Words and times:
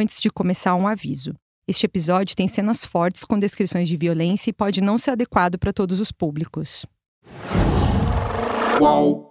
Antes 0.00 0.20
de 0.20 0.30
começar, 0.30 0.76
um 0.76 0.86
aviso. 0.86 1.34
Este 1.66 1.84
episódio 1.84 2.36
tem 2.36 2.46
cenas 2.46 2.84
fortes 2.84 3.24
com 3.24 3.36
descrições 3.36 3.88
de 3.88 3.96
violência 3.96 4.48
e 4.48 4.52
pode 4.52 4.80
não 4.80 4.96
ser 4.96 5.10
adequado 5.10 5.58
para 5.58 5.72
todos 5.72 5.98
os 5.98 6.12
públicos. 6.12 6.86
Qual? 8.78 9.28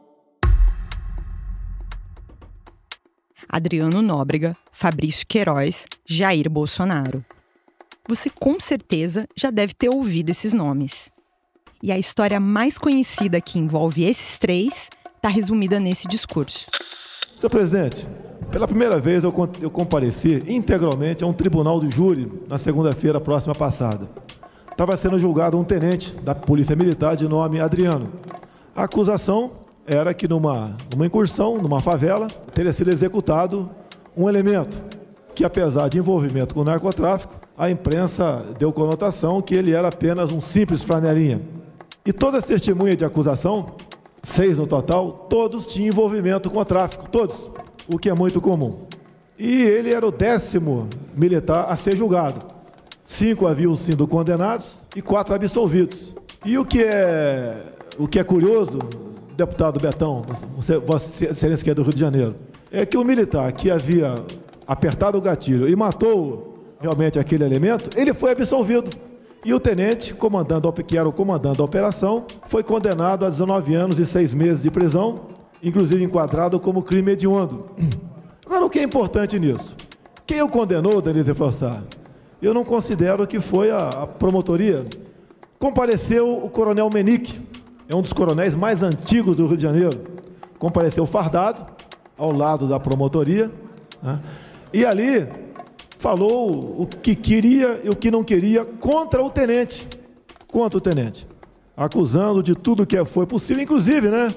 Adriano 3.48 4.02
Nóbrega, 4.02 4.58
Fabrício 4.74 5.26
Queiroz, 5.26 5.86
Jair 6.06 6.50
Bolsonaro. 6.50 7.24
Você 8.06 8.30
com 8.30 8.60
certeza 8.60 9.26
já 9.38 9.50
deve 9.50 9.74
ter 9.74 9.88
ouvido 9.88 10.32
esses 10.32 10.52
nomes. 10.52 11.10
E 11.82 11.94
a 11.94 11.98
história 11.98 12.42
mais 12.42 12.78
conhecida 12.78 13.40
que 13.40 13.58
envolve 13.58 14.04
esses 14.04 14.38
três 14.38 14.90
está 15.16 15.30
resumida 15.30 15.80
nesse 15.80 16.10
discurso. 16.10 16.70
Senhor 17.38 17.50
presidente, 17.50 18.06
pela 18.58 18.68
primeira 18.68 19.00
vez 19.00 19.24
eu, 19.24 19.32
eu 19.62 19.70
compareci 19.70 20.44
integralmente 20.48 21.24
a 21.24 21.28
um 21.28 21.32
tribunal 21.32 21.80
de 21.80 21.96
júri 21.96 22.32
na 22.48 22.58
segunda-feira 22.58 23.22
próxima 23.22 23.54
passada. 23.54 24.10
Estava 24.72 24.98
sendo 24.98 25.20
julgado 25.20 25.60
um 25.60 25.64
tenente 25.64 26.16
da 26.24 26.34
Polícia 26.34 26.76
Militar 26.76 27.16
de 27.16 27.28
nome 27.28 27.60
Adriano. 27.60 28.10
A 28.76 28.86
acusação 28.86 29.52
era 29.86 30.12
que 30.12 30.28
numa, 30.28 30.76
numa 30.92 31.06
incursão, 31.06 31.62
numa 31.62 31.80
favela, 31.80 32.26
teria 32.52 32.74
sido 32.74 32.90
executado 32.90 33.70
um 34.16 34.28
elemento 34.28 34.84
que, 35.36 35.46
apesar 35.46 35.88
de 35.88 36.00
envolvimento 36.00 36.56
com 36.56 36.62
o 36.62 36.64
narcotráfico, 36.64 37.36
a 37.56 37.70
imprensa 37.70 38.44
deu 38.58 38.74
conotação 38.74 39.40
que 39.40 39.54
ele 39.54 39.72
era 39.72 39.90
apenas 39.90 40.32
um 40.32 40.42
simples 40.42 40.82
flanelinha. 40.82 41.42
E 42.04 42.12
todas 42.12 42.42
as 42.42 42.48
testemunhas 42.48 42.98
de 42.98 43.06
acusação, 43.06 43.74
seis 44.24 44.58
no 44.58 44.66
total, 44.66 45.28
todos 45.30 45.68
tinham 45.68 45.90
envolvimento 45.90 46.50
com 46.50 46.58
o 46.58 46.66
tráfico, 46.66 47.08
todos, 47.08 47.52
o 47.88 47.98
que 47.98 48.10
é 48.10 48.14
muito 48.14 48.42
comum. 48.42 48.86
E 49.38 49.62
ele 49.64 49.94
era 49.94 50.06
o 50.06 50.12
décimo 50.12 50.90
militar 51.16 51.66
a 51.70 51.76
ser 51.76 51.96
julgado. 51.96 52.42
Cinco 53.04 53.48
haviam 53.48 53.76
sido 53.76 54.08
condenados 54.08 54.80
e 54.96 55.02
quatro 55.02 55.34
absolvidos. 55.34 56.16
E 56.44 56.58
o 56.58 56.66
que 56.66 56.84
é, 56.84 57.56
o 57.98 58.08
que 58.08 58.20
é 58.20 58.24
curioso, 58.24 58.80
deputado 59.36 59.80
Betão, 59.80 60.26
você, 60.56 60.78
Vossa 60.78 61.26
Excelência 61.26 61.64
que 61.64 61.70
é 61.70 61.74
do 61.74 61.84
Rio 61.84 61.94
de 61.94 62.00
Janeiro, 62.00 62.36
é 62.72 62.86
que 62.86 62.98
o 62.98 63.04
militar 63.04 63.52
que 63.52 63.72
havia 63.72 64.24
apertado 64.68 65.18
o 65.18 65.22
gatilho 65.22 65.70
e 65.70 65.76
matou 65.76 66.58
realmente 66.80 67.18
aquele 67.18 67.44
elemento, 67.44 67.90
ele 67.98 68.14
foi 68.14 68.32
absolvido. 68.32 68.92
E 69.46 69.54
o 69.54 69.60
tenente, 69.60 70.14
comandando, 70.14 70.72
que 70.74 70.98
era 70.98 71.08
o 71.08 71.14
comandante 71.14 71.60
da 71.60 71.64
operação, 71.64 72.26
foi 72.48 72.64
condenado 72.64 73.26
a 73.26 73.30
19 73.30 73.76
anos 73.76 74.00
e 74.00 74.06
6 74.06 74.34
meses 74.34 74.64
de 74.64 74.72
prisão, 74.72 75.22
inclusive 75.62 76.04
enquadrado 76.04 76.60
como 76.60 76.84
crime 76.84 77.12
hediondo. 77.12 77.66
Agora, 78.46 78.66
o 78.66 78.70
que 78.70 78.80
é 78.80 78.84
importante 78.84 79.38
nisso? 79.40 79.76
Quem 80.26 80.42
o 80.42 80.50
condenou, 80.50 81.02
Denise 81.02 81.34
Flossar? 81.34 81.84
Eu 82.42 82.54
não 82.54 82.64
considero 82.64 83.26
que 83.26 83.40
foi 83.40 83.72
a, 83.72 83.90
a 83.90 84.08
promotoria. 84.08 84.86
Compareceu 85.58 86.46
o 86.46 86.50
coronel 86.50 86.90
Menique, 86.90 87.42
é 87.90 87.96
um 87.96 88.02
dos 88.02 88.14
coronéis 88.14 88.54
mais 88.54 88.84
antigos 88.84 89.36
do 89.36 89.48
Rio 89.48 89.58
de 89.58 89.64
Janeiro. 89.64 90.00
Compareceu 90.60 91.06
fardado, 91.06 91.66
ao 92.18 92.32
lado 92.32 92.68
da 92.68 92.80
promotoria, 92.80 93.52
né? 94.02 94.20
e 94.74 94.86
ali 94.86 95.28
falou 95.98 96.82
o 96.82 96.86
que 96.86 97.16
queria 97.16 97.82
e 97.84 97.90
o 97.90 97.96
que 97.96 98.12
não 98.12 98.24
queria 98.24 98.66
contra 98.66 99.24
o 99.24 99.30
tenente. 99.30 99.88
Contra 100.48 100.78
o 100.78 100.82
tenente. 100.82 101.28
Acusando 101.76 102.42
de 102.42 102.56
tudo 102.56 102.86
que 102.86 103.04
foi 103.06 103.26
possível, 103.26 103.64
inclusive, 103.64 104.10
né? 104.10 104.28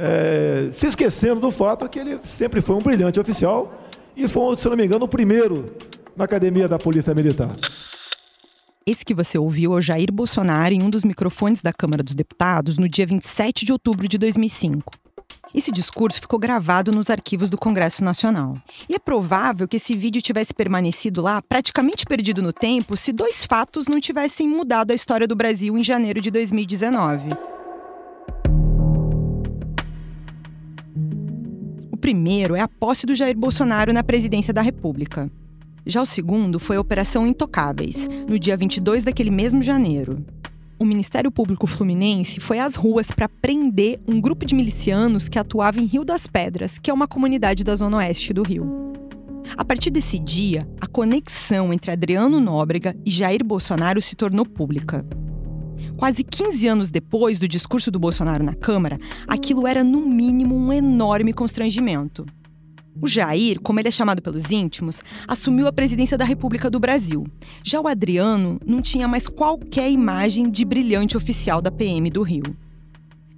É, 0.00 0.70
se 0.72 0.86
esquecendo 0.86 1.40
do 1.40 1.50
fato 1.50 1.88
que 1.88 1.98
ele 1.98 2.20
sempre 2.22 2.60
foi 2.60 2.76
um 2.76 2.80
brilhante 2.80 3.18
oficial 3.18 3.82
e 4.16 4.28
foi, 4.28 4.56
se 4.56 4.68
não 4.68 4.76
me 4.76 4.84
engano, 4.84 5.04
o 5.04 5.08
primeiro 5.08 5.74
na 6.16 6.24
academia 6.24 6.68
da 6.68 6.78
Polícia 6.78 7.14
Militar. 7.14 7.56
Esse 8.86 9.04
que 9.04 9.14
você 9.14 9.36
ouviu 9.36 9.74
é 9.74 9.76
o 9.76 9.82
Jair 9.82 10.10
Bolsonaro 10.10 10.72
em 10.72 10.82
um 10.82 10.88
dos 10.88 11.04
microfones 11.04 11.60
da 11.60 11.72
Câmara 11.72 12.02
dos 12.02 12.14
Deputados 12.14 12.78
no 12.78 12.88
dia 12.88 13.06
27 13.06 13.64
de 13.64 13.72
outubro 13.72 14.08
de 14.08 14.16
2005. 14.16 14.92
Esse 15.54 15.72
discurso 15.72 16.20
ficou 16.20 16.38
gravado 16.38 16.90
nos 16.90 17.10
arquivos 17.10 17.50
do 17.50 17.58
Congresso 17.58 18.04
Nacional. 18.04 18.54
E 18.88 18.94
é 18.94 18.98
provável 18.98 19.66
que 19.66 19.76
esse 19.76 19.96
vídeo 19.96 20.22
tivesse 20.22 20.54
permanecido 20.54 21.22
lá, 21.22 21.42
praticamente 21.42 22.04
perdido 22.04 22.42
no 22.42 22.52
tempo, 22.52 22.96
se 22.96 23.12
dois 23.12 23.44
fatos 23.44 23.86
não 23.88 24.00
tivessem 24.00 24.48
mudado 24.48 24.90
a 24.90 24.94
história 24.94 25.26
do 25.26 25.36
Brasil 25.36 25.76
em 25.76 25.84
janeiro 25.84 26.20
de 26.20 26.30
2019. 26.30 27.28
Primeiro 32.08 32.56
é 32.56 32.60
a 32.60 32.66
posse 32.66 33.04
do 33.04 33.14
Jair 33.14 33.36
Bolsonaro 33.36 33.92
na 33.92 34.02
presidência 34.02 34.50
da 34.50 34.62
República. 34.62 35.30
Já 35.84 36.00
o 36.00 36.06
segundo 36.06 36.58
foi 36.58 36.76
a 36.76 36.80
Operação 36.80 37.26
Intocáveis, 37.26 38.08
no 38.26 38.38
dia 38.38 38.56
22 38.56 39.04
daquele 39.04 39.30
mesmo 39.30 39.60
janeiro. 39.60 40.24
O 40.78 40.86
Ministério 40.86 41.30
Público 41.30 41.66
Fluminense 41.66 42.40
foi 42.40 42.60
às 42.60 42.76
ruas 42.76 43.10
para 43.10 43.28
prender 43.28 44.00
um 44.08 44.22
grupo 44.22 44.46
de 44.46 44.54
milicianos 44.54 45.28
que 45.28 45.38
atuava 45.38 45.80
em 45.80 45.84
Rio 45.84 46.02
das 46.02 46.26
Pedras, 46.26 46.78
que 46.78 46.90
é 46.90 46.94
uma 46.94 47.06
comunidade 47.06 47.62
da 47.62 47.76
zona 47.76 47.98
oeste 47.98 48.32
do 48.32 48.42
Rio. 48.42 48.94
A 49.54 49.62
partir 49.62 49.90
desse 49.90 50.18
dia, 50.18 50.66
a 50.80 50.86
conexão 50.86 51.74
entre 51.74 51.90
Adriano 51.90 52.40
Nóbrega 52.40 52.96
e 53.04 53.10
Jair 53.10 53.44
Bolsonaro 53.44 54.00
se 54.00 54.16
tornou 54.16 54.46
pública. 54.46 55.04
Quase 55.98 56.22
15 56.22 56.68
anos 56.68 56.90
depois 56.92 57.40
do 57.40 57.48
discurso 57.48 57.90
do 57.90 57.98
Bolsonaro 57.98 58.44
na 58.44 58.54
Câmara, 58.54 58.96
aquilo 59.26 59.66
era 59.66 59.82
no 59.82 60.06
mínimo 60.06 60.54
um 60.54 60.72
enorme 60.72 61.32
constrangimento. 61.32 62.24
O 63.02 63.08
Jair, 63.08 63.60
como 63.60 63.80
ele 63.80 63.88
é 63.88 63.90
chamado 63.90 64.22
pelos 64.22 64.52
íntimos, 64.52 65.02
assumiu 65.26 65.66
a 65.66 65.72
presidência 65.72 66.16
da 66.16 66.24
República 66.24 66.70
do 66.70 66.78
Brasil. 66.78 67.24
Já 67.64 67.80
o 67.80 67.88
Adriano 67.88 68.60
não 68.64 68.80
tinha 68.80 69.08
mais 69.08 69.26
qualquer 69.26 69.90
imagem 69.90 70.48
de 70.48 70.64
brilhante 70.64 71.16
oficial 71.16 71.60
da 71.60 71.70
PM 71.70 72.08
do 72.10 72.22
Rio. 72.22 72.56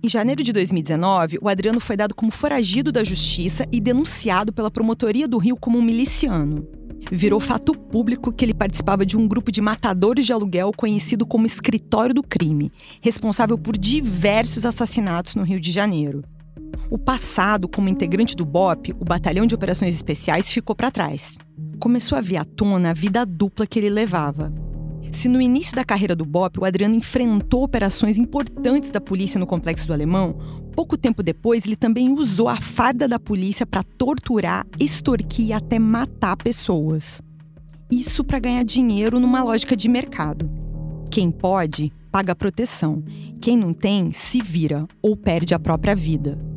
Em 0.02 0.08
janeiro 0.10 0.42
de 0.42 0.52
2019, 0.52 1.38
o 1.40 1.48
Adriano 1.48 1.80
foi 1.80 1.96
dado 1.96 2.14
como 2.14 2.30
foragido 2.30 2.92
da 2.92 3.02
justiça 3.02 3.64
e 3.72 3.80
denunciado 3.80 4.52
pela 4.52 4.70
promotoria 4.70 5.26
do 5.26 5.38
Rio 5.38 5.56
como 5.56 5.78
um 5.78 5.82
miliciano. 5.82 6.68
Virou 7.10 7.40
fato 7.40 7.72
público 7.72 8.32
que 8.32 8.44
ele 8.44 8.54
participava 8.54 9.06
de 9.06 9.16
um 9.16 9.26
grupo 9.26 9.52
de 9.52 9.60
matadores 9.60 10.26
de 10.26 10.32
aluguel 10.32 10.72
conhecido 10.76 11.26
como 11.26 11.46
Escritório 11.46 12.14
do 12.14 12.22
Crime, 12.22 12.72
responsável 13.00 13.56
por 13.56 13.76
diversos 13.76 14.64
assassinatos 14.64 15.34
no 15.34 15.42
Rio 15.42 15.60
de 15.60 15.70
Janeiro. 15.72 16.22
O 16.90 16.98
passado 16.98 17.68
como 17.68 17.88
integrante 17.88 18.34
do 18.34 18.44
BOP, 18.44 18.92
o 18.98 19.04
Batalhão 19.04 19.46
de 19.46 19.54
Operações 19.54 19.94
Especiais, 19.94 20.50
ficou 20.50 20.74
para 20.74 20.90
trás. 20.90 21.36
Começou 21.78 22.18
a 22.18 22.20
vir 22.20 22.36
à 22.36 22.44
tona 22.44 22.90
a 22.90 22.94
vida 22.94 23.24
dupla 23.24 23.66
que 23.66 23.78
ele 23.78 23.90
levava. 23.90 24.52
Se 25.10 25.28
no 25.28 25.40
início 25.40 25.74
da 25.74 25.84
carreira 25.84 26.14
do 26.14 26.24
BOP 26.24 26.58
o 26.58 26.64
Adriano 26.64 26.94
enfrentou 26.94 27.62
operações 27.62 28.16
importantes 28.16 28.90
da 28.90 29.00
polícia 29.00 29.38
no 29.38 29.46
Complexo 29.46 29.86
do 29.86 29.92
Alemão, 29.92 30.36
pouco 30.74 30.96
tempo 30.96 31.22
depois 31.22 31.66
ele 31.66 31.76
também 31.76 32.10
usou 32.12 32.48
a 32.48 32.60
farda 32.60 33.08
da 33.08 33.18
polícia 33.18 33.66
para 33.66 33.82
torturar, 33.82 34.66
extorquir 34.78 35.48
e 35.48 35.52
até 35.52 35.78
matar 35.78 36.36
pessoas. 36.36 37.20
Isso 37.90 38.22
para 38.22 38.38
ganhar 38.38 38.64
dinheiro 38.64 39.18
numa 39.18 39.42
lógica 39.42 39.76
de 39.76 39.88
mercado. 39.88 40.48
Quem 41.10 41.30
pode, 41.30 41.92
paga 42.10 42.36
proteção. 42.36 43.02
Quem 43.40 43.56
não 43.56 43.72
tem, 43.72 44.12
se 44.12 44.40
vira 44.40 44.86
ou 45.02 45.16
perde 45.16 45.54
a 45.54 45.58
própria 45.58 45.94
vida. 45.94 46.49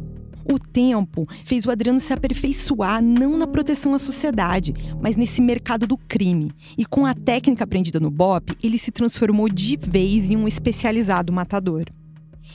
O 0.49 0.59
tempo 0.59 1.25
fez 1.43 1.65
o 1.65 1.71
Adriano 1.71 1.99
se 1.99 2.11
aperfeiçoar 2.11 3.01
não 3.01 3.37
na 3.37 3.47
proteção 3.47 3.93
à 3.93 3.99
sociedade, 3.99 4.73
mas 5.01 5.15
nesse 5.15 5.41
mercado 5.41 5.87
do 5.87 5.97
crime. 5.97 6.51
E 6.77 6.85
com 6.85 7.05
a 7.05 7.13
técnica 7.13 7.63
aprendida 7.63 7.99
no 7.99 8.11
BOP, 8.11 8.53
ele 8.61 8.77
se 8.77 8.91
transformou 8.91 9.47
de 9.47 9.77
vez 9.77 10.29
em 10.29 10.35
um 10.35 10.47
especializado 10.47 11.31
matador. 11.31 11.85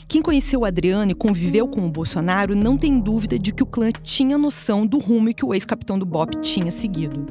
Quem 0.07 0.23
conheceu 0.23 0.61
o 0.61 0.65
Adriano 0.65 1.13
e 1.13 1.15
conviveu 1.15 1.69
com 1.69 1.87
o 1.87 1.91
Bolsonaro 1.91 2.55
não 2.55 2.79
tem 2.79 2.99
dúvida 2.99 3.39
de 3.39 3.53
que 3.53 3.63
o 3.63 3.67
clã 3.67 3.91
tinha 4.03 4.39
noção 4.39 4.87
do 4.87 4.99
rumo 4.99 5.35
que 5.35 5.45
o 5.45 5.53
ex-capitão 5.53 5.99
do 5.99 6.07
BOP 6.07 6.41
tinha 6.41 6.71
seguido. 6.71 7.27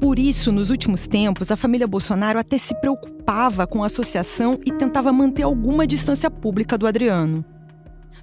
Por 0.00 0.18
isso, 0.18 0.52
nos 0.52 0.70
últimos 0.70 1.06
tempos, 1.06 1.50
a 1.50 1.56
família 1.56 1.86
Bolsonaro 1.86 2.38
até 2.38 2.58
se 2.58 2.74
preocupava 2.80 3.66
com 3.66 3.82
a 3.82 3.86
associação 3.86 4.58
e 4.64 4.72
tentava 4.72 5.12
manter 5.12 5.42
alguma 5.42 5.86
distância 5.86 6.30
pública 6.30 6.76
do 6.76 6.86
Adriano. 6.86 7.44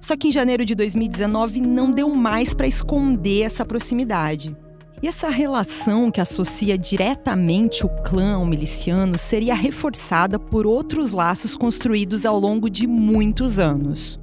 Só 0.04 0.18
que 0.18 0.28
em 0.28 0.30
janeiro 0.30 0.66
de 0.66 0.74
2019 0.74 1.62
não 1.62 1.90
deu 1.90 2.10
mais 2.10 2.52
para 2.52 2.66
esconder 2.66 3.40
essa 3.40 3.64
proximidade. 3.64 4.54
E 5.02 5.08
essa 5.08 5.30
relação 5.30 6.10
que 6.10 6.20
associa 6.20 6.76
diretamente 6.76 7.86
o 7.86 7.88
clã 8.02 8.34
ao 8.34 8.44
miliciano 8.44 9.16
seria 9.16 9.54
reforçada 9.54 10.38
por 10.38 10.66
outros 10.66 11.12
laços 11.12 11.56
construídos 11.56 12.26
ao 12.26 12.38
longo 12.38 12.68
de 12.68 12.86
muitos 12.86 13.58
anos. 13.58 14.20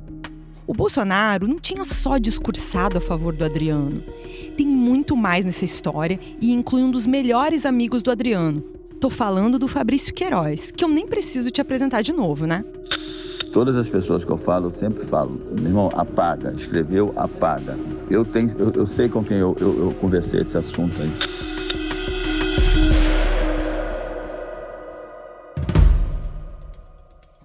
O 0.68 0.74
Bolsonaro 0.76 1.48
não 1.48 1.58
tinha 1.58 1.84
só 1.84 2.20
discursado 2.20 3.00
a 3.00 3.02
favor 3.02 3.36
do 3.36 3.44
Adriano. 3.44 4.04
Tem 4.56 4.68
muito 4.68 5.18
mais 5.18 5.46
nessa 5.46 5.66
história 5.66 6.20
e 6.40 6.52
inclui 6.52 6.84
um 6.84 6.92
dos 6.92 7.08
melhores 7.08 7.66
amigos 7.66 8.04
do 8.04 8.12
Adriano. 8.12 8.62
Tô 9.00 9.10
falando 9.10 9.58
do 9.58 9.68
Fabrício 9.68 10.14
Queiroz, 10.14 10.70
que 10.70 10.84
eu 10.84 10.88
nem 10.88 11.08
preciso 11.08 11.50
te 11.50 11.60
apresentar 11.60 12.04
de 12.04 12.14
novo, 12.14 12.46
né? 12.46 12.64
Todas 13.52 13.76
as 13.76 13.90
pessoas 13.90 14.24
que 14.24 14.32
eu 14.32 14.38
falo, 14.38 14.68
eu 14.68 14.72
sempre 14.72 15.06
falo, 15.08 15.32
meu 15.60 15.66
irmão, 15.66 15.90
apaga, 15.94 16.54
escreveu, 16.54 17.14
apaga. 17.18 17.78
Eu, 18.10 18.24
tenho, 18.24 18.50
eu, 18.58 18.72
eu 18.72 18.86
sei 18.86 19.10
com 19.10 19.22
quem 19.26 19.40
eu, 19.40 19.54
eu, 19.60 19.88
eu 19.88 19.94
conversei 19.96 20.40
esse 20.40 20.58
assunto 20.58 20.96
aí. 21.02 21.12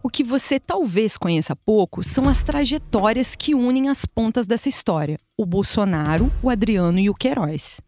O 0.01 0.09
que 0.09 0.23
você 0.23 0.61
talvez 0.61 1.17
conheça 1.17 1.57
pouco 1.57 2.05
são 2.05 2.29
as 2.29 2.41
trajetórias 2.41 3.35
que 3.35 3.53
unem 3.53 3.89
as 3.89 4.07
pontas 4.07 4.47
dessa 4.47 4.69
história: 4.69 5.19
o 5.37 5.45
Bolsonaro, 5.45 6.31
o 6.41 6.49
Adriano 6.49 7.01
e 7.01 7.11
o 7.11 7.15
Queiroz. 7.15 7.81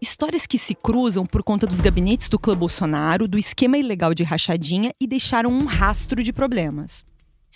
Histórias 0.00 0.46
que 0.46 0.58
se 0.58 0.76
cruzam 0.76 1.26
por 1.26 1.42
conta 1.42 1.66
dos 1.66 1.80
gabinetes 1.80 2.28
do 2.28 2.38
clã 2.38 2.56
Bolsonaro, 2.56 3.26
do 3.26 3.36
esquema 3.36 3.76
ilegal 3.76 4.14
de 4.14 4.22
rachadinha 4.22 4.92
e 5.00 5.08
deixaram 5.08 5.50
um 5.50 5.64
rastro 5.64 6.22
de 6.22 6.32
problemas. 6.32 7.04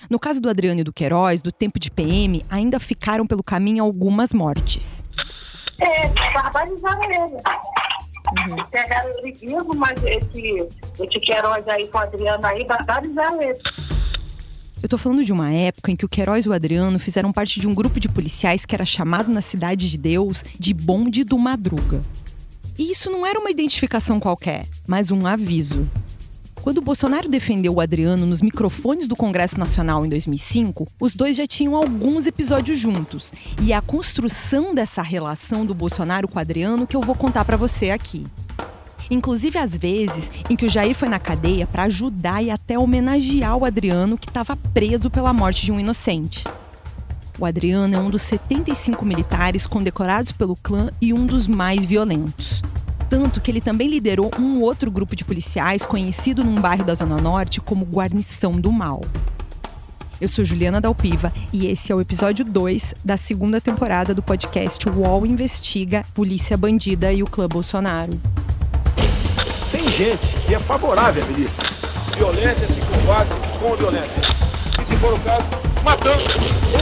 No 0.09 0.19
caso 0.19 0.41
do 0.41 0.49
Adriano 0.49 0.81
e 0.81 0.85
do 0.85 0.93
Queiroz, 0.93 1.43
do 1.43 1.53
tempo 1.53 1.79
de 1.79 1.91
PM, 1.91 2.45
ainda 2.49 2.79
ficaram 2.79 3.27
pelo 3.27 3.43
caminho 3.43 3.83
algumas 3.83 4.33
mortes. 4.33 5.03
É, 5.79 6.09
barbarizaram 6.33 7.03
ele. 7.05 7.35
Uhum. 8.51 8.65
Pegaram 8.71 9.11
ele 9.19 9.33
vivo, 9.33 9.75
mas 9.75 10.03
esse, 10.05 10.69
esse 11.01 11.21
Queiroz 11.21 11.67
aí 11.69 11.89
com 11.89 11.99
o 11.99 12.01
Adriano 12.01 12.47
aí, 12.47 12.65
barbarizaram 12.65 13.43
ele. 13.43 13.59
Eu 14.81 14.89
tô 14.89 14.97
falando 14.97 15.25
de 15.25 15.33
uma 15.33 15.53
época 15.53 15.91
em 15.91 15.97
que 15.97 16.05
o 16.05 16.09
Queiroz 16.09 16.47
e 16.47 16.49
o 16.49 16.53
Adriano 16.53 17.01
fizeram 17.01 17.33
parte 17.33 17.59
de 17.59 17.67
um 17.67 17.75
grupo 17.75 17.99
de 17.99 18.09
policiais 18.09 18.65
que 18.65 18.75
era 18.75 18.85
chamado 18.85 19.29
na 19.31 19.41
Cidade 19.41 19.91
de 19.91 19.99
Deus 19.99 20.45
de 20.57 20.73
Bonde 20.73 21.25
do 21.25 21.37
Madruga. 21.37 22.01
E 22.79 22.93
isso 22.93 23.11
não 23.11 23.27
era 23.27 23.41
uma 23.41 23.51
identificação 23.51 24.21
qualquer, 24.21 24.67
mas 24.87 25.11
um 25.11 25.27
aviso. 25.27 25.89
Quando 26.69 26.83
Bolsonaro 26.83 27.31
defendeu 27.31 27.73
o 27.73 27.81
Adriano 27.81 28.27
nos 28.27 28.43
microfones 28.43 29.09
do 29.09 29.17
Congresso 29.17 29.59
Nacional 29.59 30.05
em 30.05 30.09
2005, 30.11 30.87
os 31.01 31.15
dois 31.15 31.35
já 31.35 31.47
tinham 31.47 31.75
alguns 31.75 32.27
episódios 32.27 32.79
juntos. 32.79 33.33
E 33.63 33.73
é 33.73 33.75
a 33.75 33.81
construção 33.81 34.75
dessa 34.75 35.01
relação 35.01 35.65
do 35.65 35.73
Bolsonaro 35.73 36.29
com 36.29 36.37
o 36.37 36.39
Adriano 36.39 36.87
que 36.87 36.95
eu 36.95 37.01
vou 37.01 37.15
contar 37.15 37.47
para 37.47 37.57
você 37.57 37.89
aqui. 37.89 38.27
Inclusive 39.11 39.59
às 39.59 39.79
vezes 39.79 40.31
em 40.51 40.55
que 40.55 40.67
o 40.67 40.69
Jair 40.69 40.95
foi 40.95 41.09
na 41.09 41.19
cadeia 41.19 41.67
para 41.67 41.85
ajudar 41.85 42.43
e 42.43 42.51
até 42.51 42.79
homenagear 42.79 43.57
o 43.57 43.65
Adriano 43.65 44.19
que 44.19 44.29
estava 44.29 44.55
preso 44.55 45.09
pela 45.09 45.33
morte 45.33 45.65
de 45.65 45.73
um 45.73 45.81
inocente. 45.81 46.45
O 47.39 47.47
Adriano 47.47 47.97
é 47.97 47.99
um 47.99 48.11
dos 48.11 48.21
75 48.21 49.07
militares 49.07 49.67
condecorados 49.67 50.33
pelo 50.33 50.55
clã 50.55 50.91
e 51.01 51.15
um 51.15 51.25
dos 51.25 51.49
mais 51.49 51.87
violentos. 51.87 52.63
Tanto 53.09 53.41
que 53.41 53.51
ele 53.51 53.61
também 53.61 53.89
liderou 53.89 54.31
um 54.39 54.61
outro 54.61 54.91
grupo 54.91 55.17
de 55.17 55.25
policiais 55.25 55.85
conhecido 55.85 56.45
num 56.45 56.55
bairro 56.55 56.85
da 56.85 56.95
Zona 56.95 57.21
Norte 57.21 57.61
como 57.61 57.85
Guarnição 57.85 58.53
do 58.53 58.71
Mal. 58.71 59.01
Eu 60.21 60.29
sou 60.29 60.45
Juliana 60.45 60.81
Dalpiva 60.81 61.33
e 61.53 61.69
esse 61.69 61.93
é 61.93 61.95
o 61.95 62.01
episódio 62.01 62.45
2 62.45 62.95
da 63.05 63.17
segunda 63.17 63.61
temporada 63.61 64.13
do 64.13 64.23
podcast 64.23 64.89
UOL 64.89 65.25
Investiga 65.25 66.05
Polícia 66.13 66.57
Bandida 66.57 67.13
e 67.13 67.23
o 67.23 67.27
Clã 67.27 67.47
Bolsonaro. 67.47 68.19
Tem 69.71 69.89
gente 69.93 70.35
que 70.47 70.55
é 70.55 70.59
favorável 70.59 71.23
à 71.23 71.27
milícia. 71.27 71.63
Violência 72.17 72.67
se 72.67 72.81
combate 72.81 73.31
com 73.61 73.77
violência. 73.77 74.21
E 74.81 74.85
se 74.85 74.97
for 74.97 75.15
o 75.15 75.21
caso, 75.21 75.68
matando. 75.83 76.23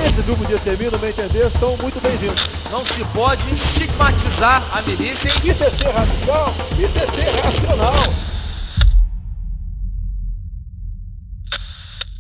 Esse 0.06 0.22
grupo 0.22 0.46
de 0.46 0.54
extermínio, 0.54 0.92
no 0.92 0.98
meu 0.98 1.10
entender, 1.10 1.46
estão 1.46 1.76
muito 1.78 2.00
bem-vindos. 2.00 2.40
Não 2.70 2.84
se 2.84 3.04
pode 3.06 3.42
estigmatizar 3.54 4.76
a 4.76 4.82
milícia. 4.82 5.28
Isso 5.44 5.64
é 5.64 5.70
ser 5.70 5.90
radical, 5.90 6.54
isso 6.78 6.98
é 6.98 7.06
ser 7.06 7.30
racional. 7.40 7.94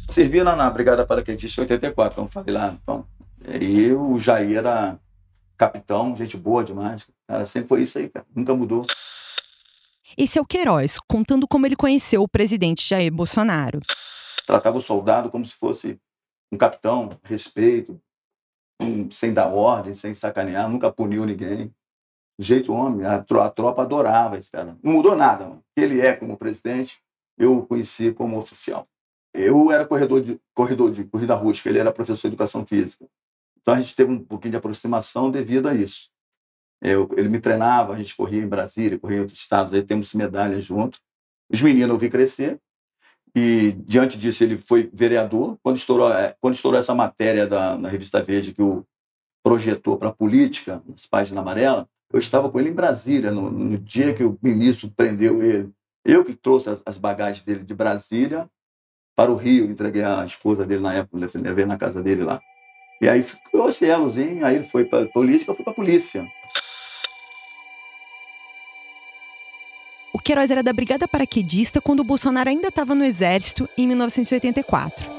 Servi 0.08 0.42
lá 0.42 0.56
na 0.56 0.70
Brigada 0.70 1.04
Paraquedista 1.04 1.60
em 1.60 1.64
84, 1.64 2.16
como 2.16 2.28
falei 2.28 2.54
lá. 2.54 2.76
Então, 2.82 3.06
e 3.60 3.92
o 3.92 4.18
Jair 4.18 4.58
era 4.58 4.98
capitão, 5.56 6.16
gente 6.16 6.36
boa 6.36 6.64
demais. 6.64 7.06
Cara, 7.28 7.44
sempre 7.46 7.68
foi 7.68 7.82
isso 7.82 7.98
aí, 7.98 8.08
cara. 8.08 8.24
Nunca 8.34 8.54
mudou. 8.54 8.86
Esse 10.16 10.38
é 10.38 10.40
o 10.40 10.46
Queiroz, 10.46 10.98
contando 11.06 11.46
como 11.46 11.66
ele 11.66 11.76
conheceu 11.76 12.22
o 12.22 12.28
presidente 12.28 12.88
Jair 12.88 13.12
Bolsonaro. 13.12 13.80
Tratava 14.46 14.78
o 14.78 14.82
soldado 14.82 15.28
como 15.28 15.44
se 15.44 15.54
fosse 15.54 15.98
um 16.52 16.56
capitão, 16.56 17.18
respeito, 17.22 18.00
um, 18.80 19.10
sem 19.10 19.32
dar 19.32 19.48
ordem, 19.48 19.94
sem 19.94 20.14
sacanear, 20.14 20.68
nunca 20.68 20.92
puniu 20.92 21.24
ninguém. 21.24 21.74
Do 22.38 22.44
jeito 22.44 22.72
homem, 22.72 23.06
a, 23.06 23.22
tro 23.22 23.40
a, 23.40 23.50
tropa 23.50 23.82
adorava 23.82 24.36
esse 24.36 24.50
cara. 24.50 24.76
Não 24.82 24.92
mudou 24.92 25.16
nada. 25.16 25.46
Mano. 25.48 25.64
Ele 25.76 26.00
é 26.00 26.14
como 26.14 26.36
presidente, 26.36 27.00
eu 27.38 27.58
o 27.58 27.66
conheci 27.66 28.12
como 28.12 28.38
oficial. 28.38 28.86
Eu 29.32 29.70
era 29.70 29.86
corredor 29.86 30.22
de, 30.22 30.40
corredor 30.54 30.90
de 30.90 31.04
corrida 31.04 31.34
rústica, 31.34 31.68
ele 31.68 31.78
era 31.78 31.92
professor 31.92 32.22
de 32.22 32.28
educação 32.28 32.66
física. 32.66 33.06
Então 33.60 33.74
a 33.74 33.80
gente 33.80 33.96
teve 33.96 34.12
um 34.12 34.22
pouquinho 34.22 34.52
de 34.52 34.56
aproximação 34.58 35.30
devido 35.30 35.68
a 35.68 35.74
isso. 35.74 36.10
Eu, 36.80 37.08
ele 37.16 37.28
me 37.28 37.40
treinava, 37.40 37.94
a 37.94 37.98
gente 37.98 38.14
corria 38.14 38.42
em 38.42 38.48
Brasília, 38.48 38.98
corria 38.98 39.18
em 39.18 39.20
outros 39.20 39.38
estados, 39.38 39.72
aí 39.72 39.82
temos 39.82 40.12
medalhas 40.14 40.64
junto. 40.64 41.00
Os 41.50 41.60
meninos 41.62 41.90
eu 41.90 41.98
vi 41.98 42.10
crescer, 42.10 42.60
e 43.38 43.72
diante 43.86 44.16
disso 44.16 44.42
ele 44.42 44.56
foi 44.56 44.88
vereador. 44.90 45.58
Quando 45.62 45.76
estourou, 45.76 46.10
é, 46.10 46.34
quando 46.40 46.54
estourou 46.54 46.80
essa 46.80 46.94
matéria 46.94 47.46
da, 47.46 47.76
na 47.76 47.86
revista 47.86 48.22
Veja 48.22 48.50
que 48.50 48.62
o 48.62 48.82
projetou 49.44 49.98
para 49.98 50.08
a 50.08 50.12
política, 50.12 50.82
nas 50.88 51.06
páginas 51.06 51.42
amarelas, 51.42 51.84
eu 52.10 52.18
estava 52.18 52.50
com 52.50 52.58
ele 52.58 52.70
em 52.70 52.74
Brasília, 52.74 53.30
no, 53.30 53.50
no, 53.50 53.76
dia 53.76 54.14
que 54.14 54.24
o 54.24 54.38
ministro 54.42 54.90
prendeu 54.96 55.42
ele. 55.42 55.70
Eu 56.02 56.24
que 56.24 56.34
trouxe 56.34 56.70
as, 56.70 56.80
as, 56.86 56.96
bagagens 56.96 57.44
dele 57.44 57.62
de 57.62 57.74
Brasília 57.74 58.48
para 59.14 59.30
o 59.30 59.36
Rio, 59.36 59.66
entreguei 59.66 60.02
a 60.02 60.24
esposa 60.24 60.64
dele 60.64 60.80
na 60.80 60.94
época, 60.94 61.28
levei 61.34 61.66
na 61.66 61.76
casa 61.76 62.02
dele 62.02 62.24
lá. 62.24 62.40
E 63.02 63.08
aí 63.08 63.22
ficou 63.22 63.68
esse 63.68 63.84
elozinho, 63.84 64.46
aí 64.46 64.56
ele 64.56 64.64
foi 64.64 64.86
para 64.86 65.06
política, 65.08 65.50
eu 65.52 65.56
fui 65.56 65.64
para 65.64 65.74
polícia. 65.74 66.24
O 70.16 70.18
Queiroz 70.18 70.50
era 70.50 70.62
da 70.62 70.72
Brigada 70.72 71.06
Paraquedista 71.06 71.78
quando 71.78 72.00
o 72.00 72.04
Bolsonaro 72.04 72.48
ainda 72.48 72.68
estava 72.68 72.94
no 72.94 73.04
Exército, 73.04 73.68
em 73.76 73.86
1984. 73.86 75.10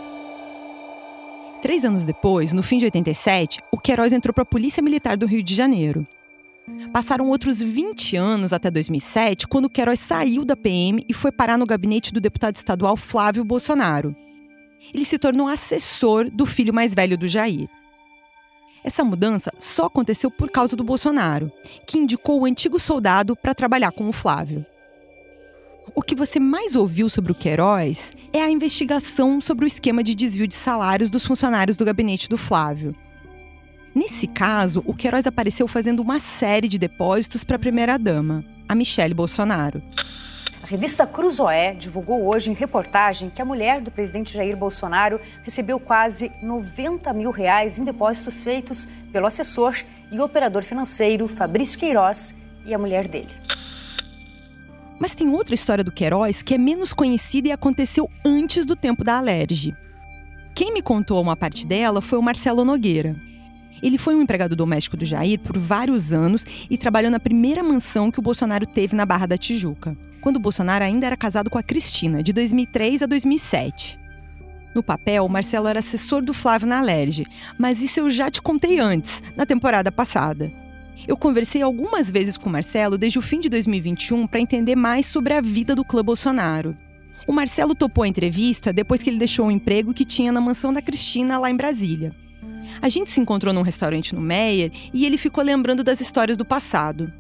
Três 1.61 1.85
anos 1.85 2.03
depois, 2.03 2.51
no 2.51 2.63
fim 2.63 2.79
de 2.79 2.85
87, 2.85 3.61
o 3.71 3.77
Queiroz 3.77 4.11
entrou 4.11 4.33
para 4.33 4.41
a 4.41 4.45
Polícia 4.45 4.81
Militar 4.81 5.15
do 5.15 5.27
Rio 5.27 5.43
de 5.43 5.53
Janeiro. 5.53 6.05
Passaram 6.91 7.29
outros 7.29 7.61
20 7.61 8.15
anos 8.15 8.51
até 8.51 8.71
2007, 8.71 9.47
quando 9.47 9.65
o 9.65 9.69
Queiroz 9.69 9.99
saiu 9.99 10.43
da 10.43 10.55
PM 10.55 11.05
e 11.07 11.13
foi 11.13 11.31
parar 11.31 11.59
no 11.59 11.67
gabinete 11.67 12.11
do 12.11 12.19
deputado 12.19 12.55
estadual 12.55 12.97
Flávio 12.97 13.43
Bolsonaro. 13.43 14.15
Ele 14.91 15.05
se 15.05 15.19
tornou 15.19 15.47
assessor 15.47 16.27
do 16.27 16.47
filho 16.47 16.73
mais 16.73 16.95
velho 16.95 17.15
do 17.15 17.27
Jair. 17.27 17.69
Essa 18.83 19.03
mudança 19.03 19.53
só 19.59 19.85
aconteceu 19.85 20.31
por 20.31 20.49
causa 20.49 20.75
do 20.75 20.83
Bolsonaro, 20.83 21.51
que 21.85 21.99
indicou 21.99 22.41
o 22.41 22.45
antigo 22.45 22.79
soldado 22.79 23.35
para 23.35 23.53
trabalhar 23.53 23.91
com 23.91 24.09
o 24.09 24.11
Flávio. 24.11 24.65
O 25.95 26.01
que 26.01 26.15
você 26.15 26.39
mais 26.39 26.75
ouviu 26.75 27.09
sobre 27.09 27.31
o 27.31 27.35
Queiroz 27.35 28.11
é 28.33 28.41
a 28.41 28.49
investigação 28.49 29.39
sobre 29.39 29.65
o 29.65 29.67
esquema 29.67 30.03
de 30.03 30.13
desvio 30.13 30.47
de 30.47 30.55
salários 30.55 31.09
dos 31.09 31.25
funcionários 31.25 31.77
do 31.77 31.85
gabinete 31.85 32.29
do 32.29 32.37
Flávio. 32.37 32.95
Nesse 33.95 34.27
caso, 34.27 34.83
o 34.85 34.93
Queiroz 34.93 35.25
apareceu 35.25 35.67
fazendo 35.67 36.01
uma 36.01 36.19
série 36.19 36.67
de 36.67 36.77
depósitos 36.77 37.43
para 37.43 37.55
a 37.55 37.59
primeira-dama, 37.59 38.43
a 38.67 38.75
Michele 38.75 39.13
Bolsonaro. 39.13 39.81
A 40.61 40.67
revista 40.67 41.07
Cruzoé 41.07 41.73
divulgou 41.73 42.27
hoje 42.27 42.51
em 42.51 42.53
reportagem 42.53 43.29
que 43.29 43.41
a 43.41 43.45
mulher 43.45 43.81
do 43.81 43.89
presidente 43.89 44.33
Jair 44.33 44.57
Bolsonaro 44.57 45.19
recebeu 45.41 45.79
quase 45.79 46.31
90 46.43 47.11
mil 47.13 47.31
reais 47.31 47.79
em 47.79 47.85
depósitos 47.85 48.41
feitos 48.41 48.87
pelo 49.11 49.25
assessor 49.25 49.75
e 50.11 50.19
operador 50.19 50.63
financeiro 50.63 51.27
Fabrício 51.27 51.79
Queiroz 51.79 52.35
e 52.65 52.73
a 52.73 52.77
mulher 52.77 53.07
dele. 53.07 53.46
Mas 54.99 55.13
tem 55.13 55.29
outra 55.29 55.53
história 55.53 55.83
do 55.83 55.91
Queiroz 55.91 56.41
que 56.41 56.53
é 56.53 56.57
menos 56.57 56.93
conhecida 56.93 57.49
e 57.49 57.51
aconteceu 57.51 58.09
antes 58.25 58.65
do 58.65 58.75
tempo 58.75 59.03
da 59.03 59.17
Alerge. 59.17 59.75
Quem 60.55 60.73
me 60.73 60.81
contou 60.81 61.21
uma 61.21 61.35
parte 61.35 61.67
dela 61.67 62.01
foi 62.01 62.17
o 62.17 62.21
Marcelo 62.21 62.65
Nogueira. 62.65 63.15
Ele 63.81 63.97
foi 63.97 64.15
um 64.15 64.21
empregado 64.21 64.55
doméstico 64.55 64.97
do 64.97 65.05
Jair 65.05 65.39
por 65.39 65.57
vários 65.57 66.11
anos 66.11 66.45
e 66.69 66.77
trabalhou 66.77 67.11
na 67.11 67.19
primeira 67.19 67.61
mansão 67.61 68.09
que 68.09 68.19
o 68.19 68.23
Bolsonaro 68.23 68.65
teve 68.65 68.95
na 68.95 69.05
Barra 69.05 69.27
da 69.27 69.37
Tijuca, 69.37 69.95
quando 70.19 70.37
o 70.37 70.39
Bolsonaro 70.39 70.83
ainda 70.83 71.05
era 71.05 71.15
casado 71.15 71.49
com 71.49 71.59
a 71.59 71.63
Cristina, 71.63 72.23
de 72.23 72.33
2003 72.33 73.03
a 73.03 73.05
2007. 73.05 73.99
No 74.73 74.83
papel, 74.83 75.25
o 75.25 75.29
Marcelo 75.29 75.67
era 75.67 75.79
assessor 75.79 76.21
do 76.21 76.33
Flávio 76.33 76.67
na 76.67 76.79
Alerge, 76.79 77.25
mas 77.57 77.81
isso 77.81 77.99
eu 77.99 78.09
já 78.09 78.29
te 78.29 78.41
contei 78.41 78.79
antes, 78.79 79.21
na 79.35 79.45
temporada 79.45 79.91
passada. 79.91 80.51
Eu 81.05 81.17
conversei 81.17 81.61
algumas 81.61 82.09
vezes 82.09 82.37
com 82.37 82.47
o 82.47 82.51
Marcelo 82.51 82.97
desde 82.97 83.19
o 83.19 83.21
fim 83.21 83.39
de 83.39 83.49
2021 83.49 84.25
para 84.25 84.39
entender 84.39 84.75
mais 84.75 85.05
sobre 85.05 85.33
a 85.33 85.41
vida 85.41 85.75
do 85.75 85.83
clã 85.83 86.03
Bolsonaro. 86.03 86.75
O 87.27 87.33
Marcelo 87.33 87.75
topou 87.75 88.05
a 88.05 88.07
entrevista 88.07 88.71
depois 88.71 89.03
que 89.03 89.09
ele 89.09 89.17
deixou 89.17 89.47
o 89.47 89.51
emprego 89.51 89.93
que 89.93 90.05
tinha 90.05 90.31
na 90.31 90.39
mansão 90.39 90.71
da 90.71 90.81
Cristina, 90.81 91.37
lá 91.37 91.49
em 91.49 91.57
Brasília. 91.57 92.15
A 92.81 92.89
gente 92.89 93.11
se 93.11 93.19
encontrou 93.19 93.53
num 93.53 93.63
restaurante 93.63 94.15
no 94.15 94.21
Meyer 94.21 94.71
e 94.93 95.05
ele 95.05 95.17
ficou 95.17 95.43
lembrando 95.43 95.83
das 95.83 95.99
histórias 95.99 96.37
do 96.37 96.45
passado. 96.45 97.11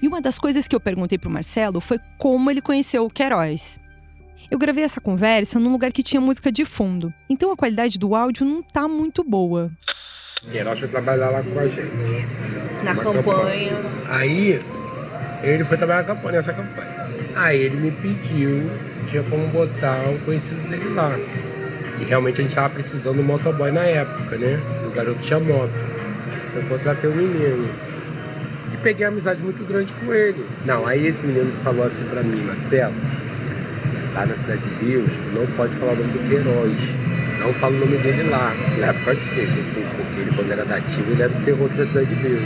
E 0.00 0.08
uma 0.08 0.20
das 0.20 0.38
coisas 0.38 0.66
que 0.66 0.74
eu 0.74 0.80
perguntei 0.80 1.18
para 1.18 1.28
o 1.28 1.32
Marcelo 1.32 1.80
foi 1.80 2.00
como 2.18 2.50
ele 2.50 2.60
conheceu 2.60 3.04
o 3.04 3.10
Queiroz. 3.10 3.78
Eu 4.50 4.58
gravei 4.58 4.84
essa 4.84 5.00
conversa 5.00 5.58
num 5.58 5.72
lugar 5.72 5.92
que 5.92 6.02
tinha 6.02 6.20
música 6.20 6.50
de 6.50 6.64
fundo, 6.64 7.12
então 7.28 7.50
a 7.52 7.56
qualidade 7.56 7.98
do 7.98 8.14
áudio 8.14 8.44
não 8.44 8.62
tá 8.62 8.86
muito 8.88 9.22
boa. 9.22 9.70
Queiroz 10.50 10.78
foi 10.78 10.88
trabalhar 10.88 11.30
lá 11.30 11.42
com 11.42 11.58
a 11.58 11.68
gente. 11.68 12.26
Na 12.82 12.94
campanha. 12.94 13.22
campanha. 13.22 13.72
Aí 14.08 14.60
ele 15.42 15.64
foi 15.64 15.76
trabalhar 15.76 16.00
na 16.00 16.14
campanha, 16.14 16.36
nessa 16.36 16.52
campanha. 16.52 16.92
Aí 17.36 17.60
ele 17.60 17.76
me 17.76 17.90
pediu 17.92 18.70
se 18.88 19.10
tinha 19.10 19.22
como 19.22 19.46
botar 19.48 20.02
o 20.08 20.18
conhecido 20.24 20.68
dele 20.68 20.88
lá. 20.94 21.16
E 22.00 22.04
realmente 22.04 22.40
a 22.40 22.42
gente 22.42 22.50
estava 22.50 22.70
precisando 22.70 23.16
do 23.16 23.22
motoboy 23.22 23.70
na 23.70 23.84
época, 23.84 24.36
né? 24.36 24.60
O 24.86 24.90
garoto 24.90 25.20
tinha 25.20 25.38
moto. 25.38 25.72
Eu 26.54 26.62
contratei 26.64 27.08
o 27.08 27.14
menino. 27.14 27.82
E 28.74 28.76
peguei 28.82 29.06
amizade 29.06 29.40
muito 29.40 29.64
grande 29.64 29.92
com 29.92 30.12
ele. 30.12 30.44
Não, 30.66 30.86
aí 30.86 31.06
esse 31.06 31.26
menino 31.26 31.52
falou 31.62 31.86
assim 31.86 32.04
pra 32.04 32.22
mim, 32.22 32.42
Marcelo, 32.42 32.94
lá 34.12 34.26
na 34.26 34.34
Cidade 34.34 34.60
de 34.60 34.84
Deus, 34.84 35.08
não 35.32 35.46
pode 35.56 35.74
falar 35.76 35.92
o 35.92 35.96
nome 35.96 36.12
do 36.12 36.28
Queiroz. 36.28 37.11
Não 37.42 37.52
fala 37.54 37.74
o 37.74 37.78
nome 37.80 37.96
dele 37.98 38.22
lá. 38.30 38.54
Na 38.78 38.86
época 38.86 39.16
de 39.16 39.34
tempo, 39.34 39.60
assim, 39.60 39.84
porque 39.96 40.20
ele 40.20 40.30
quando 40.34 40.52
era 40.52 40.64
dativo, 40.64 41.10
ele 41.10 41.22
era 41.22 41.32
o 41.32 41.44
terror 41.44 41.66
aqui 41.66 41.76
da 41.76 41.86
Cidade 41.86 42.06
de 42.06 42.22
Deus. 42.22 42.42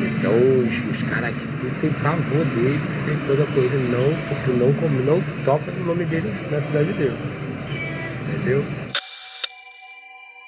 Então 0.00 0.32
os, 0.32 0.96
os 0.96 1.08
caras 1.08 1.30
aqui 1.30 1.46
tudo 1.60 1.80
tem 1.80 1.90
pavor 1.94 2.44
dele, 2.44 2.78
tem 3.04 3.18
coisa 3.26 3.44
não, 3.88 4.14
porque 4.28 4.50
não, 4.52 4.72
como, 4.74 5.00
não 5.02 5.44
toca 5.44 5.70
no 5.72 5.86
nome 5.86 6.04
dele 6.04 6.32
na 6.50 6.62
Cidade 6.62 6.92
de 6.92 6.98
Deus. 6.98 7.18
Entendeu? 8.28 8.64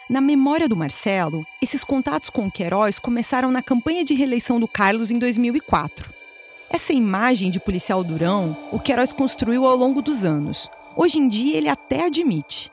Na 0.08 0.20
memória 0.20 0.68
do 0.68 0.76
Marcelo, 0.76 1.44
esses 1.62 1.84
contatos 1.84 2.30
com 2.30 2.46
o 2.46 2.50
Queiroz 2.50 2.98
começaram 2.98 3.50
na 3.50 3.62
campanha 3.62 4.04
de 4.04 4.14
reeleição 4.14 4.58
do 4.58 4.66
Carlos 4.66 5.10
em 5.10 5.18
2004. 5.18 6.08
Essa 6.68 6.92
imagem 6.92 7.50
de 7.50 7.58
policial 7.58 8.02
durão, 8.04 8.56
o 8.72 8.78
Queiroz 8.78 9.12
construiu 9.12 9.66
ao 9.66 9.76
longo 9.76 10.00
dos 10.00 10.24
anos. 10.24 10.68
Hoje 11.00 11.18
em 11.18 11.28
dia, 11.28 11.56
ele 11.56 11.70
até 11.70 12.04
admite. 12.04 12.70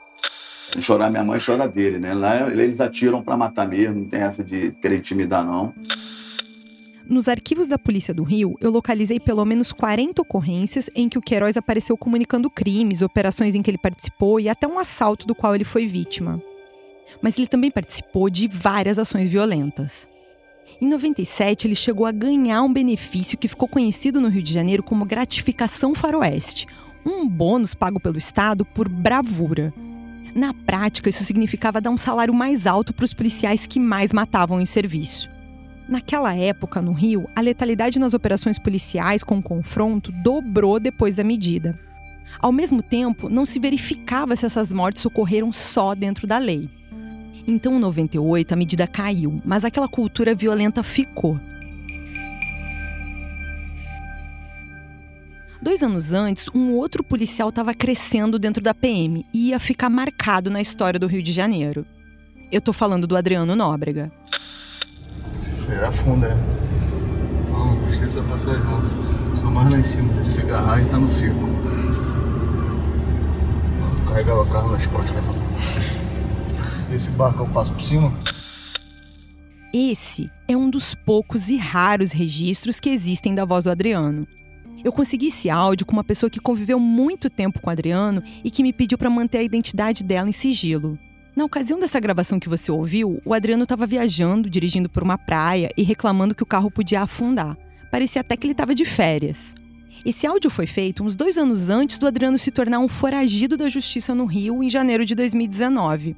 Chorar 0.78 1.08
minha 1.08 1.24
mãe, 1.24 1.40
chora 1.40 1.66
dele, 1.66 1.98
né? 1.98 2.12
Lá 2.12 2.50
eles 2.50 2.78
atiram 2.78 3.22
para 3.22 3.38
matar 3.38 3.66
mesmo, 3.66 4.00
não 4.00 4.04
tem 4.04 4.20
essa 4.20 4.44
de 4.44 4.70
querer 4.82 4.98
intimidar, 4.98 5.42
não. 5.42 5.72
Nos 7.08 7.26
arquivos 7.26 7.68
da 7.68 7.78
Polícia 7.78 8.12
do 8.12 8.22
Rio, 8.22 8.54
eu 8.60 8.70
localizei 8.70 9.18
pelo 9.18 9.42
menos 9.46 9.72
40 9.72 10.20
ocorrências 10.20 10.90
em 10.94 11.08
que 11.08 11.16
o 11.16 11.22
Queiroz 11.22 11.56
apareceu 11.56 11.96
comunicando 11.96 12.50
crimes, 12.50 13.00
operações 13.00 13.54
em 13.54 13.62
que 13.62 13.70
ele 13.70 13.78
participou 13.78 14.38
e 14.38 14.50
até 14.50 14.68
um 14.68 14.78
assalto 14.78 15.26
do 15.26 15.34
qual 15.34 15.54
ele 15.54 15.64
foi 15.64 15.86
vítima. 15.86 16.38
Mas 17.22 17.38
ele 17.38 17.46
também 17.46 17.70
participou 17.70 18.28
de 18.28 18.46
várias 18.46 18.98
ações 18.98 19.26
violentas. 19.26 20.06
Em 20.82 20.86
97, 20.86 21.66
ele 21.66 21.74
chegou 21.74 22.04
a 22.04 22.12
ganhar 22.12 22.60
um 22.60 22.70
benefício 22.70 23.38
que 23.38 23.48
ficou 23.48 23.66
conhecido 23.66 24.20
no 24.20 24.28
Rio 24.28 24.42
de 24.42 24.52
Janeiro 24.52 24.82
como 24.82 25.06
gratificação 25.06 25.94
faroeste, 25.94 26.66
um 27.08 27.28
bônus 27.28 27.74
pago 27.74 27.98
pelo 27.98 28.18
Estado 28.18 28.64
por 28.64 28.88
bravura. 28.88 29.72
Na 30.34 30.52
prática, 30.52 31.08
isso 31.08 31.24
significava 31.24 31.80
dar 31.80 31.90
um 31.90 31.98
salário 31.98 32.34
mais 32.34 32.66
alto 32.66 32.92
para 32.92 33.04
os 33.04 33.14
policiais 33.14 33.66
que 33.66 33.80
mais 33.80 34.12
matavam 34.12 34.60
em 34.60 34.66
serviço. 34.66 35.28
Naquela 35.88 36.34
época, 36.36 36.82
no 36.82 36.92
Rio, 36.92 37.28
a 37.34 37.40
letalidade 37.40 37.98
nas 37.98 38.12
operações 38.12 38.58
policiais 38.58 39.24
com 39.24 39.42
confronto 39.42 40.12
dobrou 40.12 40.78
depois 40.78 41.16
da 41.16 41.24
medida. 41.24 41.78
Ao 42.40 42.52
mesmo 42.52 42.82
tempo, 42.82 43.30
não 43.30 43.46
se 43.46 43.58
verificava 43.58 44.36
se 44.36 44.44
essas 44.44 44.70
mortes 44.70 45.04
ocorreram 45.06 45.50
só 45.52 45.94
dentro 45.94 46.26
da 46.26 46.36
lei. 46.36 46.68
Então, 47.46 47.76
em 47.76 47.80
98, 47.80 48.52
a 48.52 48.56
medida 48.56 48.86
caiu, 48.86 49.40
mas 49.44 49.64
aquela 49.64 49.88
cultura 49.88 50.34
violenta 50.34 50.82
ficou. 50.82 51.40
Dois 55.60 55.82
anos 55.82 56.12
antes, 56.12 56.48
um 56.54 56.72
outro 56.74 57.02
policial 57.02 57.48
estava 57.48 57.74
crescendo 57.74 58.38
dentro 58.38 58.62
da 58.62 58.72
PM 58.72 59.26
e 59.34 59.48
ia 59.48 59.58
ficar 59.58 59.90
marcado 59.90 60.50
na 60.50 60.60
história 60.60 61.00
do 61.00 61.08
Rio 61.08 61.22
de 61.22 61.32
Janeiro. 61.32 61.84
Eu 62.50 62.60
tô 62.60 62.72
falando 62.72 63.06
do 63.06 63.16
Adriano 63.16 63.56
Nóbrega. 63.56 64.10
Ele 65.68 65.84
afunda, 65.84 66.28
né? 66.28 66.36
Não, 67.50 67.74
não 67.74 67.86
precisa 67.86 68.22
passar 68.22 68.54
junto. 68.54 68.88
Só 69.40 69.50
mais 69.50 69.70
lá 69.70 69.78
em 69.78 69.84
cima. 69.84 70.24
Se 70.26 70.40
agarrar 70.40 70.80
e 70.80 70.86
tá 70.86 70.96
no 70.96 71.10
circo. 71.10 71.40
Não 73.80 74.04
carregava 74.06 74.42
o 74.42 74.46
carro 74.46 74.72
nas 74.72 74.86
costas, 74.86 75.16
não. 75.16 76.94
Esse 76.94 77.10
barco 77.10 77.42
eu 77.42 77.48
passo 77.48 77.72
por 77.72 77.82
cima. 77.82 78.12
Esse 79.74 80.30
é 80.46 80.56
um 80.56 80.70
dos 80.70 80.94
poucos 80.94 81.50
e 81.50 81.56
raros 81.56 82.12
registros 82.12 82.80
que 82.80 82.88
existem 82.88 83.34
da 83.34 83.44
voz 83.44 83.64
do 83.64 83.70
Adriano. 83.70 84.26
Eu 84.84 84.92
consegui 84.92 85.26
esse 85.26 85.50
áudio 85.50 85.84
com 85.84 85.92
uma 85.92 86.04
pessoa 86.04 86.30
que 86.30 86.40
conviveu 86.40 86.78
muito 86.78 87.28
tempo 87.28 87.60
com 87.60 87.70
Adriano 87.70 88.22
e 88.44 88.50
que 88.50 88.62
me 88.62 88.72
pediu 88.72 88.96
para 88.96 89.10
manter 89.10 89.38
a 89.38 89.42
identidade 89.42 90.04
dela 90.04 90.28
em 90.28 90.32
sigilo. 90.32 90.98
Na 91.34 91.44
ocasião 91.44 91.78
dessa 91.78 92.00
gravação 92.00 92.40
que 92.40 92.48
você 92.48 92.70
ouviu, 92.70 93.20
o 93.24 93.32
Adriano 93.32 93.62
estava 93.62 93.86
viajando, 93.86 94.50
dirigindo 94.50 94.88
por 94.88 95.02
uma 95.02 95.16
praia 95.16 95.70
e 95.76 95.82
reclamando 95.82 96.34
que 96.34 96.42
o 96.42 96.46
carro 96.46 96.70
podia 96.70 97.02
afundar. 97.02 97.56
Parecia 97.90 98.20
até 98.20 98.36
que 98.36 98.46
ele 98.46 98.52
estava 98.52 98.74
de 98.74 98.84
férias. 98.84 99.54
Esse 100.04 100.26
áudio 100.26 100.50
foi 100.50 100.66
feito 100.66 101.02
uns 101.02 101.16
dois 101.16 101.36
anos 101.38 101.68
antes 101.68 101.98
do 101.98 102.06
Adriano 102.06 102.38
se 102.38 102.50
tornar 102.50 102.78
um 102.78 102.88
foragido 102.88 103.56
da 103.56 103.68
justiça 103.68 104.14
no 104.14 104.24
Rio, 104.24 104.62
em 104.62 104.70
janeiro 104.70 105.04
de 105.04 105.14
2019. 105.14 106.16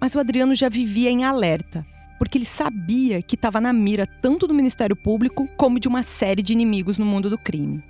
Mas 0.00 0.14
o 0.14 0.18
Adriano 0.20 0.54
já 0.54 0.68
vivia 0.68 1.10
em 1.10 1.24
alerta, 1.24 1.86
porque 2.18 2.38
ele 2.38 2.44
sabia 2.44 3.22
que 3.22 3.34
estava 3.34 3.60
na 3.60 3.72
mira 3.72 4.06
tanto 4.06 4.46
do 4.46 4.54
Ministério 4.54 4.96
Público 4.96 5.48
como 5.56 5.80
de 5.80 5.88
uma 5.88 6.02
série 6.02 6.42
de 6.42 6.52
inimigos 6.52 6.98
no 6.98 7.04
mundo 7.04 7.30
do 7.30 7.38
crime. 7.38 7.82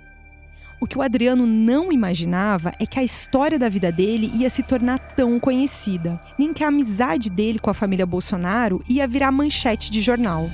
O 0.79 0.85
que 0.85 0.97
o 0.97 1.01
Adriano 1.01 1.47
não 1.47 1.91
imaginava 1.91 2.71
é 2.79 2.85
que 2.85 2.99
a 2.99 3.03
história 3.03 3.57
da 3.57 3.67
vida 3.67 3.91
dele 3.91 4.31
ia 4.35 4.49
se 4.49 4.61
tornar 4.61 4.99
tão 5.15 5.39
conhecida, 5.39 6.21
nem 6.37 6.53
que 6.53 6.63
a 6.63 6.67
amizade 6.67 7.31
dele 7.31 7.57
com 7.57 7.71
a 7.71 7.73
família 7.73 8.05
Bolsonaro 8.05 8.83
ia 8.87 9.07
virar 9.07 9.31
manchete 9.31 9.89
de 9.89 10.01
jornal. 10.01 10.47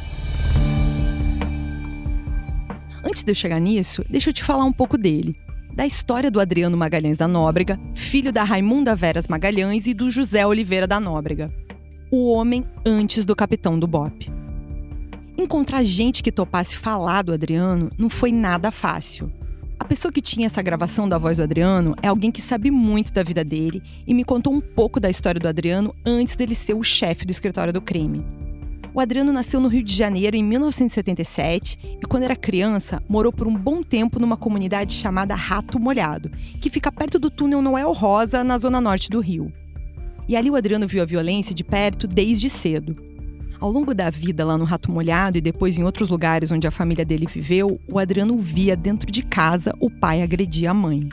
Antes 3.03 3.21
de 3.23 3.31
eu 3.31 3.35
chegar 3.35 3.59
nisso, 3.59 4.05
deixa 4.09 4.29
eu 4.29 4.33
te 4.33 4.43
falar 4.43 4.63
um 4.63 4.71
pouco 4.71 4.97
dele. 4.97 5.35
Da 5.73 5.85
história 5.85 6.31
do 6.31 6.39
Adriano 6.39 6.77
Magalhães 6.77 7.17
da 7.17 7.27
Nóbrega, 7.27 7.77
filho 7.93 8.31
da 8.31 8.43
Raimunda 8.43 8.95
Veras 8.95 9.27
Magalhães 9.27 9.87
e 9.87 9.93
do 9.93 10.09
José 10.09 10.47
Oliveira 10.47 10.87
da 10.87 11.01
Nóbrega. 11.01 11.51
O 12.15 12.31
homem 12.31 12.63
antes 12.85 13.25
do 13.25 13.35
capitão 13.35 13.79
do 13.79 13.87
BOP. 13.87 14.31
Encontrar 15.35 15.81
gente 15.81 16.21
que 16.21 16.31
topasse 16.31 16.77
falar 16.77 17.23
do 17.23 17.33
Adriano 17.33 17.89
não 17.97 18.07
foi 18.07 18.31
nada 18.31 18.69
fácil. 18.69 19.33
A 19.79 19.83
pessoa 19.83 20.11
que 20.11 20.21
tinha 20.21 20.45
essa 20.45 20.61
gravação 20.61 21.09
da 21.09 21.17
voz 21.17 21.37
do 21.37 21.43
Adriano 21.43 21.95
é 22.03 22.07
alguém 22.07 22.29
que 22.29 22.39
sabe 22.39 22.69
muito 22.69 23.11
da 23.11 23.23
vida 23.23 23.43
dele 23.43 23.81
e 24.05 24.13
me 24.13 24.23
contou 24.23 24.53
um 24.53 24.61
pouco 24.61 24.99
da 24.99 25.09
história 25.09 25.41
do 25.41 25.47
Adriano 25.47 25.95
antes 26.05 26.35
dele 26.35 26.53
ser 26.53 26.75
o 26.75 26.83
chefe 26.83 27.25
do 27.25 27.31
escritório 27.31 27.73
do 27.73 27.81
crime. 27.81 28.23
O 28.93 28.99
Adriano 28.99 29.33
nasceu 29.33 29.59
no 29.59 29.67
Rio 29.67 29.81
de 29.81 29.95
Janeiro 29.95 30.35
em 30.35 30.43
1977 30.43 31.97
e, 31.99 32.05
quando 32.05 32.25
era 32.25 32.35
criança, 32.35 33.01
morou 33.09 33.33
por 33.33 33.47
um 33.47 33.57
bom 33.57 33.81
tempo 33.81 34.19
numa 34.19 34.37
comunidade 34.37 34.93
chamada 34.93 35.33
Rato 35.33 35.79
Molhado, 35.79 36.29
que 36.61 36.69
fica 36.69 36.91
perto 36.91 37.17
do 37.17 37.31
túnel 37.31 37.59
Noel 37.59 37.91
Rosa, 37.91 38.43
na 38.43 38.59
zona 38.59 38.79
norte 38.79 39.09
do 39.09 39.19
Rio. 39.19 39.51
E 40.27 40.35
ali 40.35 40.49
o 40.49 40.55
Adriano 40.55 40.87
viu 40.87 41.01
a 41.01 41.05
violência 41.05 41.53
de 41.53 41.63
perto 41.63 42.07
desde 42.07 42.49
cedo. 42.49 42.95
Ao 43.59 43.71
longo 43.71 43.93
da 43.93 44.09
vida 44.09 44.43
lá 44.43 44.57
no 44.57 44.65
Rato 44.65 44.91
Molhado 44.91 45.37
e 45.37 45.41
depois 45.41 45.77
em 45.77 45.83
outros 45.83 46.09
lugares 46.09 46.51
onde 46.51 46.67
a 46.67 46.71
família 46.71 47.05
dele 47.05 47.25
viveu, 47.25 47.79
o 47.87 47.97
Adriano 47.97 48.37
via 48.37 48.75
dentro 48.75 49.09
de 49.09 49.23
casa 49.23 49.73
o 49.79 49.89
pai 49.89 50.21
agredir 50.21 50.69
a 50.69 50.73
mãe. 50.73 51.07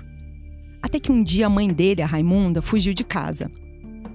Até 0.82 0.98
que 0.98 1.12
um 1.12 1.22
dia 1.22 1.46
a 1.46 1.50
mãe 1.50 1.68
dele, 1.68 2.02
a 2.02 2.06
Raimunda, 2.06 2.60
fugiu 2.60 2.92
de 2.92 3.04
casa. 3.04 3.50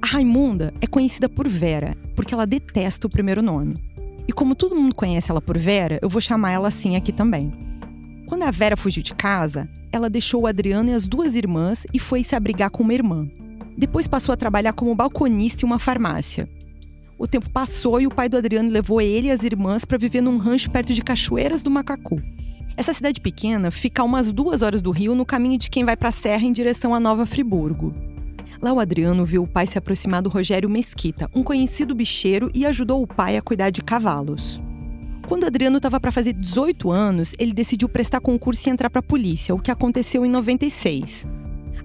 A 0.02 0.08
Raimunda 0.08 0.74
é 0.82 0.88
conhecida 0.88 1.30
por 1.30 1.48
Vera, 1.48 1.96
porque 2.16 2.34
ela 2.34 2.46
detesta 2.46 3.08
o 3.08 3.10
primeiro 3.10 3.42
nome. 3.42 3.82
E 4.28 4.34
como 4.34 4.56
todo 4.56 4.76
mundo 4.76 4.96
conhece 4.96 5.32
ela 5.32 5.42
por 5.42 5.58
Vera, 5.58 6.00
eu 6.02 6.10
vou 6.10 6.20
chamar 6.20 6.52
ela 6.52 6.68
assim 6.68 6.96
aqui 6.96 7.14
também. 7.14 7.54
Quando 8.26 8.44
a 8.44 8.52
Vera 8.52 8.76
fugiu 8.76 9.04
de 9.04 9.14
casa, 9.14 9.70
ela 9.92 10.10
deixou 10.10 10.42
o 10.42 10.48
Adriano 10.48 10.90
e 10.90 10.94
as 10.94 11.08
duas 11.08 11.36
irmãs 11.36 11.86
e 11.94 12.00
foi 12.00 12.24
se 12.24 12.36
abrigar 12.36 12.70
com 12.70 12.84
uma 12.84 12.94
irmã. 12.94 13.30
Depois 13.78 14.08
passou 14.08 14.34
a 14.34 14.38
trabalhar 14.38 14.74
como 14.74 14.96
balconista 14.96 15.66
em 15.66 15.68
uma 15.68 15.80
farmácia. 15.80 16.50
O 17.18 17.28
tempo 17.28 17.50
passou 17.50 18.00
e 18.00 18.08
o 18.08 18.14
pai 18.14 18.28
do 18.28 18.38
Adriano 18.38 18.70
levou 18.70 19.00
ele 19.02 19.28
e 19.28 19.32
as 19.32 19.44
irmãs 19.44 19.86
para 19.86 19.98
viver 19.98 20.22
num 20.22 20.38
rancho 20.38 20.70
perto 20.70 20.94
de 20.94 21.02
Cachoeiras 21.02 21.64
do 21.64 21.72
Macacu. 21.72 22.22
Essa 22.78 22.92
cidade 22.92 23.22
pequena 23.22 23.72
fica 23.72 24.02
a 24.02 24.06
umas 24.06 24.34
duas 24.34 24.62
horas 24.62 24.82
do 24.82 24.92
rio 24.92 25.16
no 25.16 25.26
caminho 25.26 25.58
de 25.58 25.70
quem 25.70 25.86
vai 25.86 25.96
para 25.96 26.10
a 26.10 26.12
serra 26.12 26.46
em 26.46 26.52
direção 26.52 26.94
a 26.94 27.00
Nova 27.00 27.26
Friburgo. 27.26 27.94
Lá 28.62 28.74
o 28.74 28.80
Adriano 28.80 29.26
viu 29.26 29.44
o 29.44 29.48
pai 29.48 29.66
se 29.66 29.78
aproximar 29.78 30.22
do 30.22 30.30
Rogério 30.30 30.70
Mesquita, 30.70 31.30
um 31.34 31.44
conhecido 31.44 31.96
bicheiro, 31.96 32.50
e 32.54 32.66
ajudou 32.66 33.02
o 33.02 33.08
pai 33.08 33.38
a 33.38 33.42
cuidar 33.42 33.70
de 33.70 33.82
cavalos. 33.82 34.60
Quando 35.28 35.44
o 35.44 35.48
Adriano 35.48 35.78
estava 35.78 36.00
para 36.00 36.12
fazer 36.12 36.34
18 36.34 36.92
anos, 36.92 37.34
ele 37.40 37.54
decidiu 37.54 37.88
prestar 37.90 38.20
concurso 38.20 38.68
e 38.68 38.72
entrar 38.72 38.90
para 38.90 39.00
a 39.00 39.04
polícia, 39.04 39.56
o 39.56 39.60
que 39.60 39.72
aconteceu 39.72 40.26
em 40.26 40.30
96. 40.30 41.26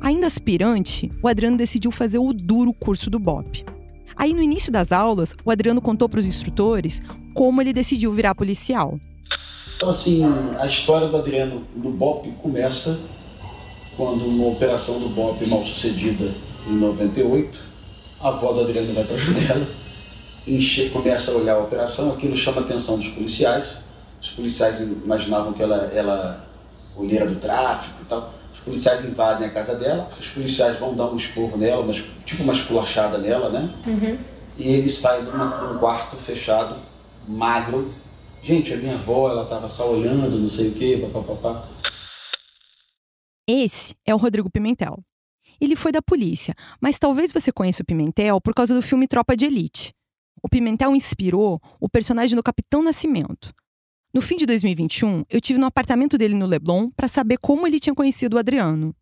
Ainda 0.01 0.27
aspirante, 0.27 1.11
o 1.23 1.29
Adriano 1.29 1.57
decidiu 1.57 1.91
fazer 1.91 2.19
o 2.19 2.33
duro 2.33 2.73
curso 2.73 3.11
do 3.11 3.19
BOP. 3.19 3.65
Aí, 4.17 4.35
no 4.35 4.43
início 4.43 4.73
das 4.73 4.93
aulas, 4.93 5.35
o 5.45 5.51
Adriano 5.51 5.81
contou 5.81 6.09
para 6.09 6.21
os 6.21 6.27
instrutores 6.27 7.01
como 7.35 7.61
ele 7.61 7.73
decidiu 7.73 8.13
virar 8.13 8.35
policial. 8.35 8.99
Então, 9.77 9.89
assim, 9.89 10.23
a 10.59 10.67
história 10.67 11.09
do 11.09 11.17
Adriano 11.17 11.65
do 11.75 11.91
BOP 11.91 12.31
começa 12.43 13.01
quando, 13.97 14.25
uma 14.25 14.49
operação 14.49 14.99
do 14.99 15.09
BOP 15.11 15.47
mal 15.47 15.67
sucedida 15.67 16.35
em 16.67 16.73
98, 16.73 17.59
a 18.21 18.29
avó 18.29 18.53
do 18.53 18.61
Adriano 18.61 18.95
vai 18.95 19.05
para 19.05 19.17
a 19.17 19.19
janela, 19.19 19.69
enche, 20.47 20.89
começa 20.89 21.31
a 21.31 21.35
olhar 21.35 21.55
a 21.55 21.59
operação, 21.59 22.13
aquilo 22.13 22.35
chama 22.35 22.63
a 22.63 22.65
atenção 22.65 22.97
dos 22.97 23.09
policiais. 23.09 23.79
Os 24.21 24.31
policiais 24.31 24.81
imaginavam 24.81 25.53
que 25.53 25.63
ela, 25.63 25.91
ela 25.95 26.47
olheira 26.97 27.27
do 27.27 27.37
tráfico 27.37 28.03
e 28.03 28.05
tal. 28.05 28.35
Policiais 28.71 29.05
invadem 29.05 29.49
a 29.49 29.51
casa 29.51 29.75
dela, 29.75 30.09
os 30.19 30.29
policiais 30.29 30.79
vão 30.79 30.95
dar 30.95 31.11
um 31.11 31.17
esporro 31.17 31.57
nela, 31.57 31.85
mas, 31.85 32.05
tipo 32.25 32.45
uma 32.45 32.53
esculachada 32.53 33.19
nela, 33.19 33.51
né? 33.51 33.75
Uhum. 33.85 34.17
E 34.57 34.69
ele 34.69 34.89
sai 34.89 35.25
de 35.25 35.31
uma, 35.31 35.73
um 35.73 35.79
quarto 35.79 36.17
fechado, 36.17 36.77
magro. 37.27 37.93
Gente, 38.41 38.73
a 38.73 38.77
minha 38.77 38.95
avó, 38.95 39.29
ela 39.29 39.45
tava 39.45 39.69
só 39.69 39.91
olhando, 39.91 40.39
não 40.39 40.49
sei 40.49 40.69
o 40.69 40.75
quê, 40.75 41.09
papapá. 41.13 41.69
Esse 43.49 43.97
é 44.07 44.15
o 44.15 44.19
Rodrigo 44.19 44.49
Pimentel. 44.49 45.01
Ele 45.61 45.75
foi 45.75 45.91
da 45.91 46.01
polícia, 46.01 46.55
mas 46.81 46.97
talvez 46.97 47.33
você 47.33 47.51
conheça 47.51 47.83
o 47.83 47.87
Pimentel 47.87 48.41
por 48.41 48.55
causa 48.55 48.73
do 48.73 48.81
filme 48.81 49.09
Tropa 49.09 49.37
de 49.37 49.47
Elite. 49.47 49.93
O 50.41 50.49
Pimentel 50.49 50.95
inspirou 50.95 51.61
o 51.81 51.89
personagem 51.89 52.37
do 52.37 52.43
Capitão 52.43 52.85
Nascimento. 52.85 53.53
No 54.13 54.21
fim 54.21 54.37
de 54.37 54.45
2021, 54.45 55.25
eu 55.31 55.41
tive 55.41 55.61
no 55.61 55.67
apartamento 55.67 56.19
dele 56.19 56.35
no 56.35 56.47
Leblon 56.47 56.91
para 56.91 57.07
saber 57.07 57.39
como 57.39 57.65
ele 57.65 57.79
tinha 57.79 57.95
conhecido 57.95 58.35
o 58.35 58.39
Adriano. 58.41 58.93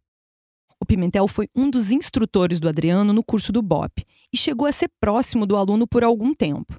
O 0.79 0.85
Pimentel 0.85 1.27
foi 1.27 1.49
um 1.57 1.71
dos 1.71 1.91
instrutores 1.91 2.61
do 2.61 2.69
Adriano 2.69 3.11
no 3.13 3.25
curso 3.25 3.51
do 3.51 3.63
BOP 3.63 4.05
e 4.31 4.37
chegou 4.37 4.67
a 4.67 4.73
ser 4.73 4.91
próximo 5.01 5.47
do 5.47 5.57
aluno 5.57 5.87
por 5.87 6.05
algum 6.05 6.35
tempo. 6.35 6.79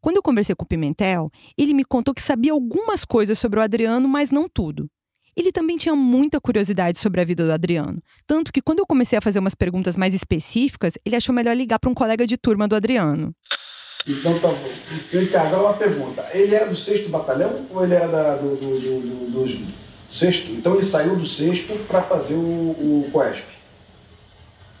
Quando 0.00 0.16
eu 0.16 0.22
conversei 0.22 0.54
com 0.54 0.64
o 0.64 0.66
Pimentel, 0.66 1.30
ele 1.56 1.74
me 1.74 1.84
contou 1.84 2.14
que 2.14 2.22
sabia 2.22 2.52
algumas 2.52 3.04
coisas 3.04 3.38
sobre 3.38 3.60
o 3.60 3.62
Adriano, 3.62 4.08
mas 4.08 4.30
não 4.30 4.48
tudo. 4.48 4.90
Ele 5.36 5.52
também 5.52 5.76
tinha 5.76 5.94
muita 5.94 6.40
curiosidade 6.40 6.98
sobre 6.98 7.20
a 7.20 7.24
vida 7.24 7.44
do 7.44 7.52
Adriano, 7.52 8.02
tanto 8.26 8.52
que 8.52 8.62
quando 8.62 8.78
eu 8.78 8.86
comecei 8.86 9.18
a 9.18 9.22
fazer 9.22 9.38
umas 9.38 9.54
perguntas 9.54 9.98
mais 9.98 10.14
específicas, 10.14 10.94
ele 11.04 11.14
achou 11.14 11.34
melhor 11.34 11.54
ligar 11.54 11.78
para 11.78 11.90
um 11.90 11.94
colega 11.94 12.26
de 12.26 12.38
turma 12.38 12.66
do 12.66 12.74
Adriano. 12.74 13.34
Então 14.06 14.38
tá 14.38 14.48
bom. 14.48 14.70
Então, 15.12 15.42
agora 15.42 15.62
uma 15.62 15.74
pergunta. 15.74 16.26
Ele 16.32 16.54
era 16.54 16.66
do 16.66 16.76
sexto 16.76 17.08
batalhão 17.08 17.66
ou 17.70 17.84
ele 17.84 17.94
era 17.94 18.08
da, 18.08 18.36
do, 18.36 18.56
do, 18.56 18.80
do, 18.80 19.30
do, 19.30 19.72
sexto? 20.10 20.50
Então 20.52 20.74
ele 20.74 20.84
saiu 20.84 21.16
do 21.16 21.26
sexto 21.26 21.74
para 21.86 22.02
fazer 22.02 22.34
o, 22.34 22.38
o 22.38 23.10
COESP. 23.12 23.44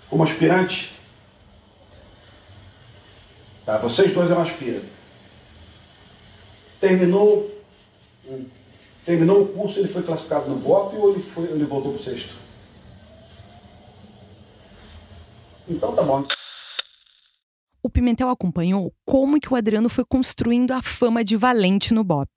Como 0.08 0.24
aspirante? 0.24 0.90
Tá, 3.64 3.78
vocês 3.78 4.12
dois 4.12 4.30
eram 4.30 4.42
aspirantes. 4.42 4.88
Terminou, 6.80 7.50
terminou 9.04 9.42
o 9.42 9.48
curso, 9.48 9.78
ele 9.78 9.88
foi 9.88 10.02
classificado 10.02 10.48
no 10.48 10.56
BOP 10.56 10.96
ou 10.96 11.12
ele, 11.12 11.22
foi, 11.22 11.44
ele 11.44 11.64
voltou 11.64 11.92
para 11.92 12.00
o 12.00 12.02
sexto? 12.02 12.34
Então 15.68 15.94
tá 15.94 16.02
bom. 16.02 16.24
O 17.82 17.88
Pimentel 17.88 18.28
acompanhou 18.28 18.92
como 19.06 19.40
que 19.40 19.50
o 19.50 19.56
Adriano 19.56 19.88
foi 19.88 20.04
construindo 20.04 20.72
a 20.72 20.82
fama 20.82 21.24
de 21.24 21.34
valente 21.34 21.94
no 21.94 22.04
BOP. 22.04 22.28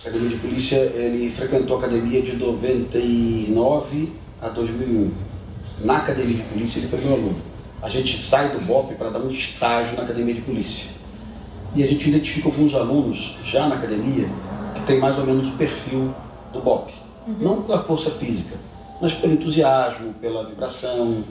Academia 0.00 0.28
de 0.28 0.36
Polícia, 0.36 0.76
ele 0.76 1.30
frequentou 1.30 1.76
a 1.76 1.78
academia 1.78 2.20
de 2.20 2.36
99 2.36 4.12
a 4.42 4.48
2001. 4.50 5.10
Na 5.86 5.96
Academia 5.96 6.36
de 6.36 6.42
Polícia, 6.50 6.80
ele 6.80 6.88
foi 6.88 7.00
meu 7.00 7.14
aluno. 7.14 7.40
A 7.80 7.88
gente 7.88 8.20
sai 8.20 8.50
do 8.50 8.60
BOP 8.60 8.94
para 8.96 9.08
dar 9.08 9.20
um 9.20 9.30
estágio 9.30 9.96
na 9.96 10.02
Academia 10.02 10.34
de 10.34 10.42
Polícia. 10.42 10.90
E 11.74 11.82
a 11.82 11.86
gente 11.86 12.06
identifica 12.06 12.48
alguns 12.48 12.74
alunos 12.74 13.38
já 13.44 13.66
na 13.68 13.76
academia 13.76 14.28
que 14.74 14.82
tem 14.82 14.98
mais 14.98 15.18
ou 15.18 15.24
menos 15.24 15.48
o 15.48 15.52
perfil 15.52 16.14
do 16.52 16.60
BOP. 16.60 16.92
Uhum. 17.26 17.36
Não 17.40 17.62
pela 17.62 17.82
força 17.84 18.10
física, 18.10 18.56
mas 19.00 19.14
pelo 19.14 19.32
entusiasmo, 19.32 20.12
pela 20.14 20.46
vibração, 20.46 21.24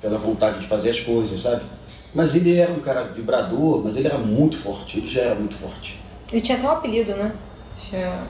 pela 0.00 0.16
vontade 0.16 0.60
de 0.60 0.66
fazer 0.66 0.90
as 0.90 1.00
coisas, 1.00 1.42
sabe? 1.42 1.62
Mas 2.14 2.34
ele 2.34 2.56
era 2.56 2.72
um 2.72 2.80
cara 2.80 3.04
vibrador, 3.04 3.82
mas 3.84 3.96
ele 3.96 4.06
era 4.06 4.18
muito 4.18 4.56
forte, 4.56 4.98
ele 4.98 5.08
já 5.08 5.22
era 5.22 5.34
muito 5.34 5.54
forte. 5.54 5.98
Ele 6.32 6.40
tinha 6.40 6.58
até 6.58 6.66
um 6.66 6.72
apelido, 6.72 7.12
né? 7.12 7.32
Tinha... 7.76 8.22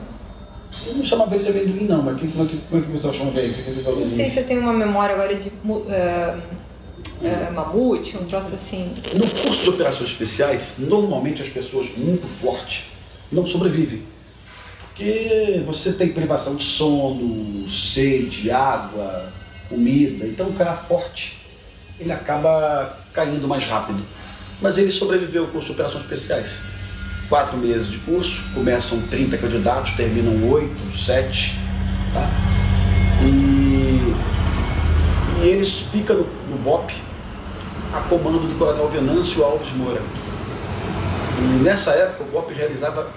Eu 0.85 0.95
não 0.95 1.03
chamava 1.03 1.35
ele 1.35 1.43
de 1.43 1.49
amendoim, 1.49 1.85
não, 1.85 2.01
mas 2.01 2.19
como 2.19 2.45
é 2.45 2.47
que, 2.47 2.57
como 2.57 2.81
é 2.81 2.85
que 2.85 2.91
você 2.91 3.13
chama 3.13 3.31
ele? 3.37 3.83
Falou 3.83 3.99
não 3.99 4.09
sei 4.09 4.29
se 4.29 4.39
eu 4.39 4.45
tenho 4.45 4.61
uma 4.61 4.73
memória 4.73 5.13
agora 5.15 5.35
de 5.35 5.49
uh, 5.49 5.51
uh, 5.69 7.53
mamute, 7.53 8.17
um 8.17 8.23
troço 8.23 8.55
assim. 8.55 8.95
No 9.13 9.29
curso 9.29 9.63
de 9.63 9.69
operações 9.69 10.11
especiais, 10.11 10.75
normalmente 10.77 11.41
as 11.41 11.49
pessoas 11.49 11.89
muito 11.97 12.27
fortes 12.27 12.85
não 13.31 13.45
sobrevivem. 13.45 14.03
Porque 14.87 15.63
você 15.65 15.93
tem 15.93 16.09
privação 16.09 16.55
de 16.55 16.63
sono, 16.63 17.67
sede, 17.67 18.51
água, 18.51 19.31
comida. 19.67 20.25
Então, 20.25 20.49
um 20.49 20.53
cara 20.53 20.73
forte, 20.73 21.37
ele 21.99 22.11
acaba 22.11 23.00
caindo 23.13 23.47
mais 23.47 23.65
rápido. 23.65 24.03
Mas 24.61 24.77
ele 24.77 24.91
sobreviveu 24.91 25.47
de 25.47 25.71
operações 25.71 26.03
especiais. 26.03 26.61
Quatro 27.27 27.57
meses 27.57 27.87
de 27.87 27.97
curso, 27.99 28.43
começam 28.53 29.01
30 29.07 29.37
candidatos, 29.37 29.93
terminam 29.93 30.49
8, 30.49 30.97
7. 30.97 31.57
Tá? 32.13 32.29
E, 33.23 34.13
e 35.41 35.47
eles 35.47 35.81
ficam 35.91 36.17
no, 36.17 36.23
no 36.49 36.57
BOP 36.57 36.93
a 37.93 38.01
comando 38.01 38.39
do 38.39 38.57
coronel 38.57 38.89
Venâncio 38.89 39.43
Alves 39.43 39.71
Moura. 39.73 40.01
E 41.39 41.63
nessa 41.63 41.91
época 41.91 42.23
o 42.23 42.27
BOP 42.27 42.53
realizava 42.53 43.09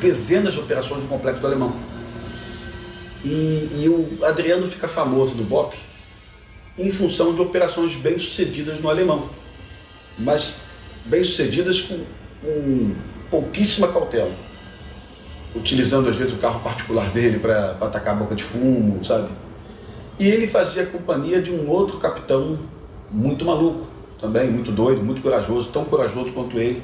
dezenas 0.00 0.54
de 0.54 0.60
operações 0.60 1.02
no 1.02 1.08
complexo 1.08 1.40
do 1.40 1.46
Alemão. 1.46 1.74
E, 3.24 3.82
e 3.82 3.88
o 3.88 4.24
Adriano 4.24 4.68
fica 4.68 4.86
famoso 4.86 5.34
no 5.34 5.44
BOP 5.44 5.74
em 6.78 6.90
função 6.90 7.34
de 7.34 7.40
operações 7.40 7.94
bem-sucedidas 7.96 8.80
no 8.80 8.90
alemão, 8.90 9.28
mas 10.18 10.58
bem-sucedidas 11.04 11.80
com, 11.80 11.98
com, 12.42 12.94
pouquíssima 13.30 13.88
cautela, 13.88 14.32
utilizando 15.54 16.08
às 16.08 16.16
vezes 16.16 16.34
o 16.34 16.36
carro 16.36 16.60
particular 16.60 17.10
dele 17.10 17.38
para 17.38 17.72
atacar 17.80 18.14
a 18.14 18.18
boca 18.18 18.34
de 18.34 18.44
fumo, 18.44 19.04
sabe? 19.04 19.28
E 20.18 20.28
ele 20.28 20.46
fazia 20.46 20.86
companhia 20.86 21.42
de 21.42 21.50
um 21.50 21.68
outro 21.68 21.98
capitão 21.98 22.58
muito 23.10 23.44
maluco, 23.44 23.86
também 24.20 24.50
muito 24.50 24.70
doido, 24.70 25.02
muito 25.02 25.20
corajoso, 25.20 25.70
tão 25.70 25.84
corajoso 25.84 26.32
quanto 26.32 26.58
ele, 26.58 26.82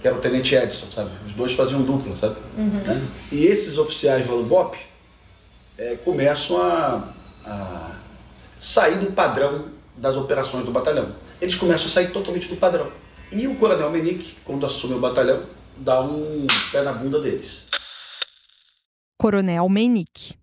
que 0.00 0.06
era 0.06 0.16
o 0.16 0.20
Tenente 0.20 0.54
Edson, 0.54 0.86
sabe? 0.92 1.10
Os 1.26 1.32
dois 1.34 1.54
faziam 1.54 1.82
dupla, 1.82 2.16
sabe? 2.16 2.36
Uhum. 2.56 3.06
E 3.30 3.46
esses 3.46 3.78
oficiais 3.78 4.28
lá 4.28 4.36
do 4.36 4.44
BOP 4.44 4.76
é, 5.76 5.96
começam 5.96 6.60
a, 6.60 7.12
a 7.44 7.97
sair 8.58 8.98
do 8.98 9.12
padrão 9.12 9.66
das 9.96 10.16
operações 10.16 10.64
do 10.64 10.70
batalhão. 10.70 11.14
Eles 11.40 11.54
começam 11.54 11.88
a 11.88 11.90
sair 11.90 12.12
totalmente 12.12 12.48
do 12.48 12.56
padrão. 12.56 12.90
E 13.30 13.46
o 13.46 13.56
coronel 13.56 13.90
Menique, 13.90 14.36
quando 14.44 14.64
assume 14.64 14.94
o 14.94 15.00
batalhão, 15.00 15.44
dá 15.76 16.00
um 16.00 16.46
pé 16.72 16.82
na 16.82 16.92
bunda 16.92 17.20
deles. 17.20 17.68
Coronel 19.18 19.68
Menique. 19.68 20.34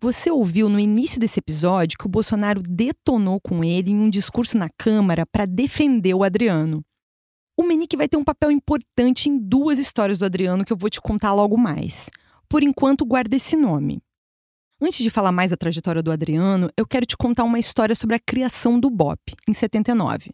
Você 0.00 0.30
ouviu 0.30 0.68
no 0.68 0.78
início 0.78 1.18
desse 1.18 1.38
episódio 1.38 1.96
que 1.98 2.06
o 2.06 2.08
Bolsonaro 2.08 2.62
detonou 2.62 3.40
com 3.40 3.64
ele 3.64 3.92
em 3.92 3.98
um 3.98 4.10
discurso 4.10 4.58
na 4.58 4.68
Câmara 4.76 5.24
para 5.24 5.46
defender 5.46 6.14
o 6.14 6.22
Adriano. 6.22 6.82
O 7.58 7.62
Menique 7.62 7.96
vai 7.96 8.06
ter 8.06 8.18
um 8.18 8.24
papel 8.24 8.50
importante 8.50 9.30
em 9.30 9.38
duas 9.38 9.78
histórias 9.78 10.18
do 10.18 10.26
Adriano 10.26 10.64
que 10.64 10.72
eu 10.72 10.76
vou 10.76 10.90
te 10.90 11.00
contar 11.00 11.32
logo 11.32 11.56
mais. 11.56 12.10
Por 12.48 12.62
enquanto, 12.62 13.06
guarda 13.06 13.36
esse 13.36 13.56
nome. 13.56 14.02
Antes 14.78 15.02
de 15.02 15.08
falar 15.08 15.32
mais 15.32 15.48
da 15.48 15.56
trajetória 15.56 16.02
do 16.02 16.12
Adriano, 16.12 16.70
eu 16.76 16.86
quero 16.86 17.06
te 17.06 17.16
contar 17.16 17.44
uma 17.44 17.58
história 17.58 17.94
sobre 17.94 18.14
a 18.14 18.18
criação 18.18 18.78
do 18.78 18.90
BOP, 18.90 19.34
em 19.48 19.52
79. 19.54 20.30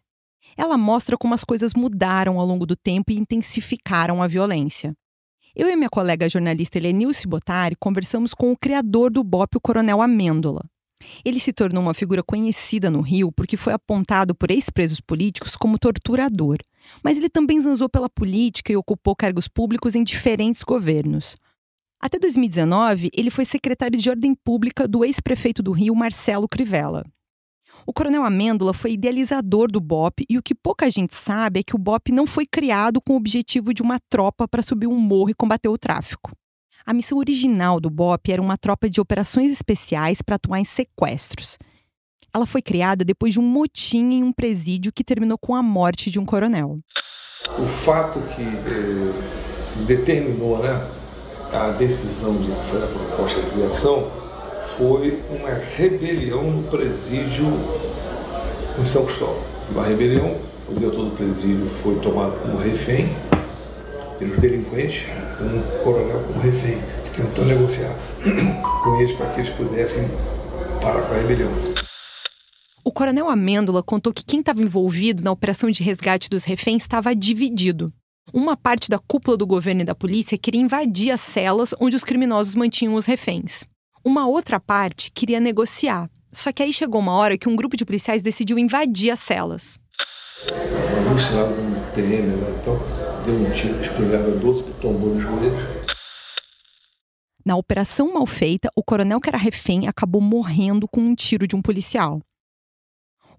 Ela 0.57 0.77
mostra 0.77 1.17
como 1.17 1.33
as 1.33 1.45
coisas 1.45 1.73
mudaram 1.73 2.37
ao 2.37 2.45
longo 2.45 2.65
do 2.65 2.75
tempo 2.75 3.09
e 3.09 3.17
intensificaram 3.17 4.21
a 4.21 4.27
violência. 4.27 4.93
Eu 5.55 5.69
e 5.69 5.75
minha 5.77 5.89
colega 5.89 6.27
jornalista 6.27 6.77
Helenilce 6.77 7.25
Botari 7.25 7.77
conversamos 7.79 8.33
com 8.33 8.51
o 8.51 8.57
criador 8.57 9.09
do 9.09 9.23
BOP, 9.23 9.55
o 9.55 9.61
Coronel 9.61 10.01
Amêndola. 10.01 10.61
Ele 11.23 11.39
se 11.39 11.53
tornou 11.53 11.81
uma 11.81 11.93
figura 11.93 12.21
conhecida 12.21 12.91
no 12.91 12.99
Rio 12.99 13.31
porque 13.31 13.55
foi 13.55 13.71
apontado 13.71 14.35
por 14.35 14.51
ex-presos 14.51 14.99
políticos 14.99 15.55
como 15.55 15.79
torturador. 15.79 16.57
Mas 17.01 17.17
ele 17.17 17.29
também 17.29 17.61
zanzou 17.61 17.87
pela 17.87 18.09
política 18.09 18.73
e 18.73 18.75
ocupou 18.75 19.15
cargos 19.15 19.47
públicos 19.47 19.95
em 19.95 20.03
diferentes 20.03 20.63
governos. 20.63 21.37
Até 22.03 22.19
2019, 22.19 23.09
ele 23.13 23.29
foi 23.29 23.45
secretário 23.45 23.97
de 23.97 24.09
Ordem 24.09 24.35
Pública 24.35 24.85
do 24.85 25.05
ex-prefeito 25.05 25.63
do 25.63 25.71
Rio, 25.71 25.95
Marcelo 25.95 26.49
Crivella. 26.49 27.05
O 27.87 27.93
coronel 27.93 28.25
Amêndola 28.25 28.73
foi 28.73 28.91
idealizador 28.91 29.71
do 29.71 29.79
BOP 29.79 30.25
e 30.29 30.37
o 30.37 30.43
que 30.43 30.53
pouca 30.53 30.91
gente 30.91 31.15
sabe 31.15 31.61
é 31.61 31.63
que 31.63 31.77
o 31.77 31.79
BOP 31.79 32.11
não 32.11 32.27
foi 32.27 32.45
criado 32.45 32.99
com 32.99 33.13
o 33.13 33.15
objetivo 33.15 33.73
de 33.73 33.81
uma 33.81 34.01
tropa 34.09 34.45
para 34.49 34.61
subir 34.61 34.85
um 34.85 34.99
morro 34.99 35.29
e 35.29 35.33
combater 35.33 35.69
o 35.69 35.77
tráfico. 35.77 36.33
A 36.85 36.93
missão 36.93 37.19
original 37.19 37.79
do 37.79 37.89
BOP 37.89 38.33
era 38.33 38.41
uma 38.41 38.57
tropa 38.57 38.89
de 38.89 38.99
operações 38.99 39.49
especiais 39.49 40.21
para 40.21 40.35
atuar 40.35 40.59
em 40.59 40.65
sequestros. 40.65 41.57
Ela 42.33 42.45
foi 42.45 42.61
criada 42.61 43.05
depois 43.05 43.31
de 43.31 43.39
um 43.39 43.47
motim 43.47 44.11
em 44.11 44.23
um 44.23 44.33
presídio 44.33 44.91
que 44.91 45.05
terminou 45.05 45.37
com 45.37 45.55
a 45.55 45.63
morte 45.63 46.11
de 46.11 46.19
um 46.19 46.25
coronel. 46.25 46.75
O 47.57 47.65
fato 47.65 48.19
que 48.35 48.41
eh, 48.41 49.61
se 49.63 49.79
determinou, 49.85 50.61
né, 50.61 50.85
a 51.53 51.71
decisão 51.71 52.35
de 52.35 52.49
fazer 52.71 52.83
a 52.83 52.87
proposta 52.87 53.41
de 53.41 53.49
criação 53.51 54.07
foi 54.75 55.21
uma 55.29 55.49
rebelião 55.77 56.43
no 56.43 56.63
presídio 56.63 57.45
em 58.81 58.85
São 58.85 59.05
Cristóvão. 59.05 59.43
Uma 59.69 59.85
rebelião, 59.85 60.35
o 60.67 60.73
diretor 60.73 61.05
do 61.05 61.15
presídio 61.15 61.65
foi 61.65 61.95
tomado 61.99 62.39
como 62.41 62.57
refém 62.57 63.07
pelos 64.17 64.39
delinquentes, 64.39 65.03
um 65.39 65.83
coronel 65.83 66.23
como 66.23 66.39
refém, 66.39 66.81
que 67.03 67.21
tentou 67.21 67.45
negociar 67.45 67.95
com 68.83 68.99
eles 68.99 69.15
para 69.15 69.29
que 69.29 69.41
eles 69.41 69.53
pudessem 69.53 70.09
para 70.81 71.01
com 71.03 71.13
a 71.13 71.17
rebelião. 71.17 71.51
O 72.83 72.91
coronel 72.91 73.29
Amêndola 73.29 73.83
contou 73.83 74.11
que 74.11 74.25
quem 74.25 74.39
estava 74.39 74.61
envolvido 74.61 75.23
na 75.23 75.31
operação 75.31 75.69
de 75.69 75.83
resgate 75.83 76.29
dos 76.29 76.43
reféns 76.43 76.81
estava 76.81 77.15
dividido. 77.15 77.93
Uma 78.31 78.55
parte 78.55 78.89
da 78.89 78.97
cúpula 78.97 79.35
do 79.35 79.45
governo 79.45 79.81
e 79.81 79.85
da 79.85 79.93
polícia 79.93 80.37
queria 80.37 80.61
invadir 80.61 81.11
as 81.11 81.21
celas 81.21 81.73
onde 81.79 81.95
os 81.95 82.03
criminosos 82.03 82.55
mantinham 82.55 82.95
os 82.95 83.05
reféns. 83.05 83.65
Uma 84.05 84.27
outra 84.27 84.59
parte 84.59 85.11
queria 85.11 85.39
negociar. 85.39 86.09
Só 86.31 86.51
que 86.51 86.63
aí 86.63 86.71
chegou 86.71 86.99
uma 86.99 87.13
hora 87.13 87.37
que 87.37 87.49
um 87.49 87.55
grupo 87.55 87.75
de 87.75 87.85
policiais 87.85 88.23
decidiu 88.23 88.57
invadir 88.57 89.11
as 89.11 89.19
celas. 89.19 89.79
Um 90.45 91.95
PM 91.95 92.35
lá, 92.41 92.49
então 92.59 92.79
deu 93.25 93.35
um 93.35 93.51
tiro 93.51 93.77
de 93.77 93.83
espingarda 93.83 94.31
do 94.31 94.47
outro 94.47 94.63
que 94.63 94.81
tombou 94.81 95.13
nos 95.13 95.21
joelhos. 95.21 95.83
Na 97.45 97.55
operação 97.55 98.13
mal 98.13 98.25
feita, 98.25 98.69
o 98.75 98.83
coronel 98.83 99.19
que 99.19 99.29
era 99.29 99.37
refém 99.37 99.87
acabou 99.87 100.21
morrendo 100.21 100.87
com 100.87 101.01
um 101.01 101.13
tiro 101.13 101.45
de 101.45 101.55
um 101.55 101.61
policial. 101.61 102.19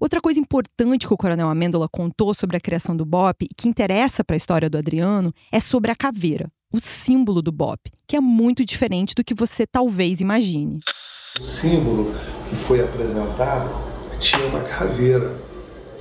Outra 0.05 0.21
coisa 0.21 0.39
importante 0.39 1.07
que 1.07 1.15
o 1.15 1.17
Coronel 1.17 1.49
Amêndola 1.49 1.89
contou 1.89 2.35
sobre 2.35 2.59
a 2.59 2.61
criação 2.61 2.95
do 2.95 3.07
BOP 3.07 3.47
e 3.51 3.55
que 3.57 3.71
interessa 3.71 4.23
para 4.23 4.37
a 4.37 4.37
história 4.37 4.69
do 4.69 4.77
Adriano 4.77 5.33
é 5.51 5.59
sobre 5.61 5.91
a 5.91 5.97
caveira, 5.97 6.53
o 6.71 6.79
símbolo 6.79 7.41
do 7.41 7.51
BOP, 7.51 7.91
que 8.07 8.15
é 8.15 8.21
muito 8.21 8.67
diferente 8.67 9.15
do 9.15 9.25
que 9.25 9.33
você 9.33 9.67
talvez 9.67 10.21
imagine. 10.21 10.81
O 11.41 11.43
símbolo 11.43 12.15
que 12.51 12.55
foi 12.55 12.83
apresentado 12.83 13.71
tinha 14.21 14.47
uma 14.47 14.61
caveira 14.61 15.35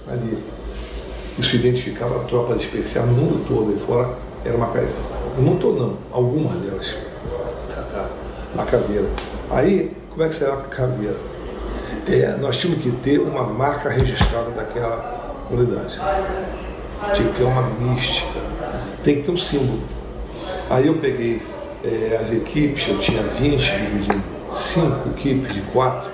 ali. 0.10 0.38
Isso 1.39 1.56
identificava 1.56 2.24
a 2.24 2.26
tropa 2.26 2.58
especial 2.58 3.08
no 3.08 3.13
mundo 3.13 3.48
todo, 3.48 3.74
e 3.74 3.80
fora 3.80 4.18
era 4.44 4.58
uma 4.58 4.68
caveira. 4.68 4.94
Não 5.39 5.56
todo 5.58 5.80
não, 5.80 5.98
algumas 6.12 6.58
delas. 6.58 6.94
A, 8.58 8.63
a 8.63 8.66
caveira. 8.66 9.10
Aí, 9.50 9.96
como 10.10 10.24
é 10.24 10.28
que 10.28 10.36
será 10.36 10.56
a 10.56 10.63
caveira? 10.63 11.33
É, 12.08 12.38
nós 12.38 12.58
tínhamos 12.58 12.84
que 12.84 12.92
ter 12.92 13.20
uma 13.20 13.44
marca 13.44 13.89
registrada 13.89 14.52
daquela 14.52 15.36
unidade. 15.50 16.00
Tinha 17.13 17.30
que 17.30 17.38
ter 17.38 17.44
uma 17.44 17.63
mística, 17.63 18.39
tem 19.04 19.18
que 19.18 19.24
ter 19.24 19.32
um 19.32 19.38
símbolo. 19.38 19.82
Aí 20.70 20.88
eu 20.88 20.96
peguei 20.96 21.42
é, 21.84 22.18
as 22.22 22.32
equipes, 22.32 22.88
eu 22.88 23.00
tinha 23.00 23.22
20, 23.22 23.58
dividi 23.58 24.18
em 24.18 24.54
5 24.54 25.10
equipes 25.10 25.54
de 25.54 25.62
4, 25.62 26.10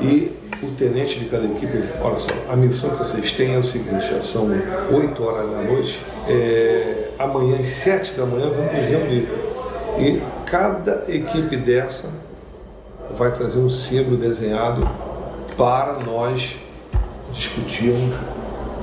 e 0.00 0.36
o 0.62 0.70
tenente 0.72 1.18
de 1.18 1.26
cada 1.26 1.46
equipe, 1.46 1.84
olha 2.00 2.18
só, 2.18 2.52
a 2.52 2.56
missão 2.56 2.90
que 2.90 2.98
vocês 2.98 3.32
têm 3.32 3.54
é 3.54 3.58
o 3.58 3.64
seguinte, 3.64 4.10
já 4.10 4.22
são 4.22 4.48
8 4.92 5.22
horas 5.22 5.50
da 5.50 5.62
noite, 5.62 6.00
é, 6.28 7.10
amanhã 7.18 7.56
às 7.58 7.66
7 7.66 8.14
da 8.14 8.26
manhã 8.26 8.50
vamos 8.50 8.72
nos 8.72 8.84
reunir. 8.84 9.28
E 9.98 10.22
cada 10.46 11.04
equipe 11.08 11.56
dessa 11.56 12.08
vai 13.18 13.32
trazer 13.32 13.58
um 13.58 13.68
símbolo 13.68 14.16
desenhado 14.16 14.88
para 15.56 15.98
nós 16.06 16.56
discutirmos 17.32 18.14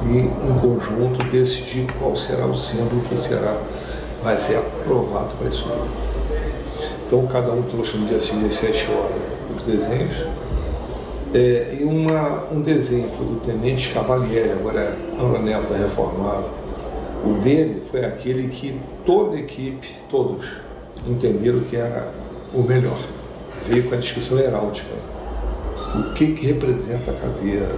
e, 0.03 0.17
em 0.17 0.59
conjunto, 0.59 1.25
decidir 1.31 1.87
qual 1.97 2.17
será 2.17 2.45
o 2.45 2.57
símbolo 2.57 3.01
que 3.07 3.19
será, 3.21 3.57
vai 4.21 4.37
ser 4.37 4.57
aprovado 4.57 5.29
para 5.37 5.47
isso 5.47 5.65
Então, 7.07 7.25
cada 7.27 7.53
um 7.53 7.63
trouxe 7.63 7.97
no 7.97 8.07
dia 8.07 8.19
seguinte, 8.19 8.47
às 8.47 8.55
7 8.55 8.87
horas, 8.91 9.17
os 9.55 9.63
desenhos. 9.63 10.27
É, 11.33 11.77
e 11.79 11.83
uma, 11.85 12.49
um 12.51 12.61
desenho 12.61 13.09
foi 13.09 13.25
do 13.25 13.39
Tenente 13.39 13.89
Cavalieri, 13.93 14.51
agora 14.51 14.81
é 14.81 15.37
Anel 15.37 15.63
da 15.63 15.77
Reformada. 15.77 16.45
O 17.25 17.33
dele 17.41 17.81
foi 17.89 18.05
aquele 18.05 18.49
que 18.49 18.79
toda 19.05 19.37
a 19.37 19.39
equipe, 19.39 19.95
todos, 20.09 20.45
entenderam 21.07 21.61
que 21.61 21.75
era 21.75 22.07
o 22.53 22.61
melhor 22.61 22.97
veio 23.67 23.89
com 23.89 23.95
a 23.95 23.97
descrição 23.97 24.39
heráldica. 24.39 24.87
O 25.95 26.13
que, 26.13 26.33
que 26.33 26.47
representa 26.47 27.11
a 27.11 27.13
caveira? 27.13 27.75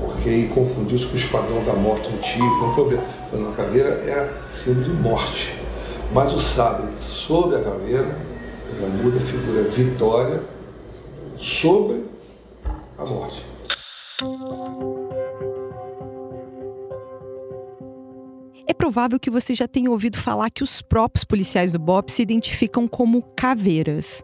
Porque 0.00 0.28
aí 0.28 0.48
confundiu 0.54 0.96
isso 0.96 1.08
com 1.08 1.14
o 1.14 1.16
esquadrão 1.16 1.64
da 1.64 1.72
morte 1.72 2.08
antigo, 2.08 2.58
foi 2.58 2.68
um 2.68 2.74
problema. 2.74 3.04
Então, 3.26 3.50
a 3.50 3.52
caveira 3.52 3.88
é 3.88 4.32
símbolo 4.48 4.84
de 4.84 4.90
morte. 5.02 5.54
Mas 6.12 6.32
o 6.32 6.40
sabre 6.40 6.86
sobre 7.00 7.56
a 7.56 7.62
caveira 7.62 8.16
já 8.80 8.88
muda 9.02 9.18
a 9.18 9.20
figura 9.20 9.62
vitória 9.62 10.40
sobre 11.38 12.04
a 12.98 13.04
morte. 13.04 13.42
É 18.66 18.72
provável 18.72 19.18
que 19.18 19.30
você 19.30 19.54
já 19.54 19.66
tenha 19.66 19.90
ouvido 19.90 20.18
falar 20.18 20.50
que 20.50 20.62
os 20.62 20.80
próprios 20.80 21.24
policiais 21.24 21.72
do 21.72 21.78
BOP 21.78 22.10
se 22.10 22.22
identificam 22.22 22.86
como 22.86 23.22
caveiras. 23.36 24.22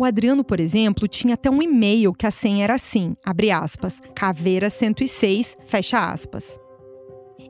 O 0.00 0.04
Adriano, 0.06 0.42
por 0.42 0.58
exemplo, 0.58 1.06
tinha 1.06 1.34
até 1.34 1.50
um 1.50 1.60
e-mail 1.60 2.14
que 2.14 2.26
a 2.26 2.30
senha 2.30 2.64
era 2.64 2.72
assim, 2.72 3.14
abre 3.22 3.50
aspas, 3.50 4.00
caveira 4.14 4.70
106, 4.70 5.58
fecha 5.66 6.10
aspas. 6.10 6.58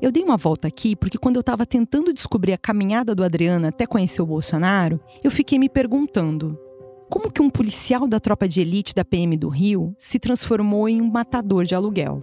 Eu 0.02 0.10
dei 0.10 0.24
uma 0.24 0.36
volta 0.36 0.66
aqui 0.66 0.96
porque 0.96 1.16
quando 1.16 1.36
eu 1.36 1.42
estava 1.42 1.64
tentando 1.64 2.12
descobrir 2.12 2.52
a 2.52 2.58
caminhada 2.58 3.14
do 3.14 3.22
Adriano 3.22 3.68
até 3.68 3.86
conhecer 3.86 4.20
o 4.20 4.26
Bolsonaro, 4.26 4.98
eu 5.22 5.30
fiquei 5.30 5.60
me 5.60 5.68
perguntando: 5.68 6.58
como 7.08 7.30
que 7.30 7.40
um 7.40 7.48
policial 7.48 8.08
da 8.08 8.18
tropa 8.18 8.48
de 8.48 8.60
elite 8.60 8.96
da 8.96 9.04
PM 9.04 9.36
do 9.36 9.48
Rio 9.48 9.94
se 9.96 10.18
transformou 10.18 10.88
em 10.88 11.00
um 11.00 11.08
matador 11.08 11.64
de 11.64 11.76
aluguel? 11.76 12.20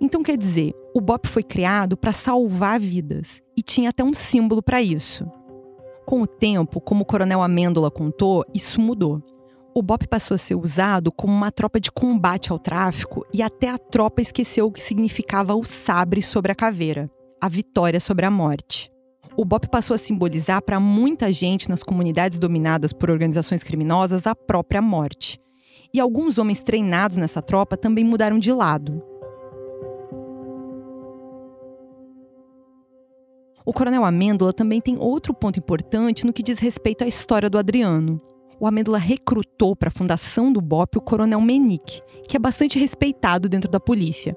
Então 0.00 0.24
quer 0.24 0.36
dizer, 0.36 0.74
o 0.92 1.00
BOP 1.00 1.28
foi 1.28 1.44
criado 1.44 1.96
para 1.96 2.12
salvar 2.12 2.80
vidas 2.80 3.40
e 3.56 3.62
tinha 3.62 3.90
até 3.90 4.02
um 4.02 4.12
símbolo 4.12 4.60
para 4.60 4.82
isso. 4.82 5.24
Com 6.04 6.22
o 6.22 6.26
tempo, 6.26 6.80
como 6.80 7.02
o 7.02 7.06
Coronel 7.06 7.42
Amêndola 7.42 7.92
contou, 7.92 8.44
isso 8.52 8.80
mudou 8.80 9.22
o 9.78 9.82
BOP 9.82 10.08
passou 10.08 10.34
a 10.34 10.38
ser 10.38 10.54
usado 10.54 11.12
como 11.12 11.34
uma 11.34 11.52
tropa 11.52 11.78
de 11.78 11.92
combate 11.92 12.50
ao 12.50 12.58
tráfico 12.58 13.26
e 13.30 13.42
até 13.42 13.68
a 13.68 13.76
tropa 13.76 14.22
esqueceu 14.22 14.64
o 14.66 14.72
que 14.72 14.82
significava 14.82 15.54
o 15.54 15.66
sabre 15.66 16.22
sobre 16.22 16.50
a 16.50 16.54
caveira, 16.54 17.10
a 17.38 17.46
vitória 17.46 18.00
sobre 18.00 18.24
a 18.24 18.30
morte. 18.30 18.90
O 19.36 19.44
BOP 19.44 19.68
passou 19.68 19.94
a 19.94 19.98
simbolizar 19.98 20.62
para 20.62 20.80
muita 20.80 21.30
gente 21.30 21.68
nas 21.68 21.82
comunidades 21.82 22.38
dominadas 22.38 22.94
por 22.94 23.10
organizações 23.10 23.62
criminosas 23.62 24.26
a 24.26 24.34
própria 24.34 24.80
morte. 24.80 25.38
E 25.92 26.00
alguns 26.00 26.38
homens 26.38 26.62
treinados 26.62 27.18
nessa 27.18 27.42
tropa 27.42 27.76
também 27.76 28.02
mudaram 28.02 28.38
de 28.38 28.54
lado. 28.54 29.04
O 33.62 33.74
Coronel 33.74 34.06
Amêndola 34.06 34.54
também 34.54 34.80
tem 34.80 34.96
outro 34.98 35.34
ponto 35.34 35.58
importante 35.58 36.24
no 36.24 36.32
que 36.32 36.42
diz 36.42 36.58
respeito 36.58 37.04
à 37.04 37.06
história 37.06 37.50
do 37.50 37.58
Adriano 37.58 38.22
o 38.58 38.66
Amêndola 38.66 38.98
recrutou 38.98 39.76
para 39.76 39.88
a 39.88 39.92
fundação 39.92 40.52
do 40.52 40.60
BOP 40.60 40.96
o 40.96 41.00
coronel 41.00 41.40
Menick, 41.40 42.00
que 42.28 42.36
é 42.36 42.40
bastante 42.40 42.78
respeitado 42.78 43.48
dentro 43.48 43.70
da 43.70 43.78
polícia. 43.78 44.36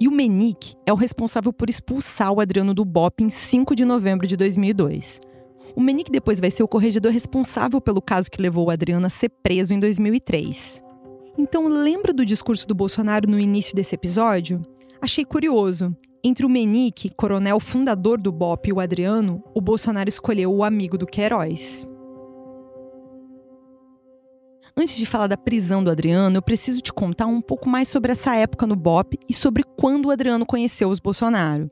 E 0.00 0.08
o 0.08 0.10
Menick 0.10 0.74
é 0.84 0.92
o 0.92 0.96
responsável 0.96 1.52
por 1.52 1.70
expulsar 1.70 2.32
o 2.32 2.40
Adriano 2.40 2.74
do 2.74 2.84
BOP 2.84 3.22
em 3.22 3.30
5 3.30 3.74
de 3.74 3.84
novembro 3.84 4.26
de 4.26 4.36
2002. 4.36 5.20
O 5.74 5.80
Menick 5.80 6.10
depois 6.10 6.40
vai 6.40 6.50
ser 6.50 6.62
o 6.62 6.68
corregedor 6.68 7.12
responsável 7.12 7.80
pelo 7.80 8.02
caso 8.02 8.30
que 8.30 8.42
levou 8.42 8.66
o 8.66 8.70
Adriano 8.70 9.06
a 9.06 9.10
ser 9.10 9.30
preso 9.42 9.72
em 9.72 9.80
2003. 9.80 10.82
Então, 11.38 11.66
lembra 11.66 12.12
do 12.12 12.24
discurso 12.24 12.66
do 12.66 12.74
Bolsonaro 12.74 13.28
no 13.28 13.40
início 13.40 13.74
desse 13.74 13.94
episódio? 13.94 14.62
Achei 15.00 15.24
curioso. 15.24 15.96
Entre 16.22 16.46
o 16.46 16.48
Menick, 16.48 17.10
coronel 17.16 17.58
fundador 17.58 18.20
do 18.20 18.32
BOP, 18.32 18.68
e 18.68 18.72
o 18.72 18.80
Adriano, 18.80 19.42
o 19.54 19.60
Bolsonaro 19.60 20.08
escolheu 20.08 20.52
o 20.54 20.64
amigo 20.64 20.96
do 20.96 21.06
Queiroz. 21.06 21.86
Antes 24.76 24.96
de 24.96 25.06
falar 25.06 25.28
da 25.28 25.36
prisão 25.36 25.84
do 25.84 25.90
Adriano, 25.90 26.36
eu 26.36 26.42
preciso 26.42 26.80
te 26.80 26.92
contar 26.92 27.26
um 27.26 27.40
pouco 27.40 27.68
mais 27.68 27.86
sobre 27.86 28.10
essa 28.10 28.34
época 28.34 28.66
no 28.66 28.74
BOP 28.74 29.16
e 29.28 29.32
sobre 29.32 29.62
quando 29.62 30.06
o 30.06 30.10
Adriano 30.10 30.44
conheceu 30.44 30.88
os 30.88 30.98
Bolsonaro. 30.98 31.70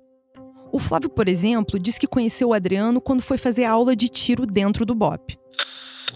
O 0.71 0.79
Flávio, 0.79 1.11
por 1.11 1.27
exemplo, 1.27 1.81
diz 1.81 1.99
que 1.99 2.07
conheceu 2.07 2.51
o 2.51 2.55
Adriano 2.55 3.01
quando 3.01 3.21
foi 3.21 3.37
fazer 3.37 3.65
aula 3.65 3.97
de 3.97 4.09
tiro 4.09 4.47
dentro 4.47 4.87
do 4.87 4.95
BOP. 4.95 5.37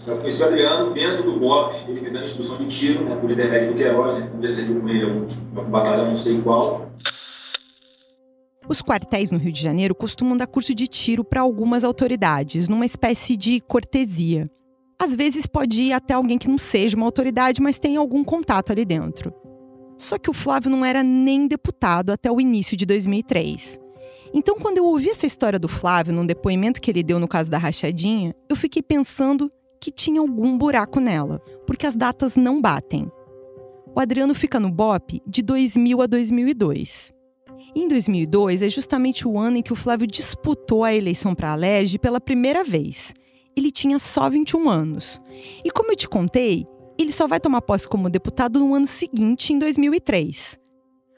Eu 0.05 0.17
conheci 0.19 0.41
o 0.41 0.45
Adriano 0.45 0.93
dentro 0.93 1.23
do 1.29 1.37
BOP, 1.37 1.75
ele 1.89 1.99
me 1.99 2.09
dando 2.09 2.27
instrução 2.27 2.57
de 2.57 2.79
tiro, 2.79 3.03
né, 3.03 3.17
por 3.17 3.29
intermédio 3.29 3.73
do 3.73 3.77
Queiroz, 3.77 4.19
né, 4.19 4.29
conversei 4.31 4.65
com 4.65 4.87
ele, 4.87 5.27
uma 5.51 5.63
batalha 5.63 6.09
não 6.09 6.17
sei 6.17 6.41
qual. 6.41 6.89
Os 8.69 8.81
quartéis 8.81 9.29
no 9.29 9.37
Rio 9.37 9.51
de 9.51 9.61
Janeiro 9.61 9.93
costumam 9.93 10.37
dar 10.37 10.47
curso 10.47 10.73
de 10.73 10.87
tiro 10.87 11.25
para 11.25 11.41
algumas 11.41 11.83
autoridades, 11.83 12.69
numa 12.69 12.85
espécie 12.85 13.35
de 13.35 13.59
cortesia. 13.59 14.45
Às 14.99 15.13
vezes 15.13 15.45
pode 15.45 15.83
ir 15.83 15.93
até 15.93 16.15
alguém 16.15 16.39
que 16.39 16.47
não 16.47 16.57
seja 16.57 16.97
uma 16.97 17.05
autoridade, 17.05 17.61
mas 17.61 17.77
tem 17.77 17.97
algum 17.97 18.23
contato 18.23 18.71
ali 18.71 18.83
dentro. 18.83 19.31
Só 19.95 20.17
que 20.17 20.29
o 20.29 20.33
Flávio 20.33 20.71
não 20.71 20.83
era 20.83 21.03
nem 21.03 21.47
deputado 21.47 22.11
até 22.11 22.31
o 22.31 22.41
início 22.41 22.75
de 22.75 22.85
2003. 22.85 23.79
Então, 24.33 24.55
quando 24.55 24.79
eu 24.79 24.85
ouvi 24.85 25.09
essa 25.09 25.25
história 25.25 25.59
do 25.59 25.67
Flávio 25.67 26.13
num 26.13 26.25
depoimento 26.25 26.81
que 26.81 26.89
ele 26.89 27.03
deu 27.03 27.19
no 27.19 27.27
caso 27.27 27.49
da 27.49 27.57
rachadinha, 27.57 28.35
eu 28.49 28.55
fiquei 28.55 28.81
pensando 28.81 29.51
que 29.79 29.91
tinha 29.91 30.19
algum 30.19 30.57
buraco 30.57 30.99
nela, 30.99 31.39
porque 31.65 31.85
as 31.85 31.95
datas 31.95 32.35
não 32.35 32.59
batem. 32.59 33.09
O 33.95 33.99
Adriano 33.99 34.33
fica 34.33 34.59
no 34.59 34.71
BOP 34.71 35.21
de 35.25 35.41
2000 35.41 36.01
a 36.01 36.07
2002. 36.07 37.13
em 37.75 37.87
2002 37.87 38.63
é 38.63 38.69
justamente 38.69 39.27
o 39.27 39.37
ano 39.37 39.57
em 39.57 39.61
que 39.61 39.73
o 39.73 39.75
Flávio 39.75 40.07
disputou 40.07 40.83
a 40.83 40.93
eleição 40.93 41.35
para 41.35 41.53
a 41.53 41.55
pela 41.99 42.19
primeira 42.19 42.63
vez 42.63 43.13
ele 43.57 43.71
tinha 43.71 43.97
só 43.99 44.29
21 44.29 44.69
anos. 44.69 45.21
E 45.63 45.71
como 45.71 45.91
eu 45.91 45.95
te 45.95 46.07
contei, 46.07 46.65
Ele 46.97 47.11
só 47.11 47.27
vai 47.27 47.39
tomar 47.39 47.61
posse 47.61 47.87
como 47.87 48.09
deputado 48.09 48.59
no 48.59 48.73
ano 48.73 48.87
seguinte, 48.87 49.53
em 49.53 49.59
2003. 49.59 50.59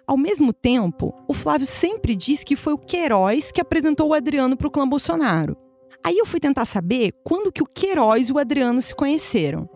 Ao 0.06 0.18
mesmo 0.18 0.52
tempo, 0.52 1.14
o 1.28 1.34
Flávio 1.34 1.66
sempre 1.66 2.16
diz 2.16 2.44
que 2.44 2.56
foi 2.56 2.74
o 2.74 2.78
Queiroz 2.78 3.52
que 3.52 3.62
apresentou 3.62 4.10
o 4.10 4.14
Adriano 4.14 4.58
para 4.58 4.68
o 4.68 4.72
clã 4.72 4.88
Bolsonaro. 4.88 5.56
Aí 6.04 6.18
eu 6.18 6.26
fui 6.26 6.40
tentar 6.40 6.66
saber 6.66 7.14
quando 7.24 7.52
que 7.52 7.62
o 7.62 7.66
Queiroz 7.66 8.28
e 8.28 8.34
o 8.34 8.40
Adriano 8.40 8.82
se 8.82 8.94
conheceram. 8.96 9.70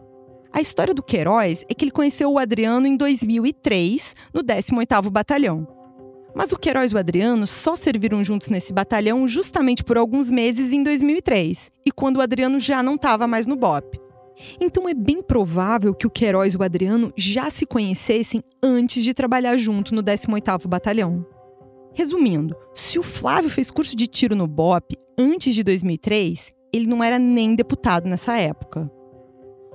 A 0.52 0.60
história 0.60 0.94
do 0.94 1.04
Queiroz 1.04 1.66
é 1.70 1.74
que 1.74 1.86
ele 1.86 1.92
conheceu 1.92 2.32
o 2.32 2.40
Adriano 2.40 2.86
em 2.86 2.98
2003, 2.98 4.16
no 4.34 4.44
18º 4.44 5.10
Batalhão. 5.10 5.68
Mas 6.36 6.52
o 6.52 6.58
Queiroz 6.58 6.92
e 6.92 6.96
o 6.96 6.98
Adriano 6.98 7.46
só 7.46 7.76
serviram 7.76 8.24
juntos 8.24 8.50
nesse 8.50 8.74
batalhão 8.74 9.28
justamente 9.28 9.84
por 9.84 9.98
alguns 9.98 10.32
meses 10.32 10.72
em 10.72 10.84
2003, 10.84 11.70
e 11.86 11.92
quando 11.92 12.18
o 12.18 12.22
Adriano 12.22 12.60
já 12.60 12.82
não 12.82 12.96
estava 12.96 13.28
mais 13.28 13.46
no 13.46 13.56
BOP. 13.56 14.00
Então 14.60 14.90
é 14.90 14.94
bem 14.94 15.22
provável 15.22 15.94
que 15.94 16.08
o 16.08 16.10
Queiroz 16.10 16.54
e 16.54 16.58
o 16.58 16.64
Adriano 16.64 17.14
já 17.16 17.50
se 17.50 17.66
conhecessem 17.66 18.44
antes 18.62 19.04
de 19.04 19.14
trabalhar 19.14 19.58
junto 19.58 19.94
no 19.94 20.02
18º 20.02 20.68
Batalhão. 20.68 21.26
Resumindo, 21.94 22.56
se 22.74 22.98
o 22.98 23.04
Flávio 23.04 23.50
fez 23.50 23.70
curso 23.70 23.96
de 23.96 24.08
tiro 24.08 24.36
no 24.36 24.48
BOP 24.48 24.96
antes 25.18 25.54
de 25.54 25.64
2003, 25.64 26.52
ele 26.74 26.88
não 26.88 27.04
era 27.04 27.20
nem 27.20 27.54
deputado 27.54 28.10
nessa 28.10 28.36
época. 28.36 28.92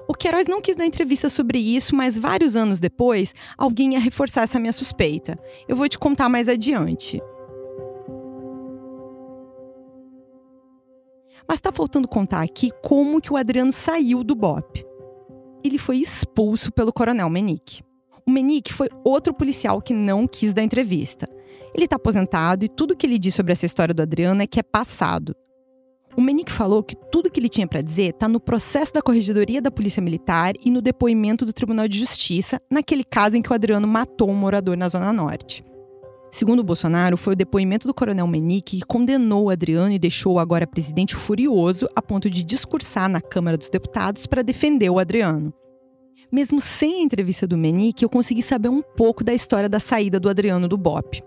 O 0.08 0.14
Queiroz 0.14 0.46
não 0.46 0.62
quis 0.62 0.74
dar 0.74 0.86
entrevista 0.86 1.28
sobre 1.28 1.58
isso, 1.58 1.94
mas 1.94 2.16
vários 2.16 2.56
anos 2.56 2.80
depois, 2.80 3.34
alguém 3.58 3.92
ia 3.92 4.00
reforçar 4.00 4.42
essa 4.42 4.58
minha 4.58 4.72
suspeita. 4.72 5.38
Eu 5.68 5.76
vou 5.76 5.86
te 5.86 5.98
contar 5.98 6.30
mais 6.30 6.48
adiante. 6.48 7.20
Mas 11.46 11.60
tá 11.60 11.70
faltando 11.70 12.08
contar 12.08 12.40
aqui 12.40 12.70
como 12.82 13.20
que 13.20 13.30
o 13.32 13.36
Adriano 13.36 13.70
saiu 13.70 14.24
do 14.24 14.34
BOP. 14.34 14.82
Ele 15.62 15.76
foi 15.76 15.98
expulso 15.98 16.72
pelo 16.72 16.92
coronel 16.92 17.28
Menique. 17.28 17.82
O 18.26 18.30
Menique 18.30 18.72
foi 18.72 18.88
outro 19.04 19.34
policial 19.34 19.82
que 19.82 19.92
não 19.92 20.26
quis 20.26 20.54
dar 20.54 20.62
entrevista. 20.62 21.28
Ele 21.74 21.84
está 21.84 21.96
aposentado 21.96 22.64
e 22.64 22.68
tudo 22.68 22.96
que 22.96 23.06
ele 23.06 23.18
diz 23.18 23.34
sobre 23.34 23.52
essa 23.52 23.66
história 23.66 23.92
do 23.92 24.02
Adriano 24.02 24.42
é 24.42 24.46
que 24.46 24.58
é 24.58 24.62
passado. 24.62 25.34
O 26.18 26.20
Menique 26.20 26.50
falou 26.50 26.82
que 26.82 26.96
tudo 26.96 27.30
que 27.30 27.38
ele 27.38 27.48
tinha 27.48 27.64
para 27.64 27.80
dizer 27.80 28.10
está 28.10 28.26
no 28.26 28.40
processo 28.40 28.92
da 28.92 29.00
Corregedoria 29.00 29.62
da 29.62 29.70
Polícia 29.70 30.02
Militar 30.02 30.52
e 30.64 30.68
no 30.68 30.82
depoimento 30.82 31.46
do 31.46 31.52
Tribunal 31.52 31.86
de 31.86 31.96
Justiça, 31.96 32.60
naquele 32.68 33.04
caso 33.04 33.36
em 33.36 33.40
que 33.40 33.52
o 33.52 33.54
Adriano 33.54 33.86
matou 33.86 34.28
um 34.28 34.34
morador 34.34 34.76
na 34.76 34.88
Zona 34.88 35.12
Norte. 35.12 35.64
Segundo 36.28 36.64
Bolsonaro, 36.64 37.16
foi 37.16 37.34
o 37.34 37.36
depoimento 37.36 37.86
do 37.86 37.94
coronel 37.94 38.26
Menique 38.26 38.78
que 38.78 38.84
condenou 38.84 39.44
o 39.44 39.50
Adriano 39.50 39.92
e 39.92 39.98
deixou 39.98 40.34
o 40.34 40.38
agora 40.40 40.66
presidente 40.66 41.14
furioso 41.14 41.88
a 41.94 42.02
ponto 42.02 42.28
de 42.28 42.42
discursar 42.42 43.08
na 43.08 43.20
Câmara 43.20 43.56
dos 43.56 43.70
Deputados 43.70 44.26
para 44.26 44.42
defender 44.42 44.90
o 44.90 44.98
Adriano. 44.98 45.54
Mesmo 46.32 46.60
sem 46.60 46.96
a 46.96 47.04
entrevista 47.04 47.46
do 47.46 47.56
Menique, 47.56 48.04
eu 48.04 48.08
consegui 48.08 48.42
saber 48.42 48.70
um 48.70 48.82
pouco 48.82 49.22
da 49.22 49.32
história 49.32 49.68
da 49.68 49.78
saída 49.78 50.18
do 50.18 50.28
Adriano 50.28 50.66
do 50.66 50.76
BOP. 50.76 51.22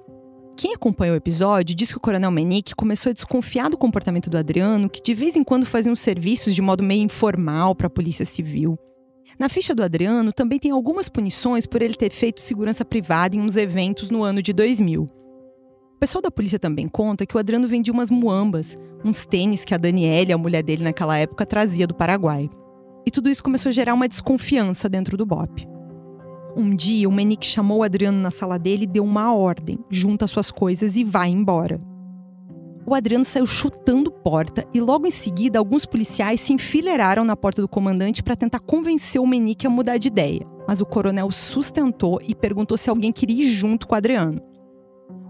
Quem 0.56 0.74
acompanhou 0.74 1.16
o 1.16 1.18
episódio 1.18 1.76
diz 1.76 1.92
que 1.92 1.98
o 1.98 2.02
coronel 2.02 2.30
Menique 2.30 2.76
começou 2.76 3.10
a 3.10 3.14
desconfiar 3.14 3.70
do 3.70 3.78
comportamento 3.78 4.30
do 4.30 4.38
Adriano, 4.38 4.90
que 4.90 5.02
de 5.02 5.14
vez 5.14 5.36
em 5.36 5.44
quando 5.44 5.66
fazia 5.66 5.92
uns 5.92 6.00
serviços 6.00 6.54
de 6.54 6.62
modo 6.62 6.84
meio 6.84 7.04
informal 7.04 7.74
para 7.74 7.88
a 7.88 7.90
Polícia 7.90 8.26
Civil. 8.26 8.78
Na 9.40 9.50
ficha 9.50 9.74
do 9.74 9.82
Adriano 9.82 10.32
também 10.32 10.60
tem 10.60 10.72
algumas 10.72 11.10
punições 11.10 11.66
por 11.66 11.82
ele 11.82 11.96
ter 11.96 12.12
feito 12.12 12.42
segurança 12.42 12.86
privada 12.86 13.36
em 13.36 13.42
uns 13.42 13.56
eventos 13.56 14.10
no 14.10 14.24
ano 14.24 14.42
de 14.42 14.54
2000. 14.54 15.04
O 15.04 16.00
pessoal 16.00 16.22
da 16.22 16.30
polícia 16.30 16.60
também 16.60 16.88
conta 16.88 17.26
que 17.26 17.36
o 17.36 17.40
Adriano 17.40 17.68
vendia 17.68 17.94
umas 17.94 18.12
muambas, 18.12 18.78
uns 19.04 19.26
tênis 19.26 19.66
que 19.66 19.74
a 19.74 19.78
Daniele, 19.78 20.34
a 20.34 20.38
mulher 20.38 20.64
dele 20.64 20.84
naquela 20.84 21.18
época, 21.18 21.46
trazia 21.46 21.88
do 21.88 21.96
Paraguai. 21.96 22.50
E 23.06 23.10
tudo 23.10 23.30
isso 23.30 23.44
começou 23.44 23.70
a 23.70 23.74
gerar 23.74 23.94
uma 23.94 24.08
desconfiança 24.08 24.88
dentro 24.88 25.18
do 25.18 25.26
BOP. 25.26 25.71
Um 26.56 26.76
dia, 26.76 27.08
o 27.08 27.12
Menique 27.12 27.46
chamou 27.46 27.80
o 27.80 27.84
Adriano 27.84 28.20
na 28.20 28.30
sala 28.30 28.60
dele 28.60 28.84
e 28.84 28.88
deu 28.88 29.04
uma 29.04 29.34
ordem: 29.34 29.80
junta 29.90 30.28
suas 30.28 30.52
coisas 30.52 30.98
e 30.98 31.04
vai 31.04 31.30
embora. 31.30 31.80
O 32.86 32.96
Adriano 32.96 33.24
saiu 33.24 33.46
chutando 33.46 34.12
porta 34.12 34.66
e 34.74 34.82
logo 34.82 35.08
em 35.08 35.12
seguida 35.12 35.60
alguns 35.60 35.86
policiais 35.86 36.42
se 36.42 36.52
enfileiraram 36.52 37.24
na 37.24 37.38
porta 37.38 37.62
do 37.62 37.68
comandante 37.68 38.24
para 38.24 38.36
tentar 38.36 38.60
convencer 38.60 39.22
o 39.22 39.28
Menique 39.28 39.68
a 39.68 39.70
mudar 39.70 39.98
de 39.98 40.08
ideia. 40.08 40.46
Mas 40.68 40.82
o 40.82 40.86
coronel 40.86 41.32
sustentou 41.32 42.20
e 42.28 42.36
perguntou 42.36 42.78
se 42.78 42.90
alguém 42.90 43.12
queria 43.12 43.46
ir 43.46 43.50
junto 43.50 43.88
com 43.88 43.94
o 43.94 43.98
Adriano. 43.98 44.42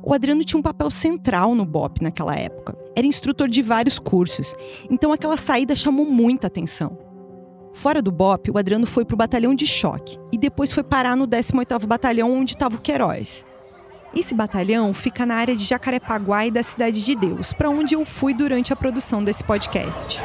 O 0.04 0.14
Adriano 0.14 0.44
tinha 0.44 0.58
um 0.58 0.64
papel 0.64 0.90
central 0.90 1.54
no 1.54 1.66
BOP 1.66 2.02
naquela 2.02 2.36
época. 2.36 2.76
Era 2.96 3.06
instrutor 3.06 3.48
de 3.48 3.62
vários 3.62 4.00
cursos, 4.00 4.56
então 4.90 5.12
aquela 5.12 5.38
saída 5.38 5.76
chamou 5.76 6.06
muita 6.06 6.48
atenção. 6.48 6.98
Fora 7.74 8.02
do 8.02 8.12
BOP, 8.12 8.50
o 8.50 8.58
Adriano 8.58 8.88
foi 8.88 9.06
para 9.06 9.14
o 9.14 9.18
batalhão 9.18 9.54
de 9.54 9.68
choque 9.68 10.21
depois 10.42 10.74
foi 10.74 10.82
parar 10.82 11.16
no 11.16 11.28
18º 11.28 11.86
Batalhão, 11.86 12.34
onde 12.34 12.54
estava 12.54 12.76
o 12.76 12.80
Queiroz. 12.80 13.46
Esse 14.14 14.34
batalhão 14.34 14.92
fica 14.94 15.24
na 15.26 15.36
área 15.36 15.56
de 15.56 15.64
Jacarepaguá 15.64 16.48
e 16.48 16.52
da 16.52 16.64
Cidade 16.64 17.06
de 17.06 17.16
Deus, 17.16 17.54
para 17.54 17.70
onde 17.70 17.94
eu 17.94 18.04
fui 18.04 18.34
durante 18.34 18.74
a 18.74 18.76
produção 18.76 19.24
desse 19.24 19.44
podcast. 19.44 20.20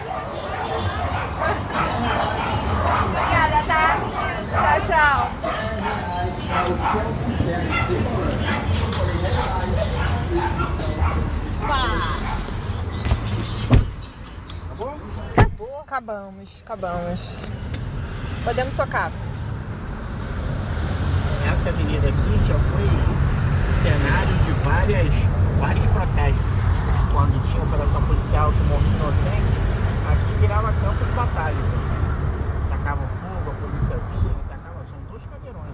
Obrigada, 3.05 3.63
tá? 3.67 4.01
Tchau, 4.51 4.81
tchau. 4.87 5.31
Acabou? 15.37 15.81
Acabamos, 15.83 16.63
acabamos. 16.65 17.43
Podemos 18.45 18.75
tocar. 18.75 19.13
Essa 21.47 21.69
avenida 21.69 22.09
aqui 22.09 22.47
já 22.49 22.59
foi 22.59 22.87
cenário 23.81 24.35
de 24.45 24.53
várias, 24.65 25.15
vários 25.61 25.87
protestos. 25.87 26.43
Quando 27.13 27.41
tinha 27.49 27.63
operação 27.63 28.03
policial 28.03 28.53
que 28.53 28.63
morria 28.65 28.89
inocente, 28.97 29.57
aqui 30.11 30.41
virava 30.41 30.73
campo 30.73 31.05
de 31.05 31.13
batalha. 31.13 31.57
Tacavam 32.69 33.07
fogo, 33.07 33.51
a 33.51 33.55
polícia 33.61 33.97
vinha, 34.11 34.35
tacava, 34.49 34.85
são 34.91 34.99
dois 35.09 35.23
caveirões. 35.25 35.71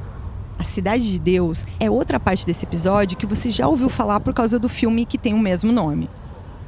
A 0.58 0.64
Cidade 0.64 1.10
de 1.10 1.18
Deus 1.18 1.64
é 1.80 1.90
outra 1.90 2.20
parte 2.20 2.44
desse 2.44 2.66
episódio 2.66 3.16
que 3.16 3.24
você 3.24 3.48
já 3.48 3.66
ouviu 3.66 3.88
falar 3.88 4.20
por 4.20 4.34
causa 4.34 4.58
do 4.58 4.68
filme 4.68 5.06
que 5.06 5.16
tem 5.16 5.32
o 5.32 5.38
mesmo 5.38 5.72
nome. 5.72 6.10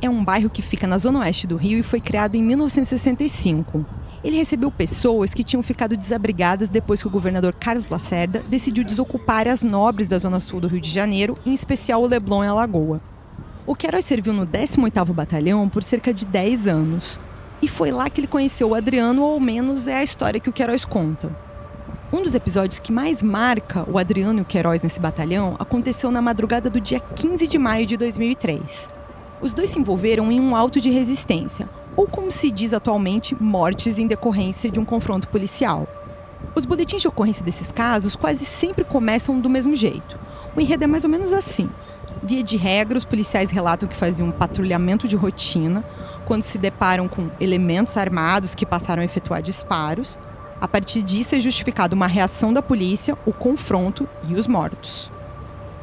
É 0.00 0.08
um 0.08 0.24
bairro 0.24 0.48
que 0.48 0.62
fica 0.62 0.86
na 0.86 0.96
zona 0.96 1.20
oeste 1.20 1.46
do 1.46 1.56
Rio 1.56 1.78
e 1.78 1.82
foi 1.82 2.00
criado 2.00 2.36
em 2.36 2.42
1965. 2.42 3.84
Ele 4.24 4.38
recebeu 4.38 4.70
pessoas 4.70 5.34
que 5.34 5.44
tinham 5.44 5.62
ficado 5.62 5.98
desabrigadas 5.98 6.70
depois 6.70 7.02
que 7.02 7.06
o 7.06 7.10
governador 7.10 7.52
Carlos 7.52 7.90
Lacerda 7.90 8.42
decidiu 8.48 8.82
desocupar 8.82 9.46
as 9.46 9.62
nobres 9.62 10.08
da 10.08 10.16
zona 10.16 10.40
sul 10.40 10.60
do 10.60 10.66
Rio 10.66 10.80
de 10.80 10.90
Janeiro, 10.90 11.36
em 11.44 11.52
especial 11.52 12.02
o 12.02 12.06
Leblon 12.06 12.42
e 12.42 12.46
a 12.46 12.54
Lagoa. 12.54 13.02
O 13.66 13.74
Queiroz 13.74 14.04
serviu 14.06 14.32
no 14.32 14.46
18º 14.46 15.12
Batalhão 15.12 15.68
por 15.68 15.82
cerca 15.82 16.12
de 16.12 16.24
10 16.24 16.66
anos. 16.66 17.20
E 17.60 17.68
foi 17.68 17.90
lá 17.90 18.08
que 18.08 18.20
ele 18.20 18.26
conheceu 18.26 18.70
o 18.70 18.74
Adriano, 18.74 19.22
ou 19.22 19.34
ao 19.34 19.40
menos 19.40 19.86
é 19.86 19.96
a 19.96 20.02
história 20.02 20.40
que 20.40 20.48
o 20.48 20.52
Queiroz 20.52 20.86
conta. 20.86 21.30
Um 22.10 22.22
dos 22.22 22.34
episódios 22.34 22.78
que 22.78 22.92
mais 22.92 23.22
marca 23.22 23.84
o 23.90 23.98
Adriano 23.98 24.38
e 24.38 24.42
o 24.42 24.44
Queiroz 24.46 24.80
nesse 24.80 25.00
batalhão 25.00 25.54
aconteceu 25.58 26.10
na 26.10 26.22
madrugada 26.22 26.70
do 26.70 26.80
dia 26.80 27.00
15 27.00 27.46
de 27.46 27.58
maio 27.58 27.84
de 27.84 27.96
2003. 27.98 28.90
Os 29.42 29.52
dois 29.52 29.70
se 29.70 29.78
envolveram 29.78 30.32
em 30.32 30.40
um 30.40 30.56
auto 30.56 30.80
de 30.80 30.90
resistência, 30.90 31.68
ou 31.96 32.06
como 32.06 32.30
se 32.30 32.50
diz 32.50 32.72
atualmente, 32.72 33.36
mortes 33.40 33.98
em 33.98 34.06
decorrência 34.06 34.70
de 34.70 34.80
um 34.80 34.84
confronto 34.84 35.28
policial. 35.28 35.86
Os 36.54 36.64
boletins 36.64 37.02
de 37.02 37.08
ocorrência 37.08 37.44
desses 37.44 37.72
casos 37.72 38.16
quase 38.16 38.44
sempre 38.44 38.84
começam 38.84 39.40
do 39.40 39.50
mesmo 39.50 39.74
jeito. 39.74 40.18
O 40.56 40.60
enredo 40.60 40.84
é 40.84 40.86
mais 40.86 41.04
ou 41.04 41.10
menos 41.10 41.32
assim. 41.32 41.68
Via 42.22 42.42
de 42.42 42.56
regra, 42.56 42.96
os 42.96 43.04
policiais 43.04 43.50
relatam 43.50 43.88
que 43.88 43.96
faziam 43.96 44.28
um 44.28 44.32
patrulhamento 44.32 45.08
de 45.08 45.16
rotina 45.16 45.84
quando 46.24 46.42
se 46.42 46.58
deparam 46.58 47.08
com 47.08 47.28
elementos 47.40 47.96
armados 47.96 48.54
que 48.54 48.64
passaram 48.64 49.02
a 49.02 49.04
efetuar 49.04 49.42
disparos. 49.42 50.18
A 50.60 50.68
partir 50.68 51.02
disso 51.02 51.34
é 51.34 51.40
justificada 51.40 51.94
uma 51.94 52.06
reação 52.06 52.52
da 52.52 52.62
polícia, 52.62 53.18
o 53.26 53.32
confronto 53.32 54.08
e 54.28 54.34
os 54.34 54.46
mortos. 54.46 55.10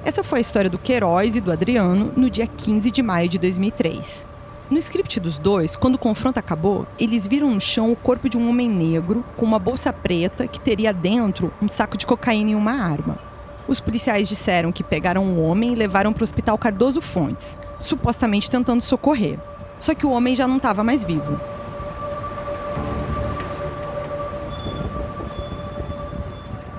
Essa 0.03 0.23
foi 0.23 0.39
a 0.39 0.41
história 0.41 0.69
do 0.69 0.79
Queiroz 0.79 1.35
e 1.35 1.41
do 1.41 1.51
Adriano 1.51 2.11
no 2.15 2.29
dia 2.29 2.47
15 2.47 2.89
de 2.89 3.03
maio 3.03 3.29
de 3.29 3.37
2003. 3.37 4.30
No 4.71 4.77
script 4.77 5.19
dos 5.19 5.37
dois, 5.37 5.75
quando 5.75 5.95
o 5.95 5.99
confronto 5.99 6.39
acabou, 6.39 6.87
eles 6.97 7.27
viram 7.27 7.51
no 7.51 7.59
chão 7.59 7.91
o 7.91 7.95
corpo 7.95 8.29
de 8.29 8.37
um 8.37 8.47
homem 8.47 8.69
negro 8.69 9.21
com 9.35 9.45
uma 9.45 9.59
bolsa 9.59 9.91
preta 9.91 10.47
que 10.47 10.61
teria 10.61 10.93
dentro 10.93 11.53
um 11.61 11.67
saco 11.67 11.97
de 11.97 12.05
cocaína 12.05 12.51
e 12.51 12.55
uma 12.55 12.71
arma. 12.71 13.19
Os 13.67 13.81
policiais 13.81 14.29
disseram 14.29 14.71
que 14.71 14.81
pegaram 14.81 15.25
o 15.25 15.43
homem 15.43 15.73
e 15.73 15.75
levaram 15.75 16.13
para 16.13 16.21
o 16.21 16.23
Hospital 16.23 16.57
Cardoso 16.57 17.01
Fontes, 17.01 17.59
supostamente 17.81 18.49
tentando 18.49 18.81
socorrer. 18.81 19.37
Só 19.77 19.93
que 19.93 20.05
o 20.05 20.11
homem 20.11 20.37
já 20.37 20.47
não 20.47 20.55
estava 20.55 20.85
mais 20.85 21.03
vivo. 21.03 21.37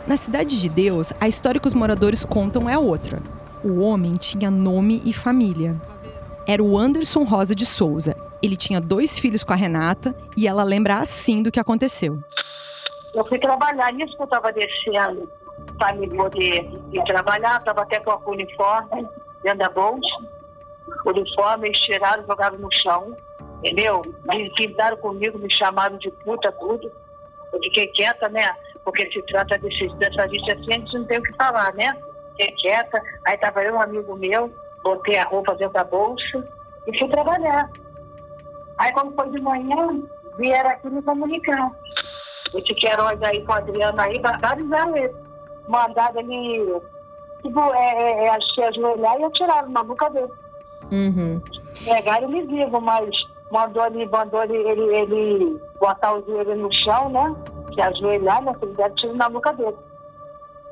Na 0.06 0.16
Cidade 0.16 0.58
de 0.58 0.68
Deus, 0.70 1.12
a 1.20 1.28
história 1.28 1.60
que 1.60 1.68
os 1.68 1.74
moradores 1.74 2.24
contam 2.24 2.70
é 2.70 2.78
outra. 2.78 3.20
O 3.62 3.80
homem 3.80 4.14
tinha 4.14 4.50
nome 4.50 5.02
e 5.04 5.12
família. 5.12 5.91
Era 6.46 6.62
o 6.62 6.76
Anderson 6.76 7.22
Rosa 7.22 7.54
de 7.54 7.64
Souza. 7.64 8.16
Ele 8.42 8.56
tinha 8.56 8.80
dois 8.80 9.18
filhos 9.18 9.44
com 9.44 9.52
a 9.52 9.56
Renata 9.56 10.14
e 10.36 10.48
ela 10.48 10.64
lembra 10.64 10.98
assim 10.98 11.42
do 11.42 11.52
que 11.52 11.60
aconteceu. 11.60 12.18
Eu 13.14 13.24
fui 13.26 13.38
trabalhar, 13.38 13.92
nisso 13.92 14.16
que 14.16 14.22
eu 14.22 14.24
estava 14.24 14.52
descendo 14.52 15.30
para 15.78 15.94
me 15.94 16.08
poder 16.08 16.68
ir 16.92 17.04
trabalhar, 17.04 17.58
estava 17.58 17.82
até 17.82 18.00
com 18.00 18.10
o 18.10 18.32
uniforme 18.32 19.06
dentro 19.42 19.58
da 19.58 19.68
bolsa. 19.68 20.08
Uniforme, 21.06 21.68
eles 21.68 21.78
tiraram, 21.80 22.26
jogaram 22.26 22.58
no 22.58 22.72
chão, 22.72 23.16
entendeu? 23.58 24.02
Me 24.24 24.50
pintaram 24.54 24.96
comigo, 24.96 25.38
me 25.38 25.50
chamaram 25.50 25.96
de 25.98 26.10
puta, 26.10 26.50
tudo. 26.52 26.90
Eu 27.52 27.60
fiquei 27.60 27.86
quieta, 27.88 28.28
né? 28.28 28.52
Porque 28.84 29.10
se 29.12 29.22
trata 29.26 29.58
desse, 29.58 29.88
dessa 29.96 30.26
gente 30.26 30.50
assim, 30.50 30.72
a 30.72 30.78
gente 30.78 30.98
não 30.98 31.04
tem 31.04 31.18
o 31.18 31.22
que 31.22 31.32
falar, 31.34 31.72
né? 31.74 31.96
Fiquei 32.30 32.52
quieta. 32.56 33.00
Aí 33.24 33.34
estava 33.34 33.62
eu, 33.62 33.74
um 33.74 33.80
amigo 33.80 34.16
meu, 34.16 34.52
botei 34.82 35.18
a 35.18 35.24
roupa 35.24 35.54
dentro 35.54 35.74
da 35.74 35.84
bolsa 35.84 36.44
e 36.86 36.98
fui 36.98 37.08
trabalhar. 37.08 37.70
Aí 38.78 38.92
quando 38.92 39.14
foi 39.14 39.30
de 39.30 39.40
manhã, 39.40 40.02
vieram 40.36 40.70
aqui 40.70 40.90
me 40.90 41.02
comunicar. 41.02 41.70
Esse 42.54 42.74
Queiroz 42.74 43.22
aí 43.22 43.44
com 43.44 43.52
a 43.52 43.58
Adriana 43.58 44.02
aí, 44.02 44.18
barbarizaram 44.18 44.96
ele. 44.96 45.14
Mandaram 45.68 46.20
ele, 46.20 46.80
tipo, 47.42 47.60
é, 47.72 48.24
é, 48.24 48.26
é, 48.26 48.38
que 48.54 48.62
ajoelhar 48.62 49.20
e 49.20 49.24
atiraram 49.24 49.68
na 49.70 49.82
boca 49.82 50.10
dele. 50.10 50.32
Uhum. 50.90 51.40
Pegaram 51.84 52.28
ele 52.28 52.46
vivo, 52.46 52.80
mas 52.80 53.10
mandou 53.50 53.86
ele, 53.86 54.06
mandou 54.06 54.42
ele, 54.42 54.56
ele, 54.56 54.94
ele 54.96 55.62
botar 55.78 56.14
o 56.14 56.22
joelho 56.22 56.56
no 56.56 56.74
chão, 56.74 57.08
né? 57.08 57.34
Que 57.72 57.80
ajoelhar, 57.80 58.42
né? 58.42 58.52
Ele 58.60 58.74
deram 58.74 58.94
tiro 58.96 59.14
na 59.14 59.28
boca 59.30 59.52
dele. 59.52 59.76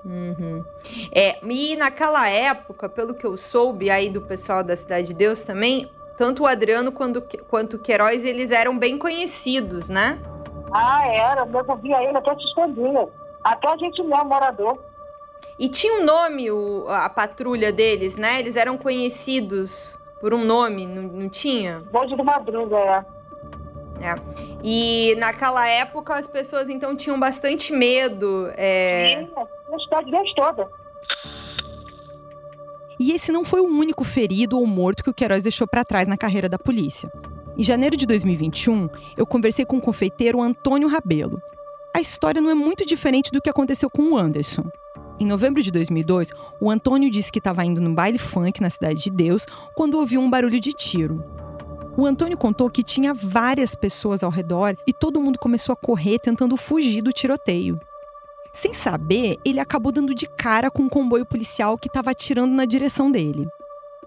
Uhum. 0.05 0.65
É, 1.13 1.39
e 1.45 1.77
naquela 1.77 2.29
época, 2.29 2.89
pelo 2.89 3.15
que 3.15 3.25
eu 3.25 3.37
soube 3.37 3.91
aí 3.91 4.09
do 4.09 4.21
pessoal 4.21 4.63
da 4.63 4.75
Cidade 4.75 5.09
de 5.09 5.15
Deus 5.15 5.43
também, 5.43 5.91
tanto 6.17 6.43
o 6.43 6.47
Adriano 6.47 6.93
quanto, 6.93 7.23
quanto 7.49 7.77
o 7.77 7.79
Queiroz, 7.79 8.25
eles 8.25 8.51
eram 8.51 8.79
bem 8.79 8.99
conhecidos, 8.99 9.89
né? 9.89 10.19
Ah, 10.73 11.07
era. 11.07 11.49
Eu 11.53 11.77
via 11.77 12.03
ele 12.03 12.17
até 12.17 12.35
se 12.35 12.45
escondia. 12.45 13.09
Até 13.43 13.69
a 13.69 13.77
gente 13.77 14.03
mesmo, 14.03 14.25
morador. 14.25 14.79
E 15.59 15.69
tinha 15.69 16.01
um 16.01 16.05
nome 16.05 16.51
o, 16.51 16.87
a 16.89 17.09
patrulha 17.09 17.71
deles, 17.73 18.17
né? 18.17 18.39
Eles 18.41 18.57
eram 18.57 18.79
conhecidos 18.79 19.99
por 20.21 20.33
um 20.35 20.45
nome, 20.45 20.87
não, 20.87 21.03
não 21.03 21.29
tinha? 21.29 21.83
Bonde 21.91 22.17
do 22.17 22.25
Madruga, 22.25 22.77
é. 22.77 23.05
É. 24.03 24.15
E 24.63 25.15
naquela 25.19 25.67
época 25.69 26.15
as 26.15 26.27
pessoas 26.27 26.69
então 26.69 26.97
tinham 26.97 27.21
bastante 27.21 27.73
medo. 27.73 28.51
É... 28.57 29.27
Sim, 29.27 29.31
a 29.75 29.79
cidade 29.79 30.11
desde 30.11 30.35
toda. 30.35 30.69
E 32.99 33.13
esse 33.13 33.33
não 33.33 33.45
foi 33.45 33.61
o 33.61 33.67
único 33.67 34.05
ferido 34.05 34.59
ou 34.59 34.67
morto 34.67 35.03
que 35.03 35.11
o 35.11 35.15
Queiroz 35.15 35.43
deixou 35.43 35.67
para 35.67 35.85
trás 35.85 36.07
na 36.07 36.19
carreira 36.19 36.49
da 36.49 36.59
polícia. 36.59 37.11
Em 37.57 37.63
janeiro 37.63 37.97
de 37.97 38.07
2021, 38.07 38.89
eu 39.17 39.27
conversei 39.27 39.65
com 39.65 39.79
o 39.79 39.81
confeiteiro 39.81 40.41
Antônio 40.43 40.89
Rabelo. 40.89 41.41
A 41.95 42.01
história 42.01 42.41
não 42.41 42.51
é 42.51 42.55
muito 42.55 42.85
diferente 42.85 43.33
do 43.33 43.41
que 43.41 43.51
aconteceu 43.51 43.89
com 43.91 44.03
o 44.03 44.19
Anderson. 44.19 44.65
Em 45.19 45.27
novembro 45.27 45.63
de 45.63 45.71
2002, 45.71 46.31
o 46.61 46.71
Antônio 46.71 47.11
disse 47.11 47.33
que 47.33 47.39
estava 47.39 47.65
indo 47.65 47.81
num 47.81 47.95
baile 47.95 48.19
funk 48.19 48.61
na 48.61 48.71
Cidade 48.71 49.03
de 49.03 49.11
Deus 49.11 49.47
quando 49.75 49.99
ouviu 49.99 50.21
um 50.21 50.31
barulho 50.31 50.61
de 50.61 50.73
tiro. 50.73 51.25
O 51.97 52.07
Antônio 52.07 52.39
contou 52.39 52.71
que 52.71 52.83
tinha 52.83 53.13
várias 53.13 53.75
pessoas 53.75 54.23
ao 54.23 54.31
redor 54.31 54.77
e 54.87 54.93
todo 54.93 55.21
mundo 55.21 55.39
começou 55.39 55.73
a 55.73 55.77
correr 55.77 56.19
tentando 56.19 56.57
fugir 56.57 57.03
do 57.03 57.13
tiroteio. 57.13 57.79
Sem 58.53 58.73
saber, 58.73 59.39
ele 59.45 59.61
acabou 59.61 59.93
dando 59.93 60.15
de 60.15 60.27
cara 60.27 60.71
com 60.71 60.83
um 60.83 60.89
comboio 60.89 61.25
policial 61.25 61.79
que 61.79 61.89
estava 61.89 62.11
atirando 62.11 62.53
na 62.53 62.65
direção 62.65 63.11
dele. 63.11 63.47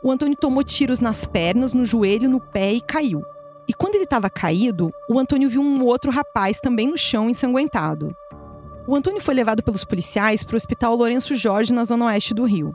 O 0.02 0.12
Antônio 0.12 0.36
tomou 0.36 0.64
tiros 0.64 1.00
nas 1.00 1.26
pernas, 1.26 1.72
no 1.72 1.86
joelho, 1.86 2.30
no 2.30 2.42
pé 2.42 2.74
e 2.74 2.82
caiu. 2.82 3.24
E 3.68 3.74
quando 3.74 3.96
ele 3.96 4.04
estava 4.04 4.30
caído, 4.30 4.92
o 5.10 5.18
Antônio 5.18 5.50
viu 5.50 5.62
um 5.62 5.84
outro 5.86 6.12
rapaz 6.12 6.60
também 6.60 6.88
no 6.88 6.98
chão 6.98 7.30
ensanguentado. 7.30 8.14
O 8.86 8.96
Antônio 8.96 9.22
foi 9.22 9.34
levado 9.34 9.64
pelos 9.64 9.86
policiais 9.86 10.44
para 10.44 10.56
o 10.56 10.58
Hospital 10.58 10.94
Lourenço 10.96 11.34
Jorge, 11.36 11.74
na 11.74 11.86
zona 11.86 12.06
oeste 12.06 12.34
do 12.34 12.44
Rio. 12.44 12.74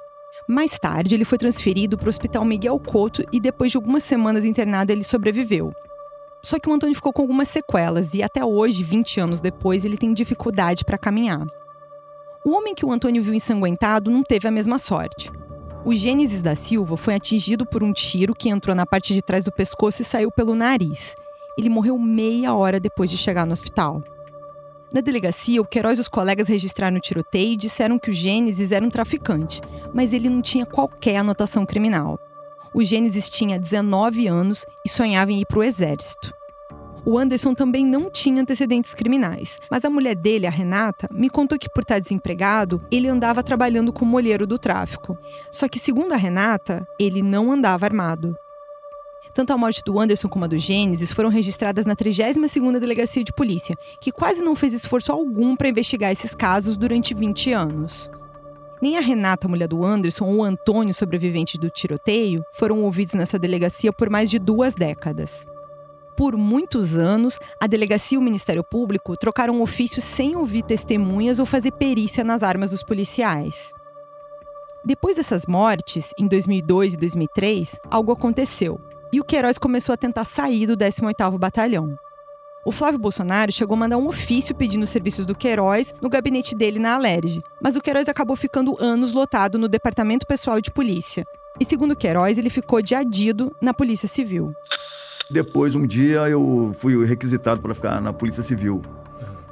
Mais 0.49 0.79
tarde, 0.79 1.15
ele 1.15 1.27
foi 1.27 1.37
transferido 1.37 1.99
para 1.99 2.07
o 2.07 2.09
Hospital 2.09 2.43
Miguel 2.47 2.81
Couto 2.81 3.23
e 3.31 3.39
depois 3.39 3.71
de 3.71 3.77
algumas 3.77 4.03
semanas 4.03 4.47
internado, 4.47 4.91
ele 4.91 5.05
sobreviveu. 5.05 5.71
Só 6.49 6.59
que 6.59 6.67
o 6.67 6.73
Antônio 6.73 6.95
ficou 6.95 7.13
com 7.13 7.21
algumas 7.21 7.47
sequelas 7.47 8.15
e 8.15 8.23
até 8.23 8.43
hoje, 8.43 8.83
20 8.83 9.21
anos 9.21 9.43
depois, 9.43 9.85
ele 9.85 9.99
tem 9.99 10.15
dificuldade 10.15 10.83
para 10.83 10.97
caminhar. 10.97 11.47
O 12.43 12.57
homem 12.57 12.75
que 12.75 12.87
o 12.87 12.91
Antônio 12.91 13.23
viu 13.23 13.35
ensanguentado 13.35 14.11
não 14.11 14.23
teve 14.23 14.49
a 14.49 14.51
mesma 14.51 14.79
sorte. 14.79 15.31
O 15.85 15.95
Gênesis 15.95 16.41
da 16.41 16.55
Silva 16.55 16.97
foi 16.97 17.17
atingido 17.17 17.67
por 17.67 17.85
um 17.85 17.93
tiro 17.93 18.35
que 18.35 18.49
entrou 18.49 18.75
na 18.75 18.87
parte 18.87 19.13
de 19.13 19.21
trás 19.21 19.45
do 19.45 19.53
pescoço 19.53 20.01
e 20.01 20.07
saiu 20.07 20.31
pelo 20.31 20.55
nariz. 20.55 21.15
Ele 21.59 21.69
morreu 21.69 21.99
meia 21.99 22.55
hora 22.55 22.81
depois 22.81 23.11
de 23.11 23.19
chegar 23.19 23.45
no 23.45 23.53
hospital. 23.53 24.03
Na 24.91 25.03
delegacia, 25.03 25.61
o 25.61 25.67
Queiroz 25.67 25.99
e 25.99 26.01
os 26.01 26.09
colegas 26.09 26.49
registraram 26.49 26.97
o 26.97 27.01
tiroteio 27.01 27.53
e 27.53 27.57
disseram 27.57 27.99
que 27.99 28.09
o 28.09 28.15
Gênesis 28.15 28.73
era 28.73 28.83
um 28.83 28.89
traficante, 28.89 29.61
mas 29.93 30.15
ele 30.15 30.31
não 30.31 30.41
tinha 30.41 30.65
qualquer 30.65 31.19
anotação 31.19 31.67
criminal. 31.67 32.19
O 32.79 32.85
Gênesis 32.85 33.29
tinha 33.29 33.59
19 33.59 34.29
anos 34.29 34.65
e 34.87 34.89
sonhava 34.89 35.33
em 35.33 35.41
ir 35.41 35.47
para 35.47 35.59
o 35.59 35.65
exército. 35.65 36.33
O 37.05 37.19
Anderson 37.19 37.53
também 37.53 37.85
não 37.85 38.09
tinha 38.09 38.41
antecedentes 38.41 38.95
criminais, 38.95 39.59
mas 39.69 39.85
a 39.85 39.91
mulher 39.91 40.15
dele, 40.15 40.47
a 40.47 40.51
Renata, 40.51 41.09
me 41.11 41.29
contou 41.29 41.59
que 41.59 41.69
por 41.69 41.83
estar 41.83 41.99
desempregado, 41.99 42.81
ele 42.89 43.09
andava 43.09 43.43
trabalhando 43.43 43.93
como 43.93 44.17
olheiro 44.17 44.47
do 44.47 44.61
tráfico. 44.61 45.19
Só 45.51 45.67
que, 45.67 45.77
segundo 45.77 46.13
a 46.13 46.17
Renata, 46.17 46.87
ele 47.01 47.21
não 47.21 47.51
andava 47.51 47.85
armado. 47.85 48.37
Tanto 49.35 49.53
a 49.53 49.59
morte 49.59 49.83
do 49.85 49.99
Anderson 49.99 50.29
como 50.29 50.45
a 50.45 50.49
do 50.49 50.57
Gênesis 50.57 51.11
foram 51.11 51.31
registradas 51.31 51.85
na 51.85 51.97
32ª 51.97 52.79
Delegacia 52.79 53.25
de 53.25 53.33
Polícia, 53.33 53.75
que 54.01 54.13
quase 54.13 54.41
não 54.41 54.55
fez 54.55 54.73
esforço 54.73 55.11
algum 55.11 55.57
para 55.57 55.69
investigar 55.69 56.13
esses 56.13 56.33
casos 56.33 56.77
durante 56.77 57.13
20 57.13 57.53
anos. 57.53 58.09
Nem 58.81 58.97
a 58.97 59.01
Renata, 59.01 59.49
mulher 59.49 59.69
do 59.69 59.85
Anderson, 59.85 60.25
ou 60.25 60.37
o 60.37 60.45
Antônio, 60.45 60.95
sobrevivente 60.95 61.59
do 61.59 61.69
tiroteio, 61.69 62.45
foram 62.53 62.83
ouvidos 62.83 63.15
nessa 63.15 63.39
delegacia 63.39 63.93
por 63.93 64.09
mais 64.09 64.31
de 64.31 64.39
duas 64.39 64.75
décadas. 64.75 65.47
Por 66.17 66.37
muitos 66.37 66.97
anos, 66.97 67.39
a 67.61 67.67
delegacia 67.67 68.17
e 68.17 68.19
o 68.19 68.23
Ministério 68.23 68.65
Público 68.65 69.17
trocaram 69.17 69.61
ofícios 69.63 70.05
sem 70.05 70.37
ouvir 70.37 70.63
testemunhas 70.63 71.39
ou 71.39 71.47
fazer 71.47 71.73
perícia 71.73 72.25
nas 72.25 72.43
armas 72.43 72.71
dos 72.71 72.83
policiais. 72.83 73.73
Depois 74.85 75.17
dessas 75.17 75.47
mortes, 75.47 76.13
em 76.19 76.27
2002 76.27 76.95
e 76.95 76.97
2003, 76.97 77.79
algo 77.91 78.13
aconteceu 78.13 78.81
e 79.13 79.21
o 79.21 79.25
Queiroz 79.25 79.59
começou 79.59 79.93
a 79.93 79.97
tentar 79.97 80.25
sair 80.25 80.67
do 80.67 80.77
18º 80.77 81.39
Batalhão. 81.39 81.99
O 82.65 82.73
Flávio 82.73 82.99
Bolsonaro 82.99 83.53
chegou 83.53 83.75
a 83.75 83.79
mandar 83.79 83.97
um 83.97 84.09
ofício 84.09 84.55
pedindo 84.55 84.83
os 84.83 84.91
serviços 84.91 85.25
do 85.25 85.35
Queiroz 85.35 85.95
no 86.03 86.09
gabinete 86.09 86.55
dele 86.55 86.79
na 86.79 86.95
Alerj, 86.95 87.41
mas 87.63 87.77
o 87.77 87.81
Queiroz 87.81 88.09
acabou 88.09 88.37
ficando 88.37 88.77
anos 88.81 89.15
lotado 89.15 89.59
no 89.59 89.69
Departamento 89.69 90.27
Pessoal 90.27 90.61
de 90.61 90.71
Polícia. 90.71 91.25
E 91.61 91.65
segundo 91.65 91.93
o 91.93 91.97
Queiroz, 91.97 92.37
ele 92.37 92.51
ficou 92.51 92.83
de 92.83 92.95
adido 92.95 93.55
na 93.61 93.73
Polícia 93.73 94.09
Civil. 94.09 94.53
Depois, 95.31 95.75
um 95.75 95.87
dia, 95.87 96.29
eu 96.29 96.75
fui 96.79 97.05
requisitado 97.05 97.61
para 97.61 97.75
ficar 97.75 98.01
na 98.01 98.13
Polícia 98.13 98.43
Civil, 98.43 98.83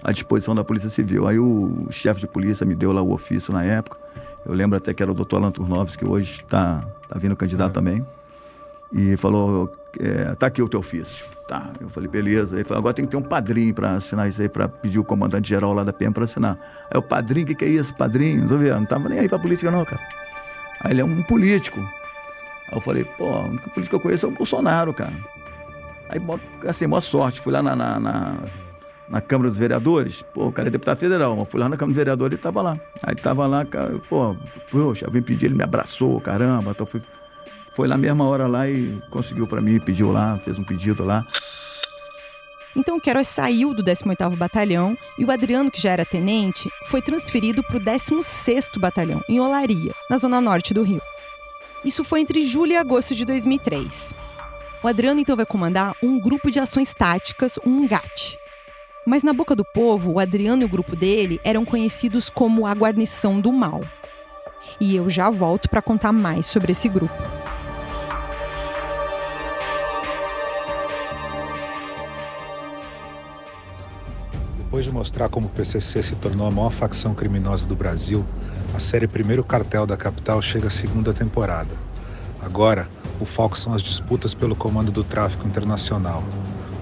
à 0.02 0.12
disposição 0.12 0.54
da 0.54 0.64
Polícia 0.64 0.90
Civil. 0.90 1.26
Aí 1.26 1.38
o 1.38 1.86
chefe 1.90 2.20
de 2.20 2.26
polícia 2.26 2.66
me 2.66 2.74
deu 2.74 2.92
lá 2.92 3.02
o 3.02 3.12
ofício 3.12 3.52
na 3.52 3.64
época. 3.64 3.98
Eu 4.44 4.54
lembro 4.54 4.76
até 4.76 4.94
que 4.94 5.02
era 5.02 5.10
o 5.10 5.14
doutor 5.14 5.38
Alan 5.38 5.50
Turnovski, 5.50 5.98
que 5.98 6.10
hoje 6.10 6.42
está 6.42 6.86
tá 7.08 7.18
vindo 7.18 7.36
candidato 7.36 7.70
é. 7.70 7.74
também 7.74 8.06
e 8.92 9.16
falou: 9.16 9.72
é, 9.98 10.34
tá 10.34 10.46
aqui 10.46 10.62
o 10.62 10.68
teu 10.68 10.80
ofício. 10.80 11.24
Tá, 11.46 11.70
eu 11.80 11.88
falei, 11.88 12.08
beleza. 12.08 12.56
Ele 12.56 12.64
falou, 12.64 12.80
agora 12.80 12.94
tem 12.94 13.04
que 13.04 13.10
ter 13.10 13.16
um 13.16 13.22
padrinho 13.22 13.72
para 13.72 13.92
assinar 13.92 14.28
isso 14.28 14.42
aí, 14.42 14.48
para 14.48 14.68
pedir 14.68 14.98
o 14.98 15.04
comandante 15.04 15.48
geral 15.48 15.72
lá 15.72 15.84
da 15.84 15.92
PM 15.92 16.12
para 16.12 16.24
assinar. 16.24 16.58
Aí 16.90 16.98
o 16.98 17.02
padrinho, 17.02 17.44
o 17.44 17.48
que, 17.48 17.54
que 17.54 17.64
é 17.64 17.68
isso, 17.68 17.94
padrinho? 17.94 18.40
Não, 18.40 18.48
sabia, 18.48 18.74
não 18.74 18.84
tava 18.84 19.08
nem 19.08 19.20
aí 19.20 19.28
pra 19.28 19.38
política, 19.38 19.70
não, 19.70 19.84
cara. 19.84 20.02
Aí 20.80 20.90
ele 20.90 21.02
é 21.02 21.04
um 21.04 21.22
político. 21.22 21.78
Aí 21.78 22.76
eu 22.76 22.80
falei, 22.80 23.04
pô, 23.04 23.30
a 23.30 23.42
única 23.42 23.70
política 23.70 23.90
que 23.90 23.94
eu 23.94 24.00
conheço 24.00 24.26
é 24.26 24.28
o 24.28 24.32
Bolsonaro, 24.32 24.92
cara. 24.92 25.12
Aí, 26.08 26.20
assim, 26.68 26.88
boa 26.88 27.00
sorte. 27.00 27.40
Fui 27.40 27.52
lá 27.52 27.62
na, 27.62 27.76
na, 27.76 28.00
na, 28.00 28.36
na 29.08 29.20
Câmara 29.20 29.50
dos 29.50 29.58
Vereadores. 29.58 30.22
Pô, 30.22 30.48
o 30.48 30.52
cara 30.52 30.68
é 30.68 30.70
deputado 30.70 30.98
federal, 30.98 31.36
mas 31.36 31.48
fui 31.48 31.60
lá 31.60 31.68
na 31.68 31.76
Câmara 31.76 31.92
dos 31.92 31.96
Vereadores 31.96 32.38
e 32.38 32.40
tava 32.40 32.60
lá. 32.60 32.78
Aí 33.02 33.14
tava 33.14 33.46
lá, 33.46 33.64
cara, 33.64 34.00
pô, 34.08 34.36
poxa, 34.70 35.06
eu 35.06 35.12
vim 35.12 35.22
pedir, 35.22 35.46
ele 35.46 35.54
me 35.54 35.62
abraçou, 35.62 36.20
caramba. 36.20 36.72
Então 36.72 36.84
fui 36.84 37.00
foi 37.76 37.86
na 37.86 37.98
mesma 37.98 38.26
hora 38.26 38.46
lá 38.46 38.66
e 38.66 38.98
conseguiu 39.10 39.46
para 39.46 39.60
mim, 39.60 39.78
pediu 39.78 40.10
lá, 40.10 40.38
fez 40.38 40.58
um 40.58 40.64
pedido 40.64 41.04
lá. 41.04 41.26
Então 42.74 42.96
o 42.96 43.00
Queiroz 43.00 43.28
saiu 43.28 43.74
do 43.74 43.84
18º 43.84 44.34
Batalhão 44.34 44.96
e 45.18 45.26
o 45.26 45.30
Adriano, 45.30 45.70
que 45.70 45.80
já 45.80 45.90
era 45.90 46.04
tenente, 46.04 46.70
foi 46.86 47.02
transferido 47.02 47.62
para 47.62 47.76
o 47.76 47.80
16º 47.80 48.78
Batalhão, 48.78 49.20
em 49.28 49.40
Olaria, 49.40 49.92
na 50.08 50.16
zona 50.16 50.40
norte 50.40 50.72
do 50.72 50.82
Rio. 50.82 51.02
Isso 51.84 52.02
foi 52.02 52.20
entre 52.20 52.40
julho 52.40 52.72
e 52.72 52.76
agosto 52.76 53.14
de 53.14 53.26
2003. 53.26 54.14
O 54.82 54.88
Adriano 54.88 55.20
então 55.20 55.36
vai 55.36 55.44
comandar 55.44 55.94
um 56.02 56.18
grupo 56.18 56.50
de 56.50 56.58
ações 56.58 56.94
táticas, 56.94 57.58
um 57.64 57.86
GAT. 57.86 58.38
Mas 59.06 59.22
na 59.22 59.34
boca 59.34 59.54
do 59.54 59.64
povo, 59.64 60.12
o 60.12 60.18
Adriano 60.18 60.62
e 60.62 60.64
o 60.64 60.68
grupo 60.68 60.96
dele 60.96 61.38
eram 61.44 61.64
conhecidos 61.66 62.30
como 62.30 62.66
a 62.66 62.72
Guarnição 62.72 63.38
do 63.38 63.52
Mal. 63.52 63.82
E 64.80 64.96
eu 64.96 65.10
já 65.10 65.28
volto 65.28 65.68
para 65.68 65.82
contar 65.82 66.12
mais 66.12 66.46
sobre 66.46 66.72
esse 66.72 66.88
grupo. 66.88 67.35
Depois 74.76 74.84
de 74.84 74.92
mostrar 74.92 75.30
como 75.30 75.46
o 75.46 75.48
PCC 75.48 76.02
se 76.02 76.14
tornou 76.16 76.46
a 76.46 76.50
maior 76.50 76.70
facção 76.70 77.14
criminosa 77.14 77.66
do 77.66 77.74
Brasil, 77.74 78.22
a 78.74 78.78
série 78.78 79.08
Primeiro 79.08 79.42
Cartel 79.42 79.86
da 79.86 79.96
Capital 79.96 80.42
chega 80.42 80.66
à 80.66 80.70
segunda 80.70 81.14
temporada. 81.14 81.74
Agora, 82.42 82.86
o 83.18 83.24
foco 83.24 83.58
são 83.58 83.72
as 83.72 83.80
disputas 83.80 84.34
pelo 84.34 84.54
comando 84.54 84.92
do 84.92 85.02
tráfico 85.02 85.48
internacional. 85.48 86.22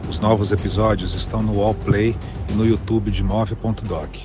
Os 0.08 0.18
novos 0.18 0.50
episódios 0.50 1.14
estão 1.14 1.40
no 1.40 1.60
Wallplay 1.60 2.16
e 2.50 2.52
no 2.54 2.66
YouTube 2.66 3.12
de 3.12 3.22
Move.doc. 3.22 4.16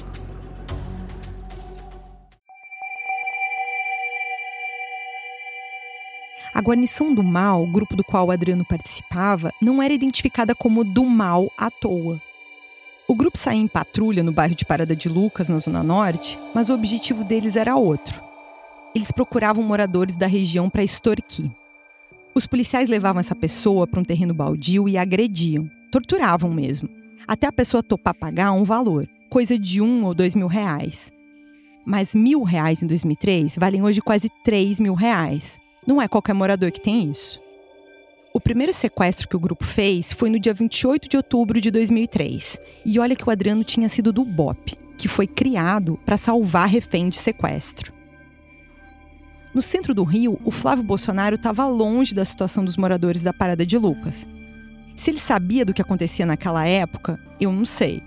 A 6.56 6.60
guarnição 6.60 7.14
do 7.14 7.22
mal, 7.22 7.68
grupo 7.68 7.96
do 7.96 8.04
qual 8.04 8.32
Adriano 8.32 8.66
participava, 8.66 9.52
não 9.62 9.80
era 9.80 9.94
identificada 9.94 10.56
como 10.56 10.84
do 10.84 11.06
mal 11.06 11.52
à 11.56 11.70
toa. 11.70 12.20
O 13.10 13.16
grupo 13.16 13.40
saía 13.40 13.60
em 13.60 13.68
patrulha 13.68 14.22
no 14.22 14.32
bairro 14.32 14.54
de 14.54 14.64
Parada 14.64 14.96
de 14.96 15.10
Lucas, 15.10 15.50
na 15.50 15.58
Zona 15.58 15.82
Norte, 15.82 16.38
mas 16.54 16.70
o 16.70 16.76
objetivo 16.76 17.24
deles 17.24 17.56
era 17.56 17.76
outro. 17.76 18.22
Eles 18.94 19.12
procuravam 19.12 19.64
moradores 19.64 20.16
da 20.16 20.28
região 20.28 20.70
para 20.70 20.84
extorquir. 20.84 21.50
Os 22.36 22.46
policiais 22.46 22.88
levavam 22.88 23.20
essa 23.20 23.34
pessoa 23.34 23.88
para 23.88 24.00
um 24.00 24.04
terreno 24.04 24.32
baldio 24.32 24.88
e 24.88 24.96
agrediam, 24.96 25.68
torturavam 25.92 26.52
mesmo, 26.54 26.88
até 27.28 27.48
a 27.48 27.52
pessoa 27.52 27.82
topar 27.82 28.14
pagar 28.14 28.52
um 28.52 28.64
valor, 28.64 29.10
coisa 29.28 29.58
de 29.58 29.82
um 29.82 30.06
ou 30.06 30.14
dois 30.14 30.36
mil 30.36 30.48
reais. 30.48 31.12
Mas 31.84 32.14
mil 32.14 32.44
reais 32.44 32.84
em 32.84 32.86
2003 32.86 33.56
valem 33.58 33.82
hoje 33.82 34.02
quase 34.02 34.30
três 34.44 34.80
mil 34.80 34.94
reais. 34.94 35.60
Não 35.88 36.00
é 36.00 36.08
qualquer 36.08 36.34
morador 36.34 36.72
que 36.72 36.80
tem 36.80 37.10
isso. 37.10 37.42
O 38.32 38.40
primeiro 38.40 38.72
sequestro 38.72 39.28
que 39.28 39.36
o 39.36 39.40
grupo 39.40 39.66
fez 39.66 40.14
foi 40.14 40.30
no 40.30 40.40
dia 40.40 40.54
28 40.54 41.10
de 41.10 41.18
outubro 41.18 41.60
de 41.60 41.72
2003. 41.72 42.60
E 42.86 43.00
olha 43.00 43.16
que 43.16 43.28
o 43.28 43.32
Adriano 43.32 43.64
tinha 43.64 43.90
sido 43.90 44.14
do 44.14 44.24
BOP, 44.24 44.78
que 44.98 45.08
foi 45.08 45.26
criado 45.26 46.00
para 46.06 46.16
salvar 46.16 46.68
refém 46.68 47.10
de 47.10 47.16
sequestro. 47.16 47.92
No 49.52 49.64
centro 49.64 49.96
do 49.96 50.04
Rio, 50.04 50.40
o 50.46 50.52
Flávio 50.52 50.84
Bolsonaro 50.84 51.36
estava 51.36 51.66
longe 51.66 52.14
da 52.14 52.24
situação 52.24 52.64
dos 52.64 52.78
moradores 52.78 53.24
da 53.24 53.34
Parada 53.34 53.66
de 53.66 53.80
Lucas. 53.80 54.28
Se 54.96 55.10
ele 55.10 55.20
sabia 55.20 55.66
do 55.66 55.74
que 55.74 55.82
acontecia 55.82 56.26
naquela 56.26 56.68
época, 56.68 57.20
eu 57.42 57.52
não 57.52 57.66
sei. 57.66 58.04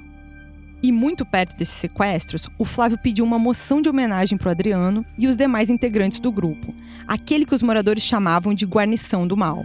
E 0.81 0.93
muito 0.93 1.27
perto 1.27 1.57
desses 1.57 1.75
sequestros, 1.75 2.47
o 2.57 2.65
Flávio 2.65 2.99
pediu 2.99 3.25
uma 3.25 3.41
moção 3.41 3.83
de 3.83 3.89
homenagem 3.89 4.39
para 4.39 4.49
o 4.49 4.51
Adriano 4.53 5.05
e 5.19 5.27
os 5.27 5.37
demais 5.37 5.69
integrantes 5.69 6.21
do 6.21 6.31
grupo, 6.31 6.73
aquele 7.09 7.45
que 7.45 7.55
os 7.55 7.63
moradores 7.63 8.05
chamavam 8.05 8.55
de 8.55 8.67
guarnição 8.67 9.27
do 9.27 9.37
mal. 9.37 9.65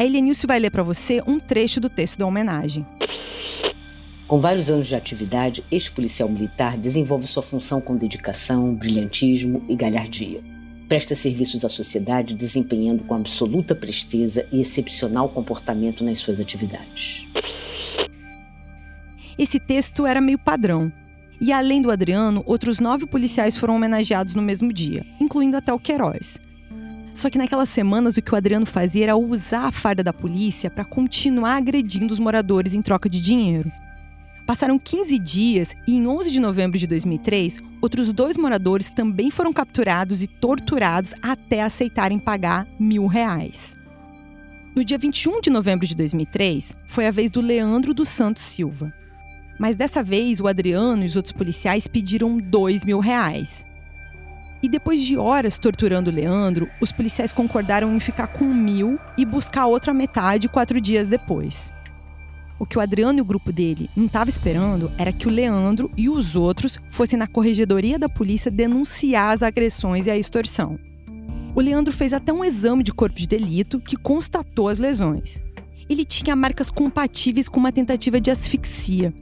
A 0.00 0.04
Elenilce 0.06 0.46
vai 0.46 0.58
ler 0.58 0.70
para 0.70 0.82
você 0.82 1.22
um 1.26 1.38
trecho 1.38 1.78
do 1.78 1.90
texto 1.90 2.16
da 2.16 2.24
homenagem. 2.24 2.86
Com 4.26 4.40
vários 4.40 4.70
anos 4.70 4.86
de 4.86 4.96
atividade, 4.96 5.62
este 5.70 5.90
policial 5.90 6.26
militar 6.26 6.78
desenvolve 6.78 7.26
sua 7.26 7.42
função 7.42 7.82
com 7.82 7.94
dedicação, 7.94 8.74
brilhantismo 8.74 9.62
e 9.68 9.76
galhardia. 9.76 10.40
Presta 10.88 11.14
serviços 11.14 11.66
à 11.66 11.68
sociedade 11.68 12.32
desempenhando 12.32 13.04
com 13.04 13.14
absoluta 13.14 13.74
presteza 13.74 14.46
e 14.50 14.62
excepcional 14.62 15.28
comportamento 15.28 16.02
nas 16.02 16.16
suas 16.16 16.40
atividades. 16.40 17.28
Esse 19.38 19.60
texto 19.60 20.06
era 20.06 20.18
meio 20.18 20.38
padrão. 20.38 20.90
E 21.38 21.52
além 21.52 21.82
do 21.82 21.90
Adriano, 21.90 22.42
outros 22.46 22.80
nove 22.80 23.04
policiais 23.04 23.54
foram 23.54 23.76
homenageados 23.76 24.34
no 24.34 24.40
mesmo 24.40 24.72
dia, 24.72 25.04
incluindo 25.20 25.58
até 25.58 25.70
o 25.74 25.78
Queiroz. 25.78 26.38
Só 27.14 27.28
que 27.28 27.38
naquelas 27.38 27.68
semanas 27.68 28.16
o 28.16 28.22
que 28.22 28.32
o 28.32 28.36
Adriano 28.36 28.66
fazia 28.66 29.04
era 29.04 29.16
usar 29.16 29.66
a 29.66 29.72
farda 29.72 30.02
da 30.02 30.12
polícia 30.12 30.70
para 30.70 30.84
continuar 30.84 31.56
agredindo 31.56 32.12
os 32.12 32.18
moradores 32.18 32.74
em 32.74 32.82
troca 32.82 33.08
de 33.08 33.20
dinheiro. 33.20 33.70
Passaram 34.46 34.78
15 34.78 35.18
dias 35.18 35.74
e 35.86 35.96
em 35.96 36.06
11 36.06 36.30
de 36.30 36.40
novembro 36.40 36.78
de 36.78 36.86
2003, 36.86 37.60
outros 37.80 38.12
dois 38.12 38.36
moradores 38.36 38.90
também 38.90 39.30
foram 39.30 39.52
capturados 39.52 40.22
e 40.22 40.26
torturados 40.26 41.14
até 41.22 41.62
aceitarem 41.62 42.18
pagar 42.18 42.66
mil 42.78 43.06
reais. 43.06 43.76
No 44.74 44.84
dia 44.84 44.98
21 44.98 45.40
de 45.40 45.50
novembro 45.50 45.86
de 45.86 45.94
2003, 45.94 46.76
foi 46.88 47.06
a 47.06 47.10
vez 47.10 47.30
do 47.30 47.40
Leandro 47.40 47.92
dos 47.92 48.08
Santos 48.08 48.42
Silva. 48.42 48.92
Mas 49.58 49.76
dessa 49.76 50.02
vez, 50.02 50.40
o 50.40 50.48
Adriano 50.48 51.02
e 51.02 51.06
os 51.06 51.16
outros 51.16 51.32
policiais 51.32 51.86
pediram 51.86 52.38
dois 52.38 52.84
mil 52.84 52.98
reais. 52.98 53.66
E 54.62 54.68
depois 54.68 55.02
de 55.02 55.16
horas 55.16 55.58
torturando 55.58 56.10
Leandro, 56.10 56.68
os 56.80 56.92
policiais 56.92 57.32
concordaram 57.32 57.94
em 57.94 58.00
ficar 58.00 58.26
com 58.26 58.44
mil 58.44 58.98
e 59.16 59.24
buscar 59.24 59.62
a 59.62 59.66
outra 59.66 59.94
metade 59.94 60.48
quatro 60.48 60.80
dias 60.80 61.08
depois. 61.08 61.72
O 62.58 62.66
que 62.66 62.76
o 62.76 62.80
Adriano 62.80 63.18
e 63.18 63.22
o 63.22 63.24
grupo 63.24 63.50
dele 63.50 63.88
não 63.96 64.04
estavam 64.04 64.28
esperando 64.28 64.92
era 64.98 65.14
que 65.14 65.26
o 65.26 65.30
Leandro 65.30 65.90
e 65.96 66.10
os 66.10 66.36
outros 66.36 66.78
fossem 66.90 67.18
na 67.18 67.26
corregedoria 67.26 67.98
da 67.98 68.06
polícia 68.06 68.50
denunciar 68.50 69.32
as 69.32 69.42
agressões 69.42 70.06
e 70.06 70.10
a 70.10 70.18
extorsão. 70.18 70.78
O 71.54 71.60
Leandro 71.60 71.90
fez 71.90 72.12
até 72.12 72.30
um 72.30 72.44
exame 72.44 72.82
de 72.82 72.92
corpo 72.92 73.16
de 73.16 73.26
delito 73.26 73.80
que 73.80 73.96
constatou 73.96 74.68
as 74.68 74.76
lesões. 74.76 75.42
Ele 75.88 76.04
tinha 76.04 76.36
marcas 76.36 76.70
compatíveis 76.70 77.48
com 77.48 77.58
uma 77.58 77.72
tentativa 77.72 78.20
de 78.20 78.30
asfixia, 78.30 79.12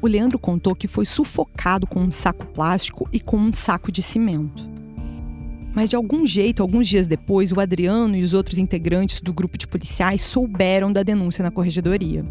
o 0.00 0.06
Leandro 0.06 0.38
contou 0.38 0.74
que 0.74 0.86
foi 0.86 1.04
sufocado 1.04 1.86
com 1.86 2.00
um 2.00 2.12
saco 2.12 2.46
plástico 2.46 3.08
e 3.12 3.20
com 3.20 3.36
um 3.36 3.52
saco 3.52 3.90
de 3.90 4.02
cimento. 4.02 4.68
Mas 5.74 5.90
de 5.90 5.96
algum 5.96 6.26
jeito, 6.26 6.62
alguns 6.62 6.88
dias 6.88 7.06
depois, 7.06 7.52
o 7.52 7.60
Adriano 7.60 8.16
e 8.16 8.22
os 8.22 8.34
outros 8.34 8.58
integrantes 8.58 9.20
do 9.20 9.32
grupo 9.32 9.58
de 9.58 9.66
policiais 9.66 10.22
souberam 10.22 10.92
da 10.92 11.02
denúncia 11.02 11.42
na 11.42 11.50
corregedoria. 11.50 12.24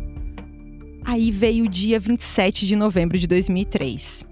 Aí 1.05 1.31
veio 1.31 1.65
o 1.65 1.69
dia 1.69 1.99
27 1.99 2.65
de 2.65 2.75
novembro 2.75 3.17
de 3.17 3.27
2003. 3.27 4.25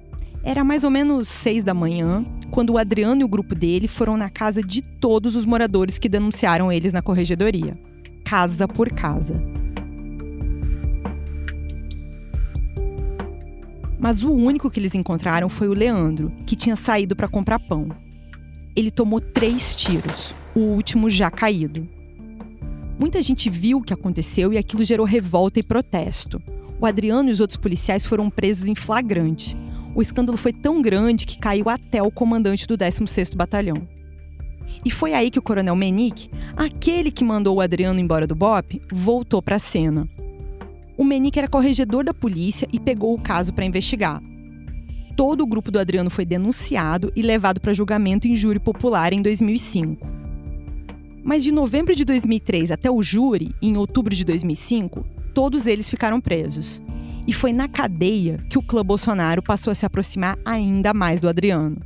Era 0.43 0.63
mais 0.63 0.83
ou 0.83 0.91
menos 0.91 1.27
seis 1.27 1.63
da 1.63 1.73
manhã, 1.73 2.25
quando 2.51 2.71
o 2.71 2.77
Adriano 2.77 3.21
e 3.21 3.23
o 3.23 3.27
grupo 3.27 3.55
dele 3.55 3.87
foram 3.87 4.17
na 4.17 4.29
casa 4.29 4.61
de 4.61 4.81
todos 4.81 5.35
os 5.35 5.45
moradores 5.45 5.97
que 5.97 6.09
denunciaram 6.09 6.71
eles 6.71 6.93
na 6.93 7.01
corregedoria, 7.01 7.73
casa 8.23 8.67
por 8.67 8.91
casa. 8.91 9.54
Mas 14.05 14.23
o 14.23 14.31
único 14.31 14.69
que 14.69 14.79
eles 14.79 14.93
encontraram 14.93 15.49
foi 15.49 15.67
o 15.67 15.73
Leandro, 15.73 16.31
que 16.45 16.55
tinha 16.55 16.75
saído 16.75 17.15
para 17.15 17.27
comprar 17.27 17.57
pão. 17.57 17.89
Ele 18.75 18.91
tomou 18.91 19.19
três 19.19 19.73
tiros, 19.75 20.35
o 20.53 20.59
último 20.59 21.09
já 21.09 21.31
caído. 21.31 21.89
Muita 22.99 23.19
gente 23.19 23.49
viu 23.49 23.79
o 23.79 23.81
que 23.81 23.95
aconteceu 23.95 24.53
e 24.53 24.59
aquilo 24.59 24.83
gerou 24.83 25.07
revolta 25.07 25.59
e 25.59 25.63
protesto. 25.63 26.39
O 26.79 26.85
Adriano 26.85 27.29
e 27.29 27.31
os 27.31 27.39
outros 27.39 27.57
policiais 27.57 28.05
foram 28.05 28.29
presos 28.29 28.67
em 28.67 28.75
flagrante. 28.75 29.57
O 29.95 30.03
escândalo 30.03 30.37
foi 30.37 30.53
tão 30.53 30.83
grande 30.83 31.25
que 31.25 31.39
caiu 31.39 31.67
até 31.67 32.03
o 32.03 32.11
comandante 32.11 32.67
do 32.67 32.77
16º 32.77 33.35
Batalhão. 33.35 33.87
E 34.85 34.91
foi 34.91 35.15
aí 35.15 35.31
que 35.31 35.39
o 35.39 35.41
coronel 35.41 35.75
Menick, 35.75 36.29
aquele 36.55 37.09
que 37.09 37.23
mandou 37.23 37.55
o 37.55 37.61
Adriano 37.61 37.99
embora 37.99 38.27
do 38.27 38.35
BOP, 38.35 38.83
voltou 38.91 39.41
para 39.41 39.55
a 39.55 39.59
cena 39.59 40.07
o 40.97 41.03
Menique 41.03 41.39
era 41.39 41.47
corregedor 41.47 42.03
da 42.03 42.13
polícia 42.13 42.67
e 42.71 42.79
pegou 42.79 43.13
o 43.13 43.21
caso 43.21 43.53
para 43.53 43.65
investigar. 43.65 44.21
Todo 45.15 45.41
o 45.41 45.47
grupo 45.47 45.71
do 45.71 45.79
Adriano 45.79 46.09
foi 46.09 46.25
denunciado 46.25 47.11
e 47.15 47.21
levado 47.21 47.61
para 47.61 47.73
julgamento 47.73 48.27
em 48.27 48.35
júri 48.35 48.59
popular 48.59 49.13
em 49.13 49.21
2005. 49.21 50.05
Mas 51.23 51.43
de 51.43 51.51
novembro 51.51 51.95
de 51.95 52.05
2003 52.05 52.71
até 52.71 52.91
o 52.91 53.01
júri, 53.01 53.55
em 53.61 53.77
outubro 53.77 54.13
de 54.13 54.23
2005, 54.23 55.05
todos 55.33 55.67
eles 55.67 55.89
ficaram 55.89 56.21
presos. 56.21 56.81
E 57.27 57.33
foi 57.33 57.51
na 57.51 57.67
cadeia 57.67 58.37
que 58.49 58.57
o 58.57 58.61
clã 58.61 58.85
Bolsonaro 58.85 59.41
passou 59.41 59.71
a 59.71 59.75
se 59.75 59.85
aproximar 59.85 60.37
ainda 60.45 60.93
mais 60.93 61.19
do 61.19 61.27
Adriano. 61.27 61.81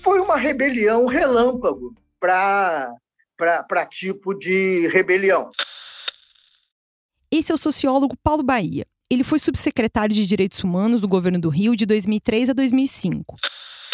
Foi 0.00 0.20
uma 0.20 0.36
rebelião 0.36 1.06
relâmpago 1.06 1.94
para 2.20 3.86
tipo 3.90 4.34
de 4.34 4.86
rebelião. 4.88 5.50
Esse 7.42 7.50
é 7.50 7.54
o 7.56 7.58
sociólogo 7.58 8.16
Paulo 8.22 8.44
Bahia. 8.44 8.86
Ele 9.10 9.24
foi 9.24 9.36
subsecretário 9.36 10.14
de 10.14 10.24
Direitos 10.28 10.62
Humanos 10.62 11.00
do 11.00 11.08
governo 11.08 11.40
do 11.40 11.48
Rio 11.48 11.74
de 11.74 11.84
2003 11.84 12.50
a 12.50 12.52
2005. 12.52 13.34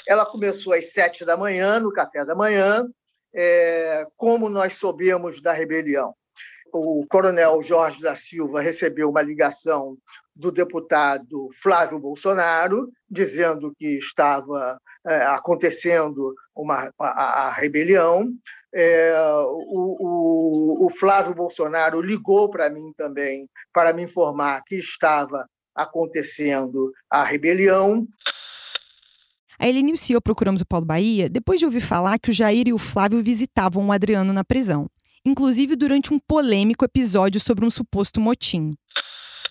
Ela 0.07 0.27
começou 0.27 0.75
às 0.75 0.93
sete 0.93 1.25
da 1.25 1.35
manhã, 1.35 1.81
no 1.81 1.91
café 1.91 2.27
da 2.27 2.35
manhã, 2.35 2.87
é, 3.35 4.07
como 4.19 4.51
nós 4.51 4.75
soubemos 4.75 5.41
da 5.41 5.55
rebelião. 5.55 6.13
O 6.75 7.07
coronel 7.09 7.63
Jorge 7.63 8.03
da 8.03 8.15
Silva 8.15 8.61
recebeu 8.61 9.09
uma 9.09 9.23
ligação 9.23 9.97
do 10.37 10.53
deputado 10.53 11.49
Flávio 11.63 11.99
Bolsonaro, 11.99 12.91
dizendo 13.11 13.75
que 13.79 13.97
estava 13.97 14.79
acontecendo 15.17 16.35
uma, 16.55 16.93
a, 16.99 17.47
a 17.47 17.53
rebelião. 17.53 18.29
É, 18.75 19.15
o, 19.47 19.97
o, 19.99 20.87
o, 20.87 20.91
Flávio 20.91 21.35
Bolsonaro 21.35 22.03
ligou 22.03 22.51
para 22.51 22.69
mim 22.69 22.93
também 22.97 23.49
para 23.73 23.95
me 23.95 24.03
informar 24.03 24.63
que 24.67 24.77
estava 24.77 25.49
acontecendo 25.75 26.93
a 27.09 27.25
rebelião. 27.25 28.07
A 29.59 29.67
Elenilce 29.67 30.13
e 30.13 30.15
eu 30.15 30.21
procuramos 30.21 30.61
o 30.61 30.67
Paulo 30.67 30.85
Bahia 30.85 31.29
depois 31.29 31.59
de 31.59 31.65
ouvir 31.65 31.81
falar 31.81 32.19
que 32.19 32.31
o 32.31 32.33
Jair 32.33 32.69
e 32.69 32.73
o 32.73 32.79
Flávio 32.79 33.23
visitavam 33.23 33.87
o 33.87 33.93
Adriano 33.93 34.33
na 34.33 34.45
prisão, 34.45 34.87
inclusive 35.25 35.75
durante 35.75 36.13
um 36.13 36.19
polêmico 36.19 36.85
episódio 36.85 37.41
sobre 37.41 37.65
um 37.65 37.71
suposto 37.71 38.21
motim. 38.21 38.75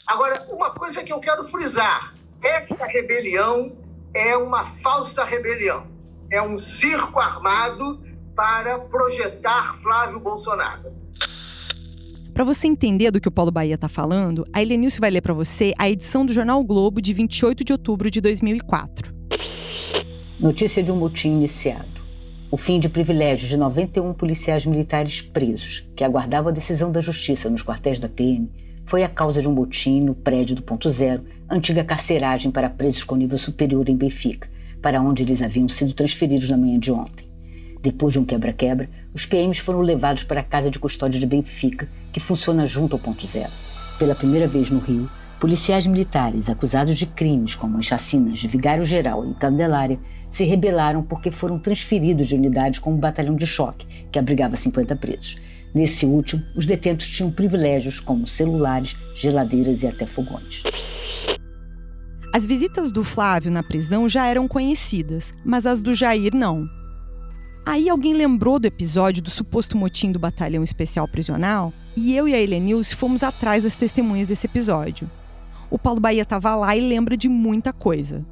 Agora, 0.06 0.48
uma 0.50 0.74
coisa 0.74 1.04
que 1.04 1.12
eu 1.12 1.20
quero 1.20 1.50
frisar: 1.50 2.16
Esta 2.42 2.86
rebelião 2.86 3.76
é 4.18 4.36
uma 4.36 4.72
falsa 4.82 5.24
rebelião. 5.24 5.86
É 6.32 6.42
um 6.42 6.58
circo 6.58 7.20
armado 7.20 8.02
para 8.36 8.80
projetar 8.80 9.80
Flávio 9.84 10.20
Bolsonaro. 10.20 10.92
Para 12.34 12.44
você 12.44 12.68
entender 12.68 13.12
do 13.12 13.22
que 13.22 13.28
o 13.28 13.32
Paulo 13.32 13.52
Bahia 13.52 13.76
está 13.76 13.88
falando, 13.88 14.44
a 14.52 14.62
Helenilce 14.62 15.00
vai 15.00 15.12
ler 15.12 15.22
para 15.22 15.34
você 15.34 15.72
a 15.78 15.88
edição 15.88 16.26
do 16.26 16.34
Jornal 16.34 16.60
o 16.60 16.64
Globo 16.64 17.00
de 17.00 17.14
28 17.14 17.64
de 17.64 17.72
outubro 17.72 18.10
de 18.10 18.20
2004. 18.20 19.14
Notícia 20.40 20.82
de 20.82 20.92
um 20.92 20.96
motim 20.96 21.36
iniciado. 21.36 22.02
O 22.50 22.58
fim 22.58 22.80
de 22.80 22.90
privilégios 22.90 23.50
de 23.50 23.58
91 23.58 24.14
policiais 24.14 24.66
militares 24.66 25.22
presos, 25.22 25.88
que 25.96 26.04
aguardavam 26.04 26.50
a 26.50 26.54
decisão 26.54 26.92
da 26.92 27.02
justiça 27.02 27.50
nos 27.50 27.62
quartéis 27.62 28.00
da 28.00 28.10
PM, 28.10 28.50
foi 28.86 29.04
a 29.04 29.10
causa 29.10 29.42
de 29.42 29.50
um 29.50 29.54
motim 29.54 30.00
no 30.00 30.16
prédio 30.16 30.56
do 30.56 30.64
Ponto 30.64 30.90
Zero, 30.90 31.24
antiga 31.50 31.84
carceragem 31.84 32.52
para 32.52 32.70
presos 32.70 33.04
com 33.04 33.16
nível 33.16 33.38
superior 33.38 33.88
em 33.88 33.96
Benfica, 33.96 34.50
para 34.82 35.02
onde 35.02 35.24
eles 35.24 35.42
haviam 35.42 35.70
sido 35.70 35.94
transferidos 35.94 36.50
na 36.50 36.58
manhã 36.58 36.78
de 36.78 36.92
ontem. 36.92 37.28
Depois 37.82 38.14
de 38.14 38.20
um 38.20 38.26
quebra-quebra, 38.26 38.90
os 39.14 39.26
PMs 39.26 39.60
foram 39.60 39.82
levados 39.82 40.24
para 40.24 40.42
a 40.42 40.44
casa 40.44 40.70
de 40.70 40.80
custódia 40.80 41.20
de 41.20 41.26
Benfica, 41.26 41.88
que 42.12 42.20
funciona 42.20 42.66
junto 42.66 42.96
ao 42.96 43.00
ponto 43.00 43.26
zero. 43.26 43.52
Pela 43.98 44.16
primeira 44.16 44.48
vez 44.48 44.70
no 44.70 44.80
Rio, 44.80 45.10
policiais 45.40 45.88
militares 45.88 46.50
acusados 46.50 46.98
de 46.98 47.06
crimes 47.06 47.56
como 47.56 47.78
as 47.78 47.86
chacinas 47.86 48.40
de 48.40 48.48
Vigário 48.48 48.86
Geral 48.86 49.30
e 49.30 49.34
Candelária 49.36 50.00
se 50.30 50.44
rebelaram 50.44 51.02
porque 51.02 51.32
foram 51.32 51.58
transferidos 51.58 52.28
de 52.28 52.36
unidades 52.36 52.80
como 52.80 52.98
o 52.98 53.00
batalhão 53.00 53.36
de 53.36 53.48
choque, 53.48 53.88
que 54.12 54.20
abrigava 54.20 54.56
50 54.56 54.96
presos. 54.96 55.38
Nesse 55.74 56.06
último, 56.06 56.44
os 56.56 56.66
detentos 56.66 57.08
tinham 57.08 57.32
privilégios 57.32 58.00
como 58.00 58.28
celulares, 58.28 58.96
geladeiras 59.16 59.84
e 59.84 59.88
até 59.88 60.06
fogões. 60.06 60.64
As 62.38 62.46
visitas 62.46 62.92
do 62.92 63.04
Flávio 63.04 63.50
na 63.50 63.64
prisão 63.64 64.08
já 64.08 64.28
eram 64.28 64.48
conhecidas, 64.48 65.34
mas 65.44 65.66
as 65.66 65.82
do 65.82 65.92
Jair 65.92 66.36
não. 66.36 66.70
Aí 67.66 67.90
alguém 67.90 68.14
lembrou 68.14 68.60
do 68.60 68.68
episódio 68.68 69.24
do 69.24 69.32
suposto 69.32 69.76
motim 69.76 70.12
do 70.12 70.20
Batalhão 70.20 70.64
Especial 70.64 71.08
Prisional 71.08 71.74
e 71.96 72.16
eu 72.16 72.28
e 72.28 72.36
a 72.36 72.40
Helenilce 72.40 72.96
fomos 72.96 73.24
atrás 73.24 73.64
das 73.64 73.76
testemunhas 73.76 74.28
desse 74.28 74.46
episódio. 74.46 75.10
O 75.68 75.80
Paulo 75.80 76.00
Bahia 76.00 76.22
estava 76.22 76.54
lá 76.54 76.76
e 76.76 76.80
lembra 76.80 77.18
de 77.18 77.28
muita 77.28 77.74
coisa. 77.74 78.24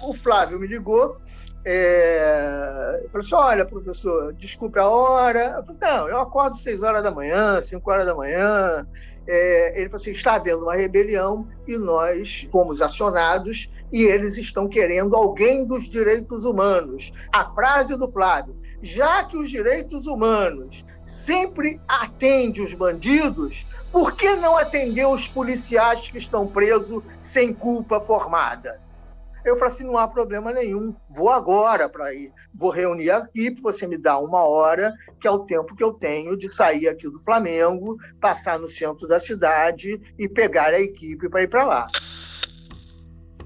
O 0.00 0.14
Flávio 0.14 0.60
me 0.60 0.68
ligou, 0.68 1.16
é... 1.64 3.06
falou 3.10 3.24
assim: 3.24 3.34
olha, 3.34 3.64
professor, 3.64 4.32
desculpe 4.34 4.78
a 4.78 4.88
hora. 4.88 5.56
Eu 5.56 5.64
falei, 5.64 5.80
não, 5.80 6.08
eu 6.08 6.18
acordo 6.20 6.56
6 6.56 6.82
horas 6.82 7.02
da 7.02 7.10
manhã, 7.10 7.60
5 7.60 7.90
horas 7.90 8.06
da 8.06 8.14
manhã. 8.14 8.86
É... 9.26 9.78
ele 9.78 9.88
falou 9.88 10.00
assim: 10.00 10.10
está 10.10 10.34
havendo 10.34 10.62
uma 10.62 10.74
rebelião 10.74 11.48
e 11.66 11.78
nós 11.78 12.46
fomos 12.52 12.82
acionados 12.82 13.70
e 13.90 14.02
eles 14.02 14.36
estão 14.36 14.68
querendo 14.68 15.16
alguém 15.16 15.64
dos 15.64 15.88
direitos 15.88 16.44
humanos. 16.44 17.12
A 17.32 17.50
frase 17.54 17.96
do 17.96 18.10
Flávio: 18.10 18.56
já 18.82 19.24
que 19.24 19.36
os 19.36 19.48
direitos 19.48 20.06
humanos 20.06 20.84
sempre 21.06 21.80
atende 21.88 22.60
os 22.60 22.74
bandidos, 22.74 23.64
por 23.90 24.12
que 24.12 24.34
não 24.34 24.56
atender 24.56 25.06
os 25.06 25.28
policiais 25.28 26.08
que 26.08 26.18
estão 26.18 26.46
presos 26.46 27.02
sem 27.20 27.54
culpa 27.54 28.00
formada? 28.00 28.83
Eu 29.44 29.56
falei 29.58 29.74
assim: 29.74 29.84
não 29.84 29.98
há 29.98 30.08
problema 30.08 30.52
nenhum, 30.52 30.94
vou 31.10 31.28
agora 31.28 31.88
para 31.88 32.14
ir. 32.14 32.32
Vou 32.54 32.70
reunir 32.70 33.10
a 33.10 33.18
equipe, 33.18 33.60
você 33.60 33.86
me 33.86 33.98
dá 33.98 34.18
uma 34.18 34.42
hora, 34.42 34.94
que 35.20 35.28
é 35.28 35.30
o 35.30 35.40
tempo 35.40 35.76
que 35.76 35.84
eu 35.84 35.92
tenho 35.92 36.36
de 36.36 36.48
sair 36.48 36.88
aqui 36.88 37.08
do 37.08 37.20
Flamengo, 37.20 37.98
passar 38.20 38.58
no 38.58 38.68
centro 38.68 39.06
da 39.06 39.20
cidade 39.20 40.00
e 40.18 40.28
pegar 40.28 40.68
a 40.68 40.80
equipe 40.80 41.28
para 41.28 41.42
ir 41.42 41.48
para 41.48 41.64
lá. 41.64 41.86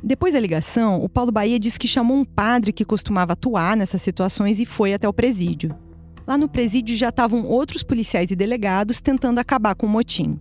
Depois 0.00 0.32
da 0.32 0.38
ligação, 0.38 1.02
o 1.02 1.08
Paulo 1.08 1.32
Bahia 1.32 1.58
disse 1.58 1.78
que 1.78 1.88
chamou 1.88 2.16
um 2.16 2.24
padre 2.24 2.72
que 2.72 2.84
costumava 2.84 3.32
atuar 3.32 3.76
nessas 3.76 4.00
situações 4.00 4.60
e 4.60 4.66
foi 4.66 4.94
até 4.94 5.08
o 5.08 5.12
presídio. 5.12 5.76
Lá 6.24 6.38
no 6.38 6.48
presídio 6.48 6.96
já 6.96 7.08
estavam 7.08 7.44
outros 7.44 7.82
policiais 7.82 8.30
e 8.30 8.36
delegados 8.36 9.00
tentando 9.00 9.40
acabar 9.40 9.74
com 9.74 9.86
o 9.86 9.88
motim. 9.88 10.38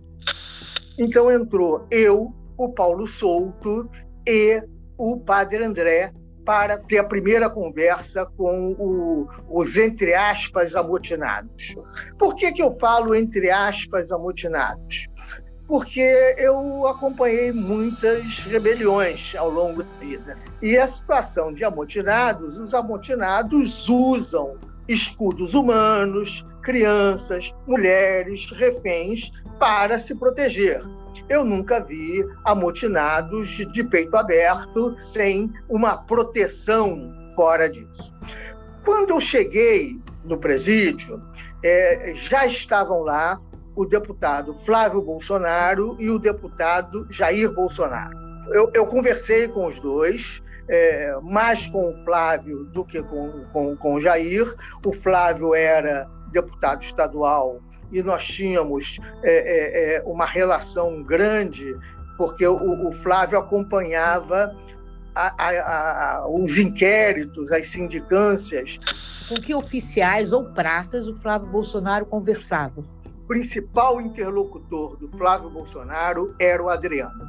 Então 0.96 1.30
entrou 1.32 1.86
eu, 1.90 2.32
o 2.56 2.68
Paulo 2.68 3.06
Souto 3.06 3.90
e 4.26 4.62
o 4.98 5.18
padre 5.18 5.64
André 5.64 6.12
para 6.44 6.76
ter 6.78 6.98
a 6.98 7.04
primeira 7.04 7.48
conversa 7.48 8.26
com 8.26 8.72
o, 8.72 9.28
os, 9.48 9.76
entre 9.76 10.14
aspas, 10.14 10.74
amotinados. 10.74 11.76
Por 12.18 12.34
que, 12.34 12.50
que 12.52 12.62
eu 12.62 12.76
falo 12.78 13.14
entre 13.14 13.50
aspas 13.50 14.10
amotinados? 14.10 15.06
porque 15.68 16.34
eu 16.38 16.86
acompanhei 16.86 17.52
muitas 17.52 18.38
rebeliões 18.38 19.34
ao 19.36 19.50
longo 19.50 19.82
da 19.82 19.98
vida. 20.00 20.38
E 20.62 20.78
a 20.78 20.88
situação 20.88 21.52
de 21.52 21.62
amotinados, 21.62 22.56
os 22.56 22.72
amotinados 22.72 23.86
usam 23.86 24.56
escudos 24.88 25.52
humanos, 25.52 26.44
crianças, 26.62 27.54
mulheres, 27.66 28.50
reféns 28.52 29.30
para 29.58 29.98
se 29.98 30.14
proteger. 30.14 30.82
Eu 31.28 31.44
nunca 31.44 31.78
vi 31.80 32.24
amotinados 32.44 33.48
de 33.48 33.84
peito 33.84 34.16
aberto 34.16 34.96
sem 35.00 35.52
uma 35.68 35.96
proteção 35.96 37.14
fora 37.34 37.68
disso. 37.68 38.12
Quando 38.84 39.10
eu 39.10 39.20
cheguei 39.20 40.00
no 40.24 40.38
presídio, 40.38 41.22
é, 41.62 42.12
já 42.14 42.46
estavam 42.46 43.02
lá 43.02 43.40
o 43.76 43.84
deputado 43.84 44.54
Flávio 44.64 45.02
Bolsonaro 45.02 45.96
e 46.00 46.10
o 46.10 46.18
deputado 46.18 47.06
Jair 47.10 47.52
Bolsonaro. 47.52 48.16
Eu, 48.50 48.70
eu 48.74 48.86
conversei 48.86 49.46
com 49.46 49.66
os 49.66 49.78
dois, 49.78 50.42
é, 50.68 51.14
mais 51.22 51.66
com 51.66 51.90
o 51.90 52.04
Flávio 52.04 52.64
do 52.64 52.84
que 52.84 53.02
com, 53.02 53.44
com, 53.52 53.76
com 53.76 53.94
o 53.94 54.00
Jair. 54.00 54.52
O 54.84 54.92
Flávio 54.92 55.54
era 55.54 56.08
deputado 56.32 56.82
estadual 56.82 57.60
e 57.92 58.02
nós 58.02 58.24
tínhamos 58.24 58.98
é, 59.22 59.32
é, 59.32 59.96
é 59.96 60.02
uma 60.04 60.26
relação 60.26 61.02
grande, 61.02 61.76
porque 62.16 62.46
o, 62.46 62.88
o 62.88 62.92
Flávio 62.92 63.38
acompanhava 63.38 64.54
a, 65.14 65.34
a, 65.36 66.16
a, 66.16 66.28
os 66.28 66.56
inquéritos, 66.58 67.50
as 67.50 67.68
sindicâncias. 67.68 68.78
Com 69.28 69.34
que 69.36 69.54
oficiais 69.54 70.32
ou 70.32 70.44
praças 70.44 71.06
o 71.06 71.16
Flávio 71.18 71.48
Bolsonaro 71.48 72.06
conversava? 72.06 72.84
principal 73.28 74.00
interlocutor 74.00 74.96
do 74.96 75.06
Flávio 75.16 75.50
Bolsonaro 75.50 76.34
era 76.40 76.60
o 76.60 76.70
Adriano. 76.70 77.28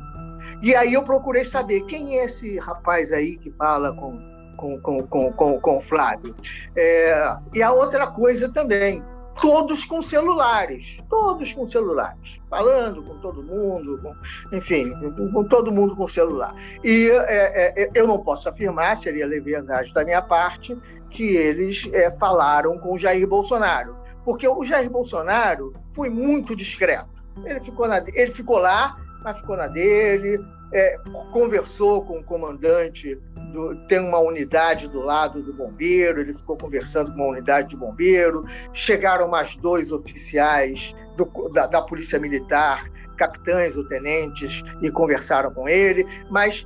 E 0.64 0.74
aí 0.74 0.94
eu 0.94 1.04
procurei 1.04 1.44
saber 1.44 1.82
quem 1.82 2.18
é 2.18 2.26
esse 2.26 2.58
rapaz 2.58 3.12
aí 3.12 3.38
que 3.38 3.52
fala 3.52 3.94
com, 3.94 4.18
com, 4.56 4.80
com, 4.80 5.08
com, 5.08 5.34
com, 5.34 5.60
com 5.60 5.78
o 5.78 5.82
Flávio. 5.82 6.34
É, 6.76 7.36
e 7.54 7.62
a 7.62 7.72
outra 7.72 8.08
coisa 8.08 8.50
também, 8.50 9.04
todos 9.42 9.84
com 9.86 10.02
celulares, 10.02 10.98
todos 11.10 11.54
com 11.54 11.66
celulares, 11.66 12.40
falando 12.50 13.04
com 13.04 13.18
todo 13.20 13.44
mundo, 13.44 14.00
com, 14.02 14.56
enfim, 14.56 14.92
com 15.34 15.44
todo 15.44 15.72
mundo 15.72 15.96
com 15.96 16.08
celular. 16.08 16.54
E 16.84 17.10
é, 17.10 17.84
é, 17.84 17.92
eu 17.94 18.08
não 18.08 18.20
posso 18.20 18.50
afirmar, 18.50 18.98
seria 18.98 19.26
leviandade 19.26 19.94
da 19.94 20.04
minha 20.04 20.22
parte, 20.22 20.78
que 21.10 21.36
eles 21.36 21.90
é, 21.94 22.12
falaram 22.12 22.78
com 22.78 22.94
o 22.94 23.00
Jair 23.00 23.28
Bolsonaro 23.28 24.00
porque 24.30 24.48
o 24.48 24.64
Jair 24.64 24.90
Bolsonaro 24.90 25.74
foi 25.92 26.10
muito 26.10 26.56
discreto. 26.56 27.10
Ele 27.44 27.60
ficou, 27.62 27.88
na, 27.88 27.98
ele 28.14 28.32
ficou 28.32 28.58
lá, 28.58 28.96
mas 29.24 29.38
ficou 29.40 29.58
na 29.58 29.68
dele, 29.68 30.44
é, 30.72 30.98
conversou 31.32 32.06
com 32.06 32.20
o 32.20 32.24
comandante, 32.24 33.20
do, 33.52 33.76
tem 33.88 34.00
uma 34.00 34.20
unidade 34.20 34.88
do 34.88 35.02
lado 35.02 35.42
do 35.42 35.54
bombeiro, 35.54 36.22
ele 36.22 36.34
ficou 36.34 36.56
conversando 36.56 37.12
com 37.12 37.18
uma 37.18 37.32
unidade 37.32 37.70
de 37.70 37.76
bombeiro, 37.76 38.46
chegaram 38.74 39.28
mais 39.28 39.56
dois 39.56 39.92
oficiais 39.92 40.96
do, 41.18 41.50
da, 41.50 41.66
da 41.66 41.82
Polícia 41.82 42.20
Militar, 42.20 42.90
capitães 43.18 43.76
ou 43.76 43.86
tenentes, 43.88 44.64
e 44.82 44.90
conversaram 44.90 45.52
com 45.54 45.68
ele, 45.68 46.08
mas 46.30 46.66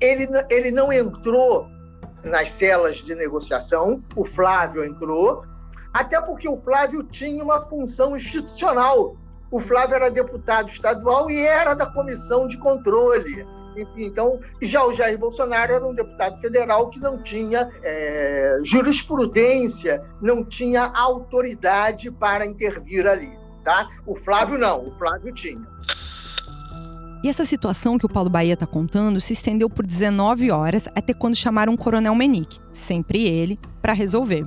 ele, 0.00 0.28
ele 0.50 0.70
não 0.70 0.92
entrou 0.92 1.68
nas 2.24 2.50
celas 2.50 2.96
de 2.96 3.14
negociação, 3.14 4.02
o 4.16 4.24
Flávio 4.24 4.84
entrou, 4.84 5.44
até 5.92 6.20
porque 6.20 6.48
o 6.48 6.56
Flávio 6.56 7.04
tinha 7.04 7.42
uma 7.42 7.60
função 7.66 8.16
institucional. 8.16 9.16
O 9.54 9.60
Flávio 9.60 9.94
era 9.94 10.10
deputado 10.10 10.68
estadual 10.68 11.30
e 11.30 11.38
era 11.38 11.74
da 11.74 11.86
comissão 11.86 12.48
de 12.48 12.58
controle. 12.58 13.46
Então, 13.96 14.40
já 14.60 14.84
o 14.84 14.92
Jair 14.92 15.16
Bolsonaro 15.16 15.74
era 15.74 15.86
um 15.86 15.94
deputado 15.94 16.40
federal 16.40 16.90
que 16.90 16.98
não 16.98 17.22
tinha 17.22 17.70
é, 17.80 18.58
jurisprudência, 18.64 20.02
não 20.20 20.44
tinha 20.44 20.90
autoridade 20.92 22.10
para 22.10 22.44
intervir 22.44 23.06
ali. 23.06 23.30
Tá? 23.62 23.88
O 24.04 24.16
Flávio 24.16 24.58
não, 24.58 24.88
o 24.88 24.98
Flávio 24.98 25.32
tinha. 25.32 25.64
E 27.22 27.28
essa 27.28 27.46
situação 27.46 27.96
que 27.96 28.06
o 28.06 28.08
Paulo 28.08 28.28
Bahia 28.28 28.54
está 28.54 28.66
contando 28.66 29.20
se 29.20 29.34
estendeu 29.34 29.70
por 29.70 29.86
19 29.86 30.50
horas 30.50 30.88
até 30.96 31.14
quando 31.14 31.36
chamaram 31.36 31.74
o 31.74 31.78
Coronel 31.78 32.14
Menique, 32.16 32.58
sempre 32.72 33.24
ele, 33.24 33.56
para 33.80 33.92
resolver. 33.92 34.42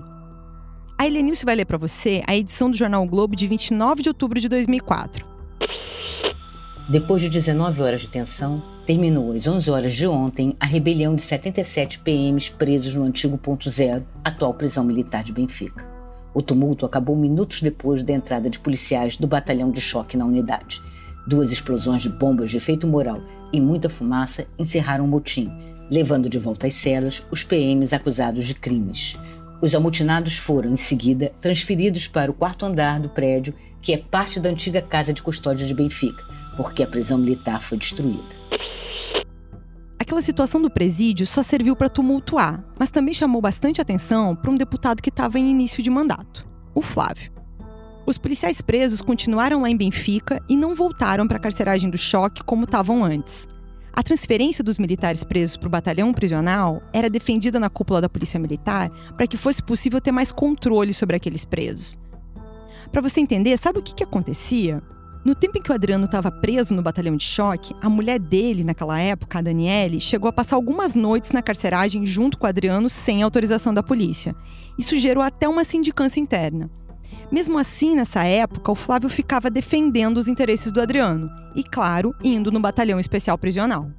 A 1.00 1.06
Helenilce 1.06 1.46
vai 1.46 1.56
ler 1.56 1.66
para 1.66 1.78
você 1.78 2.24
a 2.26 2.36
edição 2.36 2.72
do 2.72 2.76
Jornal 2.76 3.04
o 3.04 3.08
Globo 3.08 3.36
de 3.36 3.46
29 3.46 4.02
de 4.02 4.10
outubro 4.10 4.40
de 4.40 4.50
2004. 4.50 5.24
Depois 6.90 7.22
de 7.22 7.30
19 7.30 7.84
horas 7.84 8.02
de 8.02 8.10
tensão, 8.10 8.64
terminou 8.84 9.32
às 9.32 9.46
11 9.46 9.70
horas 9.70 9.94
de 9.94 10.08
ontem 10.08 10.56
a 10.60 10.66
rebelião 10.66 11.16
de 11.16 11.22
77 11.22 12.00
PMs 12.00 12.50
presos 12.50 12.96
no 12.96 13.04
antigo 13.04 13.38
ponto 13.38 13.70
zero, 13.70 14.04
atual 14.26 14.56
prisão 14.56 14.84
militar 14.84 15.24
de 15.24 15.32
Benfica. 15.32 15.88
O 16.34 16.42
tumulto 16.42 16.84
acabou 16.84 17.16
minutos 17.16 17.62
depois 17.62 18.02
da 18.02 18.14
entrada 18.14 18.50
de 18.50 18.58
policiais 18.58 19.18
do 19.18 19.28
batalhão 19.28 19.70
de 19.70 19.80
choque 19.80 20.18
na 20.18 20.26
unidade. 20.26 20.82
Duas 21.28 21.52
explosões 21.52 22.02
de 22.02 22.10
bombas 22.10 22.50
de 22.50 22.58
efeito 22.58 22.88
moral 22.88 23.22
e 23.54 23.62
muita 23.62 23.88
fumaça 23.88 24.48
encerraram 24.58 25.06
o 25.06 25.08
motim, 25.08 25.52
levando 25.92 26.28
de 26.28 26.40
volta 26.40 26.66
às 26.66 26.74
celas 26.74 27.24
os 27.30 27.44
PMs 27.44 27.94
acusados 27.94 28.46
de 28.46 28.56
crimes. 28.56 29.16
Os 29.60 29.74
amotinados 29.74 30.38
foram, 30.38 30.72
em 30.72 30.78
seguida, 30.78 31.34
transferidos 31.42 32.08
para 32.08 32.30
o 32.30 32.34
quarto 32.34 32.66
andar 32.66 33.00
do 33.00 33.10
prédio, 33.10 33.56
que 33.82 33.92
é 33.92 33.98
parte 33.98 34.40
da 34.40 34.50
antiga 34.50 34.82
casa 34.82 35.12
de 35.12 35.24
custódia 35.24 35.66
de 35.66 35.74
Benfica, 35.74 36.24
porque 36.56 36.84
a 36.84 36.88
prisão 36.88 37.18
militar 37.18 37.60
foi 37.60 37.78
destruída. 37.78 38.38
Aquela 40.00 40.22
situação 40.22 40.62
do 40.62 40.70
presídio 40.70 41.26
só 41.26 41.42
serviu 41.42 41.76
para 41.76 41.90
tumultuar, 41.90 42.64
mas 42.78 42.92
também 42.92 43.14
chamou 43.14 43.42
bastante 43.42 43.82
atenção 43.82 44.36
para 44.36 44.52
um 44.52 44.56
deputado 44.56 45.02
que 45.02 45.10
estava 45.10 45.40
em 45.40 45.50
início 45.50 45.82
de 45.82 45.90
mandato, 45.90 46.48
o 46.74 46.82
Flávio. 46.82 47.32
Os 48.06 48.18
policiais 48.18 48.62
presos 48.62 49.02
continuaram 49.02 49.62
lá 49.62 49.70
em 49.70 49.76
Benfica 49.76 50.42
e 50.48 50.56
não 50.56 50.76
voltaram 50.76 51.28
para 51.28 51.38
a 51.38 51.42
carceragem 51.42 51.90
do 51.90 51.98
choque 51.98 52.44
como 52.44 52.64
estavam 52.64 53.04
antes. 53.04 53.50
A 53.98 54.04
transferência 54.04 54.64
dos 54.64 54.78
militares 54.78 55.24
presos 55.24 55.58
para 55.58 55.66
o 55.66 55.72
batalhão 55.72 56.14
prisional 56.14 56.84
era 56.94 57.10
defendida 57.10 57.60
na 57.60 57.68
cúpula 57.68 58.00
da 58.00 58.08
Polícia 58.08 58.40
Militar 58.40 58.92
para 59.18 59.26
que 59.26 59.38
fosse 59.38 59.64
possível 59.64 60.00
ter 60.00 60.12
mais 60.12 60.32
controle 60.32 60.94
sobre 60.94 61.16
aqueles 61.16 61.44
presos. 61.44 61.98
Para 62.92 63.02
você 63.02 63.22
entender, 63.22 63.58
sabe 63.58 63.80
o 63.80 63.82
que, 63.82 63.96
que 63.96 64.04
acontecia? 64.04 64.84
No 65.26 65.34
tempo 65.34 65.58
em 65.58 65.64
que 65.64 65.72
o 65.72 65.74
Adriano 65.74 66.06
estava 66.06 66.30
preso 66.30 66.76
no 66.76 66.84
batalhão 66.84 67.18
de 67.18 67.24
choque, 67.24 67.76
a 67.82 67.90
mulher 67.90 68.20
dele, 68.20 68.64
naquela 68.64 69.00
época, 69.02 69.40
a 69.40 69.42
Daniele, 69.42 70.00
chegou 70.00 70.30
a 70.30 70.34
passar 70.34 70.58
algumas 70.58 70.94
noites 70.94 71.32
na 71.32 71.42
carceragem 71.42 72.06
junto 72.06 72.38
com 72.38 72.46
o 72.46 72.50
Adriano 72.50 72.92
sem 72.92 73.24
autorização 73.24 73.74
da 73.74 73.82
polícia. 73.82 74.36
Isso 74.78 74.96
gerou 75.00 75.24
até 75.24 75.50
uma 75.50 75.64
sindicância 75.64 76.20
interna. 76.20 76.70
Mesmo 77.32 77.58
assim, 77.58 77.96
nessa 77.96 78.24
época, 78.24 78.72
o 78.72 78.76
Flávio 78.76 79.10
ficava 79.10 79.50
defendendo 79.50 80.18
os 80.18 80.28
interesses 80.28 80.72
do 80.72 80.82
Adriano 80.82 81.30
e, 81.56 81.64
claro, 81.64 82.16
indo 82.24 82.52
no 82.52 82.60
batalhão 82.60 83.00
especial 83.00 83.38
prisional. 83.38 83.90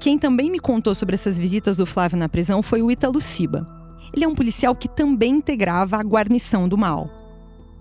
Quem 0.00 0.18
também 0.18 0.50
me 0.50 0.60
contou 0.60 0.94
sobre 0.94 1.14
essas 1.14 1.38
visitas 1.38 1.76
do 1.78 1.86
Flávio 1.86 2.18
na 2.18 2.28
prisão 2.28 2.62
foi 2.62 2.82
o 2.82 2.90
Ítalo 2.90 3.20
Ciba. 3.20 3.66
Ele 4.14 4.24
é 4.24 4.28
um 4.28 4.34
policial 4.34 4.74
que 4.74 4.88
também 4.88 5.32
integrava 5.32 5.96
a 5.96 6.02
guarnição 6.02 6.68
do 6.68 6.78
mal 6.78 7.18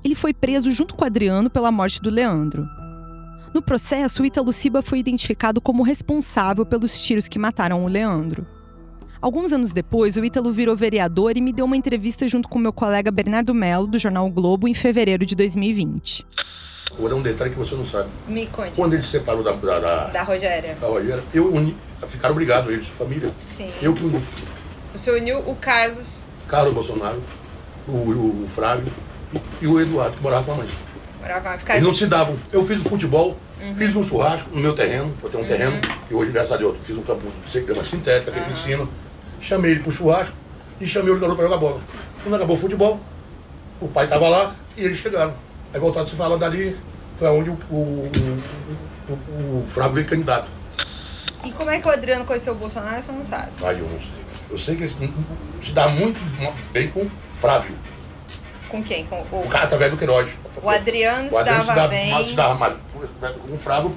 ele 0.08 0.16
foi 0.16 0.34
preso 0.34 0.72
junto 0.72 0.96
com 0.96 1.04
Adriano 1.04 1.50
pela 1.50 1.72
morte 1.72 2.02
do 2.02 2.10
Leandro. 2.10 2.68
No 3.54 3.62
processo, 3.62 4.24
o 4.24 4.26
Ítalo 4.26 4.54
Ciba 4.54 4.82
foi 4.82 5.00
identificado 5.00 5.60
como 5.60 5.84
responsável 5.84 6.66
pelos 6.66 7.02
tiros 7.04 7.28
que 7.28 7.40
mataram 7.40 7.84
o 7.84 7.88
Leandro. 7.88 8.48
Alguns 9.22 9.52
anos 9.52 9.72
depois, 9.72 10.16
o 10.16 10.24
Ítalo 10.24 10.52
virou 10.52 10.76
vereador 10.76 11.36
e 11.36 11.42
me 11.42 11.52
deu 11.52 11.66
uma 11.66 11.76
entrevista 11.76 12.28
junto 12.28 12.48
com 12.48 12.60
meu 12.60 12.72
colega 12.72 13.10
Bernardo 13.12 13.54
Melo, 13.54 13.88
do 13.88 13.98
jornal 13.98 14.28
o 14.28 14.30
Globo, 14.30 14.68
em 14.68 14.74
fevereiro 14.74 15.26
de 15.26 15.36
2020. 15.36 16.26
Vou 16.98 17.10
dar 17.10 17.16
um 17.16 17.22
detalhe 17.22 17.52
que 17.52 17.58
você 17.58 17.76
não 17.76 17.86
sabe. 17.88 18.10
Me 18.28 18.46
conte. 18.48 18.76
Quando 18.76 18.94
ele 18.94 19.04
se 19.04 19.10
separou 19.10 19.44
da, 19.44 19.52
da, 19.52 19.80
da, 19.80 20.04
da 20.08 20.24
Rogéria. 20.24 20.78
Da 20.80 20.88
Rogéria, 20.88 21.24
eu 21.34 21.52
uni. 21.54 21.76
Ficaram 22.08 22.34
obrigados, 22.34 22.72
eles, 22.72 22.88
família. 22.90 23.32
Sim. 23.42 23.72
Eu 23.82 23.94
que 23.94 24.04
uni. 24.04 24.24
O 24.94 24.98
senhor 24.98 25.20
uniu 25.20 25.40
o 25.40 25.56
Carlos. 25.56 26.20
Carlos 26.48 26.74
Bolsonaro, 26.74 27.22
o, 27.88 27.92
o, 27.92 28.44
o 28.44 28.48
Flávio, 28.48 28.92
e 29.62 29.68
o 29.68 29.80
Eduardo, 29.82 30.16
que 30.16 30.24
morava 30.24 30.46
com 30.46 30.52
a 30.54 30.56
mãe. 30.56 30.68
Morava, 31.20 31.58
ficar 31.58 31.74
Eles 31.76 31.86
não 31.86 31.94
se 31.94 32.06
davam. 32.06 32.38
Eu 32.52 32.66
fiz 32.66 32.80
o 32.86 32.90
futebol, 32.90 33.36
Uhum. 33.60 33.74
fiz 33.76 33.96
um 33.96 34.04
churrasco 34.04 34.52
no 34.54 34.62
meu 34.62 34.74
terreno, 34.76 35.12
eu 35.24 35.30
tenho 35.32 35.44
um 35.44 35.48
Uhum. 35.48 35.52
terreno, 35.52 35.82
e 36.12 36.14
hoje, 36.14 36.32
graças 36.32 36.52
a 36.52 36.58
Deus, 36.58 36.78
fiz 36.84 36.96
um 36.96 37.02
campo 37.02 37.24
de 37.52 37.60
grama 37.62 37.84
sintética, 37.84 38.32
tem 38.32 38.44
piscina. 38.44 38.88
Chamei 39.42 39.72
ele 39.72 39.80
pro 39.82 39.92
churrasco 39.92 40.34
e 40.80 40.88
chamei 40.88 41.12
o 41.14 41.20
garoto 41.20 41.36
para 41.36 41.46
jogar 41.46 41.58
bola. 41.58 41.82
Quando 42.24 42.36
acabou 42.36 42.56
o 42.56 42.60
futebol, 42.60 43.00
o 43.80 43.88
pai 43.88 44.06
estava 44.06 44.28
lá 44.28 44.56
e 44.76 44.84
eles 44.84 44.98
chegaram. 44.98 45.34
Aí 45.74 45.80
voltaram 45.80 46.08
se 46.08 46.16
falar 46.16 46.38
dali, 46.38 46.78
foi 47.20 47.28
onde 47.30 47.50
o, 47.50 47.58
o, 47.70 48.10
o, 49.08 49.14
o, 49.14 49.64
o 49.64 49.68
Flávio 49.70 49.96
veio 49.96 50.08
candidato. 50.08 50.48
E 51.44 51.52
como 51.52 51.70
é 51.70 51.80
que 51.80 51.88
o 51.88 51.92
Adriano 51.92 52.26
conheceu 52.26 52.54
o 52.54 52.58
Bolsonaro, 52.58 53.02
você 53.02 53.12
não 53.12 53.24
sabe. 53.24 53.52
Aí 53.64 53.80
eu 53.80 53.88
não 53.88 54.00
sei. 54.00 54.12
Eu 54.50 54.58
sei 54.58 54.76
que 54.76 54.84
ele 54.84 55.14
se 55.64 55.72
dá 55.72 55.88
muito 55.90 56.20
bem 56.72 56.90
com 56.90 57.02
o 57.02 57.12
Flávio, 57.36 57.76
Com 58.70 58.82
quem? 58.82 59.06
Com 59.06 59.22
o, 59.32 59.42
o 59.42 59.48
cara 59.48 59.66
através 59.66 59.92
do 59.92 59.98
Queiroz. 59.98 60.30
o 60.62 60.70
Adriano 60.70 61.28
se 61.28 61.34
O 61.34 61.38
Adriano 61.38 61.62
se 61.62 61.76
dava, 61.76 61.88
bem. 61.88 62.28
se 62.28 62.34
dava 62.34 62.56
mal 62.56 62.76
com 62.92 63.54
o 63.54 63.58
Flávio 63.58 63.96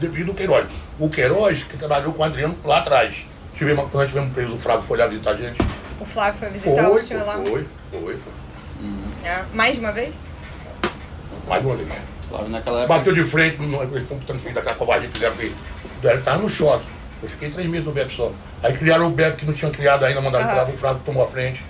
devido 0.00 0.30
ao 0.30 0.34
Queiroz. 0.34 0.66
O 0.98 1.08
Queiroz, 1.08 1.64
que 1.64 1.76
trabalhou 1.76 2.12
com 2.12 2.22
o 2.22 2.24
Adriano 2.24 2.56
lá 2.64 2.78
atrás. 2.78 3.16
Tivemos, 3.62 3.84
quando 3.84 3.94
nós 3.94 4.08
tivemos 4.08 4.32
preso, 4.32 4.54
o 4.54 4.58
Flávio 4.58 4.82
foi 4.82 4.98
lá 4.98 5.06
visitar 5.06 5.30
a 5.30 5.36
gente. 5.36 5.56
O 6.00 6.04
Flávio 6.04 6.40
foi 6.40 6.50
visitar 6.50 6.82
foi, 6.84 7.00
o 7.00 7.04
senhor 7.04 7.24
lá. 7.24 7.34
foi, 7.34 7.66
foi. 7.92 8.20
Ah, 9.24 9.44
mais 9.54 9.74
de 9.74 9.78
uma 9.78 9.92
vez? 9.92 10.20
Mais 11.46 11.64
uma 11.64 11.76
vez. 11.76 11.88
Flávio 12.28 12.48
naquela 12.48 12.78
época. 12.80 12.98
Bateu 12.98 13.14
de 13.14 13.24
frente, 13.24 13.62
eles 13.62 14.08
foram 14.08 14.20
transferidos 14.22 14.54
daquela 14.54 14.74
covardia 14.74 15.06
que 15.06 15.14
fizeram 15.14 15.36
com 15.36 15.42
ele. 15.42 15.54
Ele 16.02 16.14
estava 16.14 16.42
no 16.42 16.48
choque. 16.48 16.84
Eu 17.22 17.28
fiquei 17.28 17.50
três 17.50 17.70
meses 17.70 17.86
no 17.86 17.92
BEP 17.92 18.12
só. 18.16 18.32
Aí 18.64 18.76
criaram 18.76 19.06
o 19.06 19.10
BEP 19.10 19.36
que 19.36 19.46
não 19.46 19.54
tinham 19.54 19.70
criado 19.70 20.04
ainda, 20.04 20.20
mandaram 20.20 20.44
Ah. 20.46 20.64
criar 20.64 20.74
o 20.74 20.76
Flávio 20.78 21.02
tomou 21.04 21.22
a 21.22 21.28
frente. 21.28 21.64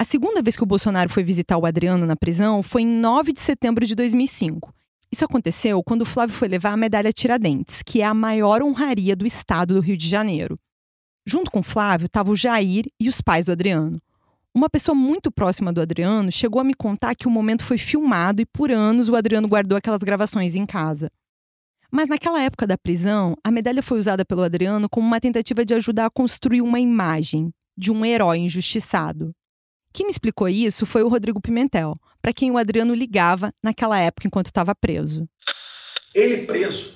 A 0.00 0.04
segunda 0.04 0.40
vez 0.40 0.56
que 0.56 0.62
o 0.62 0.66
Bolsonaro 0.66 1.10
foi 1.10 1.24
visitar 1.24 1.58
o 1.58 1.66
Adriano 1.66 2.06
na 2.06 2.14
prisão 2.14 2.62
foi 2.62 2.82
em 2.82 2.86
9 2.86 3.32
de 3.32 3.40
setembro 3.40 3.84
de 3.84 3.96
2005. 3.96 4.72
Isso 5.10 5.24
aconteceu 5.24 5.82
quando 5.82 6.02
o 6.02 6.06
Flávio 6.06 6.34
foi 6.34 6.48
levar 6.48 6.72
a 6.72 6.76
medalha 6.76 7.12
Tiradentes, 7.12 7.82
que 7.82 8.02
é 8.02 8.04
a 8.04 8.12
maior 8.12 8.62
honraria 8.62 9.16
do 9.16 9.26
estado 9.26 9.74
do 9.74 9.80
Rio 9.80 9.96
de 9.96 10.08
Janeiro. 10.08 10.58
Junto 11.26 11.50
com 11.50 11.62
Flávio 11.62 12.06
estava 12.06 12.30
o 12.30 12.36
Jair 12.36 12.86
e 13.00 13.08
os 13.08 13.20
pais 13.20 13.46
do 13.46 13.52
Adriano. 13.52 14.00
Uma 14.54 14.68
pessoa 14.68 14.94
muito 14.94 15.30
próxima 15.30 15.72
do 15.72 15.80
Adriano 15.80 16.32
chegou 16.32 16.60
a 16.60 16.64
me 16.64 16.74
contar 16.74 17.14
que 17.14 17.28
o 17.28 17.30
momento 17.30 17.64
foi 17.64 17.78
filmado 17.78 18.42
e 18.42 18.46
por 18.46 18.70
anos 18.70 19.08
o 19.08 19.16
Adriano 19.16 19.48
guardou 19.48 19.78
aquelas 19.78 20.02
gravações 20.02 20.54
em 20.54 20.66
casa. 20.66 21.10
Mas 21.90 22.08
naquela 22.08 22.42
época 22.42 22.66
da 22.66 22.76
prisão, 22.76 23.34
a 23.42 23.50
medalha 23.50 23.82
foi 23.82 23.98
usada 23.98 24.24
pelo 24.24 24.42
Adriano 24.42 24.88
como 24.88 25.06
uma 25.06 25.20
tentativa 25.20 25.64
de 25.64 25.74
ajudar 25.74 26.06
a 26.06 26.10
construir 26.10 26.60
uma 26.60 26.80
imagem 26.80 27.50
de 27.76 27.90
um 27.90 28.04
herói 28.04 28.38
injustiçado. 28.38 29.32
Quem 29.92 30.06
me 30.06 30.12
explicou 30.12 30.48
isso 30.48 30.84
foi 30.84 31.02
o 31.02 31.08
Rodrigo 31.08 31.40
Pimentel, 31.40 31.94
para 32.28 32.34
quem 32.34 32.50
o 32.50 32.58
Adriano 32.58 32.94
ligava 32.94 33.54
naquela 33.62 33.98
época 33.98 34.26
enquanto 34.26 34.48
estava 34.48 34.74
preso. 34.74 35.26
Ele 36.14 36.42
preso, 36.44 36.92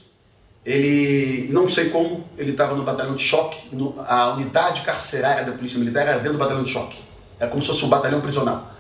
ele 0.62 1.49
não 1.51 1.70
sei 1.70 1.89
como, 1.89 2.26
ele 2.37 2.51
estava 2.51 2.74
no 2.74 2.83
batalhão 2.83 3.16
de 3.16 3.22
choque, 3.22 3.74
no- 3.74 3.95
a 4.07 4.35
unidade 4.35 4.83
carcerária 4.83 5.43
da 5.43 5.53
Polícia 5.53 5.78
Militar 5.78 6.07
era 6.07 6.18
dentro 6.18 6.35
do 6.35 6.39
batalhão 6.39 6.62
de 6.62 6.70
choque. 6.70 6.99
É 7.41 7.47
como 7.47 7.62
se 7.62 7.68
fosse 7.68 7.83
um 7.83 7.89
batalhão 7.89 8.20
prisional. 8.20 8.74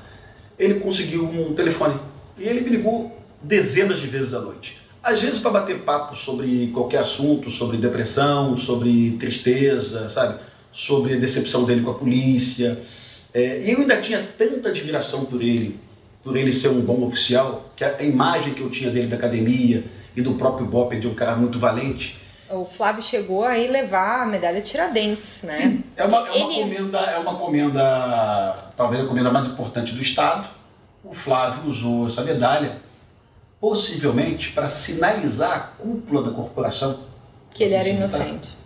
Ele 0.58 0.74
conseguiu 0.80 1.24
um 1.24 1.54
telefone 1.54 1.98
e 2.36 2.46
ele 2.46 2.60
me 2.60 2.68
ligou 2.68 3.18
dezenas 3.42 4.00
de 4.00 4.08
vezes 4.08 4.34
à 4.34 4.40
noite. 4.40 4.76
Às 5.02 5.22
vezes 5.22 5.40
para 5.40 5.52
bater 5.52 5.80
papo 5.84 6.14
sobre 6.14 6.66
qualquer 6.74 6.98
assunto, 6.98 7.50
sobre 7.50 7.78
depressão, 7.78 8.58
sobre 8.58 9.12
tristeza, 9.18 10.10
sabe? 10.10 10.38
Sobre 10.70 11.14
a 11.14 11.18
decepção 11.18 11.64
dele 11.64 11.80
com 11.80 11.92
a 11.92 11.94
polícia. 11.94 12.78
É, 13.32 13.62
e 13.64 13.70
eu 13.72 13.78
ainda 13.78 13.98
tinha 14.02 14.22
tanta 14.36 14.68
admiração 14.68 15.24
por 15.24 15.40
ele, 15.40 15.80
por 16.22 16.36
ele 16.36 16.52
ser 16.52 16.68
um 16.68 16.80
bom 16.80 17.02
oficial, 17.04 17.70
que 17.76 17.84
a 17.84 17.96
a 17.98 18.02
imagem 18.02 18.54
que 18.54 18.60
eu 18.60 18.70
tinha 18.70 18.90
dele 18.90 19.08
da 19.08 19.16
academia 19.16 19.84
e 20.16 20.22
do 20.22 20.34
próprio 20.34 20.66
Bop 20.66 20.94
de 20.98 21.06
um 21.08 21.14
cara 21.14 21.34
muito 21.36 21.58
valente, 21.58 22.20
O 22.50 22.66
Flávio 22.66 23.02
chegou 23.02 23.44
aí 23.44 23.66
levar 23.66 24.22
a 24.22 24.26
medalha 24.26 24.60
Tiradentes, 24.60 25.42
né? 25.42 25.78
É 25.96 26.04
uma, 26.04 26.18
é 26.28 26.32
uma 26.44 26.54
comenda, 26.54 26.98
é 27.00 27.18
uma 27.18 27.34
comenda, 27.36 28.56
talvez 28.76 29.02
a 29.02 29.06
comenda 29.06 29.30
mais 29.30 29.46
importante 29.46 29.94
do 29.94 30.02
Estado. 30.02 30.46
O 31.02 31.14
Flávio 31.14 31.70
usou 31.70 32.06
essa 32.06 32.22
medalha, 32.22 32.76
possivelmente 33.60 34.50
para 34.50 34.68
sinalizar 34.68 35.52
à 35.52 35.60
cúpula 35.82 36.22
da 36.22 36.30
corporação 36.30 36.98
Que 37.50 37.64
ele 37.64 37.74
era 37.74 37.84
Tá. 37.88 37.90
inocente. 37.90 38.58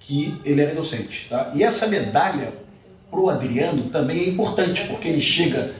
que 0.00 0.34
ele 0.44 0.60
era 0.60 0.72
inocente. 0.72 1.28
Tá? 1.30 1.52
E 1.54 1.62
essa 1.62 1.86
medalha, 1.86 2.52
pro 3.10 3.28
Adriano, 3.28 3.84
também 3.90 4.18
é 4.24 4.28
importante, 4.28 4.86
porque 4.88 5.06
ele 5.08 5.20
chega 5.20 5.72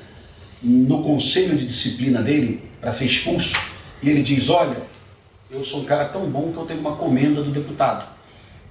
no 0.63 1.03
conselho 1.03 1.57
de 1.57 1.67
disciplina 1.67 2.23
dele 2.23 2.63
para 2.81 2.93
ser 2.93 3.07
expulso 3.07 3.57
e 4.03 4.09
ele 4.09 4.23
diz: 4.23 4.49
Olha, 4.49 4.83
eu 5.51 5.65
sou 5.65 5.81
um 5.81 5.85
cara 5.85 6.07
tão 6.07 6.29
bom 6.31 6.53
que 6.53 6.59
eu 6.59 6.67
tenho 6.67 6.81
uma 6.81 6.97
comenda 6.97 7.43
do 7.43 7.51
deputado. 7.51 8.09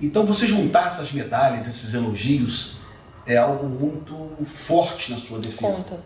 Então, 0.02 0.26
você 0.26 0.48
juntar 0.48 0.88
essas 0.88 1.12
medalhas, 1.12 1.68
esses 1.68 1.94
elogios, 1.94 2.80
é 3.28 3.36
algo 3.36 3.68
muito 3.68 4.46
forte 4.46 5.12
na 5.12 5.18
sua 5.18 5.40
defesa. 5.40 5.74
Conta. 5.74 6.04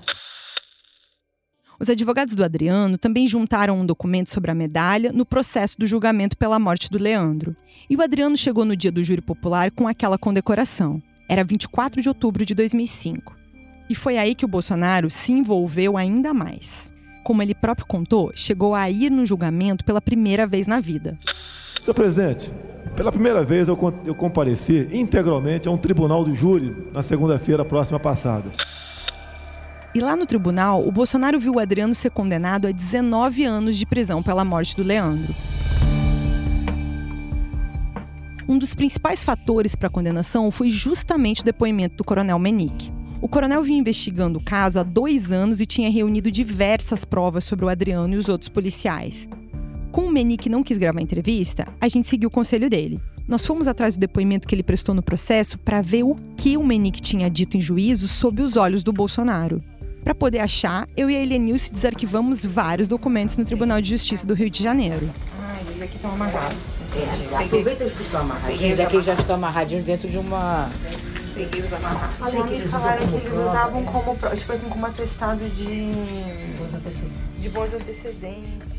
Os 1.79 1.89
advogados 1.89 2.34
do 2.34 2.43
Adriano 2.43 2.97
também 2.97 3.27
juntaram 3.27 3.79
um 3.79 3.86
documento 3.86 4.29
sobre 4.29 4.49
a 4.49 4.55
medalha 4.55 5.11
no 5.11 5.25
processo 5.25 5.77
do 5.77 5.86
julgamento 5.86 6.38
pela 6.38 6.57
morte 6.57 6.89
do 6.89 7.01
Leandro. 7.01 7.55
E 7.89 7.95
o 7.95 8.01
Adriano 8.01 8.38
chegou 8.38 8.63
no 8.65 8.75
dia 8.75 8.91
do 8.91 9.03
júri 9.03 9.21
popular 9.21 9.69
com 9.69 9.88
aquela 9.88 10.17
condecoração. 10.17 11.01
Era 11.29 11.43
24 11.43 12.01
de 12.01 12.07
outubro 12.07 12.45
de 12.45 12.55
2005. 12.55 13.42
E 13.89 13.95
foi 13.95 14.17
aí 14.17 14.34
que 14.34 14.45
o 14.45 14.47
Bolsonaro 14.47 15.09
se 15.09 15.31
envolveu 15.31 15.97
ainda 15.97 16.34
mais. 16.34 16.93
como 17.23 17.41
ele 17.41 17.55
próprio 17.55 17.88
contou, 17.88 18.31
chegou 18.36 18.75
a 18.75 18.89
ir 18.89 19.09
no 19.09 19.25
julgamento 19.25 19.86
pela 19.86 20.01
primeira 20.01 20.45
vez 20.45 20.67
na 20.67 20.81
vida. 20.81 21.17
Senhor 21.81 21.93
presidente, 21.93 22.51
pela 22.95 23.11
primeira 23.11 23.43
vez 23.43 23.67
eu, 23.67 23.77
eu 24.05 24.13
compareci 24.13 24.89
integralmente 24.91 25.67
a 25.67 25.71
um 25.71 25.77
tribunal 25.77 26.23
do 26.23 26.36
júri 26.36 26.75
na 26.91 27.01
segunda-feira 27.01 27.63
próxima 27.63 27.99
passada. 27.99 28.51
E 29.95 29.99
lá 29.99 30.15
no 30.15 30.25
tribunal, 30.25 30.86
o 30.86 30.91
Bolsonaro 30.91 31.39
viu 31.39 31.53
o 31.53 31.59
Adriano 31.59 31.93
ser 31.93 32.09
condenado 32.09 32.67
a 32.67 32.71
19 32.71 33.45
anos 33.45 33.77
de 33.77 33.86
prisão 33.86 34.21
pela 34.21 34.43
morte 34.43 34.75
do 34.75 34.84
Leandro. 34.84 35.34
Um 38.47 38.57
dos 38.57 38.75
principais 38.75 39.23
fatores 39.23 39.75
para 39.75 39.88
a 39.88 39.91
condenação 39.91 40.51
foi 40.51 40.69
justamente 40.69 41.41
o 41.41 41.45
depoimento 41.45 41.95
do 41.95 42.03
coronel 42.03 42.38
Menique. 42.38 42.91
O 43.24 43.30
coronel 43.30 43.63
vinha 43.63 43.80
investigando 43.80 44.38
o 44.38 44.43
caso 44.43 44.82
há 44.82 44.84
dois 44.84 45.32
anos 45.32 45.61
e 45.61 45.65
tinha 45.65 45.89
reunido 45.89 46.30
diversas 46.30 47.05
provas 47.05 47.45
sobre 47.45 47.63
o 47.63 47.69
Adriano 47.69 48.13
e 48.13 48.17
os 48.17 48.28
outros 48.28 48.49
policiais. 48.49 49.30
Como 49.93 50.07
o 50.07 50.11
Menique 50.11 50.49
não 50.49 50.61
quis 50.61 50.78
gravar 50.78 50.99
a 50.99 51.01
entrevista, 51.01 51.65
a 51.80 51.88
gente 51.88 52.05
seguiu 52.05 52.28
o 52.28 52.32
conselho 52.32 52.69
dele. 52.69 52.99
Nós 53.26 53.45
fomos 53.45 53.65
atrás 53.65 53.95
do 53.95 54.01
depoimento 54.01 54.45
que 54.45 54.53
ele 54.53 54.61
prestou 54.61 54.93
no 54.93 55.01
processo 55.01 55.57
para 55.57 55.82
ver 55.82 56.03
o 56.03 56.17
que 56.36 56.57
o 56.57 56.65
Menique 56.65 56.99
tinha 56.99 57.30
dito 57.30 57.55
em 57.55 57.61
juízo 57.61 58.09
sob 58.09 58.41
os 58.41 58.57
olhos 58.57 58.84
do 58.84 58.91
Bolsonaro. 58.91 59.61
Para 60.03 60.13
poder 60.13 60.39
achar, 60.39 60.86
eu 60.97 61.09
e 61.09 61.15
a 61.15 61.24
Helenilce 61.24 61.71
desarquivamos 61.71 62.43
vários 62.43 62.89
documentos 62.89 63.38
no 63.38 63.45
Tribunal 63.45 63.80
de 63.80 63.91
Justiça 63.91 64.28
do 64.28 64.34
Rio 64.34 64.49
de 64.49 64.61
Janeiro. 64.61 65.09
Ah, 65.39 65.61
eles 65.65 65.82
aqui 65.82 65.95
estão 65.95 66.11
amarrados. 66.11 66.57
É, 66.93 67.45
aproveita 67.45 67.86
que 67.86 68.01
estão 68.03 68.19
amarradinhos. 68.19 68.80
Aqui 68.82 69.01
já 69.01 69.13
estão 69.13 69.36
amarradinhos 69.36 69.86
dentro 69.86 70.09
de 70.09 70.17
uma 70.17 70.69
peguei 71.34 71.61
os 71.61 71.73
amarrados. 71.73 72.31
Já 72.31 72.43
me 72.43 72.61
falaram 72.61 73.07
que 73.07 73.15
eles 73.15 73.34
usavam 73.34 73.84
como, 73.86 74.15
tipo 74.36 74.53
assim, 74.53 74.69
como 74.69 74.86
atestado 74.86 75.49
de... 75.49 75.91
De 77.39 77.49
bons 77.49 77.73
antecedentes. 77.73 78.69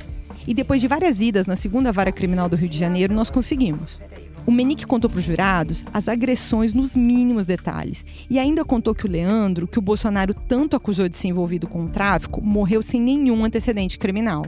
E 0.47 0.55
depois 0.55 0.81
de 0.81 0.89
várias 0.89 1.21
idas 1.21 1.47
na 1.47 1.57
segunda 1.57 1.93
vara 1.93 2.13
criminal 2.13 2.49
do 2.49 2.57
Rio 2.57 2.69
de 2.69 2.79
Janeiro, 2.79 3.15
nós 3.15 3.31
conseguimos. 3.31 4.01
O 4.47 4.53
Menique 4.53 4.87
contou 4.87 5.09
para 5.09 5.19
os 5.19 5.25
jurados 5.25 5.85
as 5.93 6.07
agressões 6.07 6.75
nos 6.75 6.95
mínimos 6.95 7.47
detalhes. 7.47 8.05
E 8.29 8.39
ainda 8.39 8.65
contou 8.65 8.95
que 8.95 9.07
o 9.07 9.11
Leandro, 9.11 9.67
que 9.67 9.79
o 9.79 9.83
Bolsonaro 9.83 10.35
tanto 10.35 10.77
acusou 10.77 11.09
de 11.09 11.17
ser 11.17 11.29
envolvido 11.29 11.67
com 11.67 11.85
o 11.85 11.89
tráfico, 11.89 12.45
morreu 12.45 12.83
sem 12.83 13.01
nenhum 13.01 13.45
antecedente 13.45 13.99
criminal. 13.99 14.45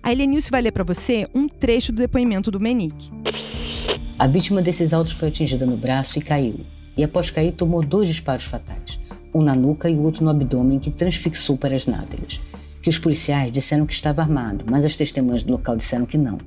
A 0.00 0.12
Helenilce 0.12 0.50
vai 0.50 0.62
ler 0.62 0.70
para 0.70 0.84
você 0.84 1.26
um 1.34 1.48
trecho 1.48 1.90
do 1.90 1.98
depoimento 1.98 2.50
do 2.50 2.60
Menique. 2.60 3.10
A 4.16 4.28
vítima 4.28 4.62
desses 4.62 4.92
autos 4.92 5.12
foi 5.12 5.28
atingida 5.28 5.66
no 5.66 5.76
braço 5.76 6.18
e 6.18 6.22
caiu 6.22 6.60
e 6.96 7.04
após 7.04 7.30
cair 7.30 7.52
tomou 7.52 7.82
dois 7.82 8.08
disparos 8.08 8.44
fatais, 8.44 8.98
um 9.34 9.42
na 9.42 9.54
nuca 9.54 9.90
e 9.90 9.96
outro 9.96 10.24
no 10.24 10.30
abdômen 10.30 10.78
que 10.78 10.90
transfixou 10.90 11.56
para 11.56 11.74
as 11.74 11.86
nádegas. 11.86 12.40
Que 12.80 12.88
os 12.88 12.98
policiais 12.98 13.52
disseram 13.52 13.84
que 13.84 13.92
estava 13.92 14.22
armado, 14.22 14.64
mas 14.70 14.84
as 14.84 14.96
testemunhas 14.96 15.42
do 15.42 15.52
local 15.52 15.76
disseram 15.76 16.06
que 16.06 16.16
não. 16.16 16.38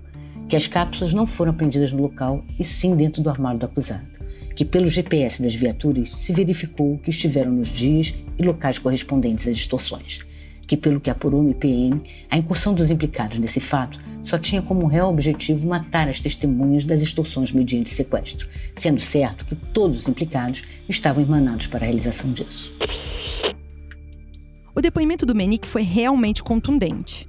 Que 0.48 0.56
as 0.56 0.68
cápsulas 0.68 1.14
não 1.14 1.28
foram 1.28 1.52
apreendidas 1.52 1.92
no 1.92 2.02
local 2.02 2.44
e 2.58 2.64
sim 2.64 2.96
dentro 2.96 3.22
do 3.22 3.30
armário 3.30 3.60
do 3.60 3.66
acusado. 3.66 4.08
Que 4.56 4.66
pelo 4.66 4.88
GPS 4.88 5.42
das 5.42 5.54
viaturas 5.54 6.10
se 6.10 6.34
verificou 6.34 6.98
que 6.98 7.10
estiveram 7.10 7.52
nos 7.52 7.68
dias 7.68 8.14
e 8.38 8.44
locais 8.44 8.80
correspondentes 8.80 9.48
às 9.48 9.58
extorsões 9.58 10.28
que, 10.70 10.78
pelo 10.78 11.00
que 11.00 11.10
apurou 11.10 11.42
no 11.42 11.50
IPM, 11.50 12.00
a 12.30 12.38
incursão 12.38 12.76
dos 12.76 12.92
implicados 12.92 13.40
nesse 13.40 13.60
fato 13.60 14.00
só 14.22 14.38
tinha 14.38 14.62
como 14.62 14.86
real 14.86 15.10
objetivo 15.10 15.68
matar 15.68 16.08
as 16.08 16.22
testemunhas 16.22 16.86
das 16.86 17.02
extorsões 17.02 17.52
mediante 17.52 17.90
sequestro, 17.90 18.48
sendo 18.76 19.00
certo 19.00 19.46
que 19.46 19.56
todos 19.56 20.02
os 20.02 20.08
implicados 20.08 20.64
estavam 20.88 21.24
emanados 21.24 21.66
para 21.66 21.80
a 21.80 21.88
realização 21.88 22.32
disso. 22.32 22.72
O 24.76 24.80
depoimento 24.80 25.26
do 25.26 25.34
Menique 25.34 25.68
foi 25.68 25.82
realmente 25.82 26.44
contundente. 26.44 27.28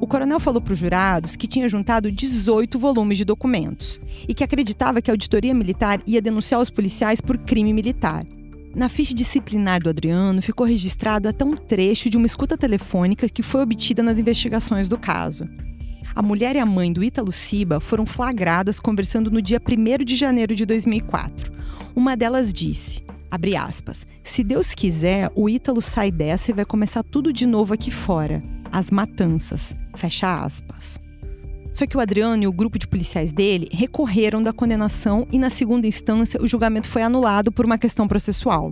O 0.00 0.06
coronel 0.06 0.40
falou 0.40 0.60
para 0.62 0.72
os 0.72 0.78
jurados 0.78 1.36
que 1.36 1.46
tinha 1.46 1.68
juntado 1.68 2.10
18 2.10 2.78
volumes 2.78 3.18
de 3.18 3.24
documentos 3.24 4.00
e 4.26 4.32
que 4.32 4.44
acreditava 4.44 5.02
que 5.02 5.10
a 5.10 5.12
auditoria 5.12 5.52
militar 5.52 6.00
ia 6.06 6.22
denunciar 6.22 6.58
os 6.58 6.70
policiais 6.70 7.20
por 7.20 7.36
crime 7.36 7.74
militar, 7.74 8.24
na 8.78 8.88
ficha 8.88 9.12
disciplinar 9.12 9.82
do 9.82 9.90
Adriano 9.90 10.40
ficou 10.40 10.64
registrado 10.64 11.28
até 11.28 11.44
um 11.44 11.56
trecho 11.56 12.08
de 12.08 12.16
uma 12.16 12.26
escuta 12.26 12.56
telefônica 12.56 13.28
que 13.28 13.42
foi 13.42 13.60
obtida 13.62 14.04
nas 14.04 14.20
investigações 14.20 14.88
do 14.88 14.96
caso. 14.96 15.48
A 16.14 16.22
mulher 16.22 16.54
e 16.54 16.60
a 16.60 16.66
mãe 16.66 16.92
do 16.92 17.02
Ítalo 17.02 17.32
Ciba 17.32 17.80
foram 17.80 18.06
flagradas 18.06 18.78
conversando 18.78 19.32
no 19.32 19.42
dia 19.42 19.60
1 19.60 20.04
de 20.04 20.14
janeiro 20.14 20.54
de 20.54 20.64
2004. 20.64 21.52
Uma 21.94 22.16
delas 22.16 22.52
disse, 22.52 23.04
abre 23.28 23.56
aspas, 23.56 24.06
se 24.22 24.44
Deus 24.44 24.72
quiser, 24.74 25.28
o 25.34 25.48
Ítalo 25.48 25.82
sai 25.82 26.12
dessa 26.12 26.52
e 26.52 26.54
vai 26.54 26.64
começar 26.64 27.02
tudo 27.02 27.32
de 27.32 27.46
novo 27.46 27.74
aqui 27.74 27.90
fora. 27.90 28.40
As 28.70 28.92
matanças. 28.92 29.74
Fecha 29.96 30.42
aspas. 30.44 31.00
Só 31.78 31.86
que 31.86 31.96
o 31.96 32.00
Adriano 32.00 32.42
e 32.42 32.46
o 32.48 32.52
grupo 32.52 32.76
de 32.76 32.88
policiais 32.88 33.30
dele 33.30 33.68
recorreram 33.70 34.42
da 34.42 34.52
condenação 34.52 35.28
e, 35.30 35.38
na 35.38 35.48
segunda 35.48 35.86
instância, 35.86 36.42
o 36.42 36.46
julgamento 36.48 36.88
foi 36.88 37.02
anulado 37.02 37.52
por 37.52 37.64
uma 37.64 37.78
questão 37.78 38.08
processual. 38.08 38.70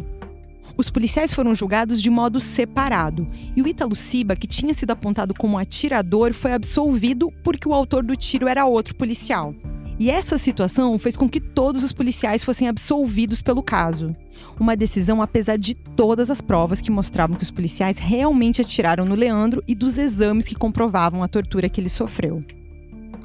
Os 0.77 0.91
policiais 0.91 1.33
foram 1.33 1.55
julgados 1.55 2.03
de 2.03 2.11
modo 2.11 2.41
separado 2.41 3.25
e 3.55 3.63
o 3.63 3.69
Ítalo 3.69 3.95
Ciba, 3.95 4.35
que 4.35 4.49
tinha 4.49 4.75
sido 4.75 4.91
apontado 4.91 5.35
como 5.35 5.57
atirador, 5.57 6.35
foi 6.35 6.53
absolvido 6.53 7.33
porque 7.45 7.69
o 7.69 7.73
autor 7.73 8.03
do 8.03 8.17
tiro 8.17 8.49
era 8.49 8.67
outro 8.67 8.97
policial. 8.97 9.55
E 10.01 10.11
essa 10.11 10.37
situação 10.37 10.99
fez 10.99 11.17
com 11.17 11.29
que 11.29 11.39
todos 11.39 11.85
os 11.85 11.93
policiais 11.93 12.43
fossem 12.43 12.67
absolvidos 12.67 13.41
pelo 13.41 13.63
caso. 13.63 14.17
Uma 14.59 14.77
decisão 14.77 15.23
apesar 15.23 15.59
de 15.59 15.77
todas 15.77 16.29
as 16.29 16.41
provas 16.41 16.81
que 16.81 16.91
mostravam 16.91 17.37
que 17.37 17.45
os 17.45 17.53
policiais 17.53 17.99
realmente 17.99 18.63
atiraram 18.63 19.05
no 19.05 19.15
Leandro 19.15 19.63
e 19.69 19.77
dos 19.77 19.97
exames 19.97 20.45
que 20.45 20.57
comprovavam 20.57 21.23
a 21.23 21.29
tortura 21.29 21.69
que 21.69 21.81
ele 21.81 21.89
sofreu. 21.89 22.43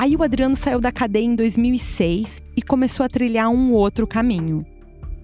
Aí 0.01 0.15
o 0.15 0.23
Adriano 0.23 0.55
saiu 0.55 0.81
da 0.81 0.91
cadeia 0.91 1.25
em 1.25 1.35
2006 1.35 2.41
e 2.57 2.61
começou 2.63 3.05
a 3.05 3.07
trilhar 3.07 3.51
um 3.51 3.71
outro 3.71 4.07
caminho. 4.07 4.65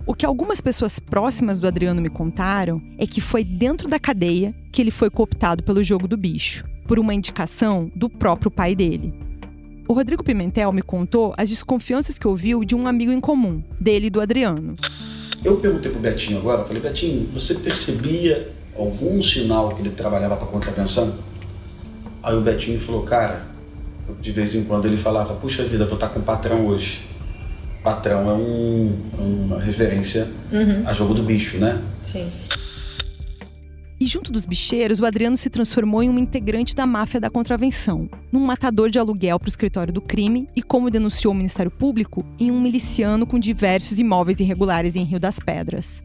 O 0.05 0.13
que 0.13 0.23
algumas 0.23 0.61
pessoas 0.61 0.99
próximas 0.99 1.59
do 1.59 1.67
Adriano 1.67 1.99
me 1.99 2.09
contaram 2.09 2.79
é 2.95 3.07
que 3.07 3.19
foi 3.19 3.43
dentro 3.43 3.89
da 3.89 3.99
cadeia 3.99 4.53
que 4.71 4.79
ele 4.79 4.91
foi 4.91 5.09
cooptado 5.09 5.63
pelo 5.63 5.83
jogo 5.83 6.07
do 6.07 6.15
bicho, 6.15 6.63
por 6.87 6.99
uma 6.99 7.15
indicação 7.15 7.91
do 7.95 8.07
próprio 8.07 8.51
pai 8.51 8.75
dele. 8.75 9.15
O 9.87 9.93
Rodrigo 9.93 10.23
Pimentel 10.23 10.71
me 10.71 10.83
contou 10.83 11.33
as 11.35 11.49
desconfianças 11.49 12.19
que 12.19 12.27
ouviu 12.27 12.63
de 12.63 12.75
um 12.75 12.85
amigo 12.85 13.11
em 13.11 13.19
comum, 13.19 13.63
dele 13.81 14.05
e 14.05 14.11
do 14.11 14.21
Adriano. 14.21 14.75
Eu 15.43 15.57
perguntei 15.57 15.89
pro 15.89 15.99
Betinho 15.99 16.37
agora, 16.37 16.63
falei, 16.63 16.83
Betinho, 16.83 17.27
você 17.33 17.55
percebia 17.55 18.53
algum 18.77 19.23
sinal 19.23 19.73
que 19.73 19.81
ele 19.81 19.89
trabalhava 19.89 20.37
para 20.37 20.45
contravenção? 20.45 21.15
Aí 22.21 22.35
o 22.35 22.41
Betinho 22.41 22.79
falou, 22.79 23.01
cara, 23.01 23.56
de 24.21 24.31
vez 24.31 24.53
em 24.55 24.63
quando 24.63 24.85
ele 24.85 24.97
falava, 24.97 25.33
puxa 25.35 25.63
vida, 25.63 25.85
vou 25.85 25.95
estar 25.95 26.09
com 26.09 26.19
o 26.19 26.23
patrão 26.23 26.67
hoje. 26.67 27.03
Patrão 27.83 28.29
é 28.29 28.33
um, 28.33 28.95
uma 29.17 29.59
referência 29.59 30.27
uhum. 30.51 30.83
a 30.85 30.93
jogo 30.93 31.13
do 31.13 31.23
bicho, 31.23 31.57
né? 31.57 31.81
Sim. 32.01 32.29
E 33.99 34.05
junto 34.05 34.31
dos 34.31 34.45
bicheiros, 34.45 34.99
o 34.99 35.05
Adriano 35.05 35.35
se 35.35 35.49
transformou 35.49 36.03
em 36.03 36.09
um 36.09 36.19
integrante 36.19 36.75
da 36.75 36.85
máfia 36.85 37.19
da 37.19 37.31
contravenção, 37.31 38.07
num 38.31 38.45
matador 38.45 38.91
de 38.91 38.99
aluguel 38.99 39.39
para 39.39 39.47
o 39.47 39.49
escritório 39.49 39.91
do 39.91 40.01
crime 40.01 40.47
e, 40.55 40.61
como 40.61 40.91
denunciou 40.91 41.33
o 41.33 41.35
Ministério 41.35 41.71
Público, 41.71 42.23
em 42.39 42.51
um 42.51 42.61
miliciano 42.61 43.25
com 43.25 43.39
diversos 43.39 43.99
imóveis 43.99 44.39
irregulares 44.39 44.95
em 44.95 45.03
Rio 45.03 45.19
das 45.19 45.39
Pedras. 45.39 46.03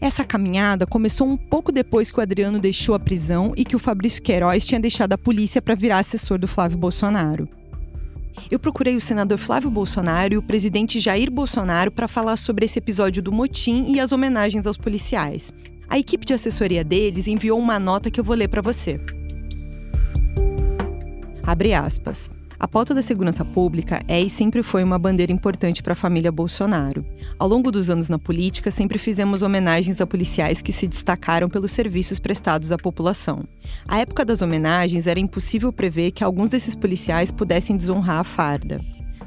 Essa 0.00 0.24
caminhada 0.24 0.86
começou 0.86 1.26
um 1.26 1.36
pouco 1.36 1.72
depois 1.72 2.10
que 2.10 2.18
o 2.18 2.22
Adriano 2.22 2.60
deixou 2.60 2.94
a 2.94 3.00
prisão 3.00 3.52
e 3.56 3.64
que 3.64 3.74
o 3.74 3.80
Fabrício 3.80 4.22
Queiroz 4.22 4.64
tinha 4.64 4.80
deixado 4.80 5.12
a 5.12 5.18
polícia 5.18 5.60
para 5.60 5.74
virar 5.74 5.98
assessor 5.98 6.38
do 6.38 6.46
Flávio 6.46 6.78
Bolsonaro. 6.78 7.48
Eu 8.48 8.60
procurei 8.60 8.94
o 8.94 9.00
senador 9.00 9.38
Flávio 9.38 9.70
Bolsonaro 9.70 10.34
e 10.34 10.36
o 10.36 10.42
presidente 10.42 11.00
Jair 11.00 11.30
Bolsonaro 11.30 11.90
para 11.90 12.06
falar 12.06 12.36
sobre 12.36 12.64
esse 12.64 12.78
episódio 12.78 13.20
do 13.20 13.32
motim 13.32 13.86
e 13.92 13.98
as 13.98 14.12
homenagens 14.12 14.66
aos 14.66 14.76
policiais. 14.76 15.52
A 15.88 15.98
equipe 15.98 16.24
de 16.24 16.34
assessoria 16.34 16.84
deles 16.84 17.26
enviou 17.26 17.58
uma 17.58 17.80
nota 17.80 18.10
que 18.10 18.20
eu 18.20 18.24
vou 18.24 18.36
ler 18.36 18.48
para 18.48 18.62
você. 18.62 19.00
Abre 21.42 21.74
aspas. 21.74 22.30
A 22.60 22.66
pauta 22.66 22.92
da 22.92 23.02
segurança 23.02 23.44
pública 23.44 24.02
é 24.08 24.20
e 24.20 24.28
sempre 24.28 24.64
foi 24.64 24.82
uma 24.82 24.98
bandeira 24.98 25.30
importante 25.30 25.80
para 25.80 25.92
a 25.92 25.96
família 25.96 26.32
Bolsonaro. 26.32 27.04
Ao 27.38 27.46
longo 27.46 27.70
dos 27.70 27.88
anos 27.88 28.08
na 28.08 28.18
política, 28.18 28.68
sempre 28.68 28.98
fizemos 28.98 29.42
homenagens 29.42 30.00
a 30.00 30.06
policiais 30.06 30.60
que 30.60 30.72
se 30.72 30.88
destacaram 30.88 31.48
pelos 31.48 31.70
serviços 31.70 32.18
prestados 32.18 32.72
à 32.72 32.76
população. 32.76 33.44
À 33.86 33.98
época 33.98 34.24
das 34.24 34.42
homenagens, 34.42 35.06
era 35.06 35.20
impossível 35.20 35.72
prever 35.72 36.10
que 36.10 36.24
alguns 36.24 36.50
desses 36.50 36.74
policiais 36.74 37.30
pudessem 37.30 37.76
desonrar 37.76 38.18
a 38.20 38.24
farda. 38.24 38.80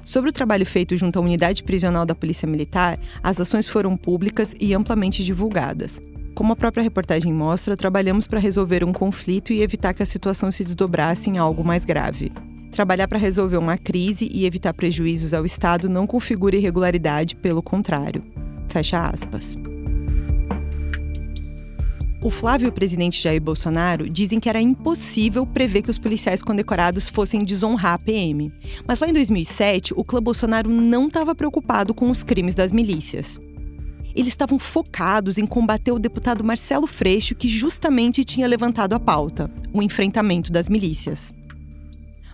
Sobre 0.03 0.29
o 0.29 0.33
trabalho 0.33 0.65
feito 0.65 0.97
junto 0.97 1.17
à 1.17 1.21
unidade 1.21 1.63
prisional 1.63 2.05
da 2.05 2.13
Polícia 2.13 2.47
Militar, 2.47 2.99
as 3.23 3.39
ações 3.39 3.65
foram 3.65 3.95
públicas 3.95 4.53
e 4.59 4.73
amplamente 4.73 5.23
divulgadas. 5.23 6.01
Como 6.35 6.51
a 6.51 6.55
própria 6.55 6.83
reportagem 6.83 7.31
mostra, 7.31 7.77
trabalhamos 7.77 8.27
para 8.27 8.39
resolver 8.39 8.83
um 8.83 8.91
conflito 8.91 9.53
e 9.53 9.61
evitar 9.61 9.93
que 9.93 10.03
a 10.03 10.05
situação 10.05 10.51
se 10.51 10.65
desdobrasse 10.65 11.29
em 11.29 11.37
algo 11.37 11.63
mais 11.63 11.85
grave. 11.85 12.29
Trabalhar 12.71 13.07
para 13.07 13.19
resolver 13.19 13.57
uma 13.57 13.77
crise 13.77 14.29
e 14.31 14.45
evitar 14.45 14.73
prejuízos 14.73 15.33
ao 15.33 15.45
Estado 15.45 15.89
não 15.89 16.07
configura 16.07 16.55
irregularidade, 16.55 17.35
pelo 17.35 17.61
contrário. 17.61 18.23
Fecha 18.69 19.05
aspas. 19.05 19.57
O 22.23 22.29
Flávio 22.29 22.67
e 22.67 22.69
o 22.69 22.71
presidente 22.71 23.19
Jair 23.19 23.41
Bolsonaro 23.41 24.07
dizem 24.07 24.39
que 24.39 24.47
era 24.47 24.61
impossível 24.61 25.45
prever 25.45 25.81
que 25.81 25.89
os 25.89 25.97
policiais 25.97 26.43
condecorados 26.43 27.09
fossem 27.09 27.43
desonrar 27.43 27.95
a 27.95 27.97
PM. 27.97 28.53
Mas 28.87 28.99
lá 28.99 29.09
em 29.09 29.13
2007, 29.13 29.93
o 29.97 30.03
clã 30.03 30.21
Bolsonaro 30.21 30.69
não 30.69 31.07
estava 31.07 31.33
preocupado 31.33 31.95
com 31.95 32.09
os 32.09 32.23
crimes 32.23 32.53
das 32.53 32.71
milícias. 32.71 33.39
Eles 34.15 34.33
estavam 34.33 34.59
focados 34.59 35.37
em 35.37 35.47
combater 35.47 35.91
o 35.91 35.99
deputado 35.99 36.43
Marcelo 36.43 36.85
Freixo, 36.85 37.33
que 37.33 37.47
justamente 37.47 38.23
tinha 38.23 38.47
levantado 38.47 38.93
a 38.93 38.99
pauta: 38.99 39.49
o 39.73 39.81
enfrentamento 39.81 40.51
das 40.51 40.69
milícias. 40.69 41.33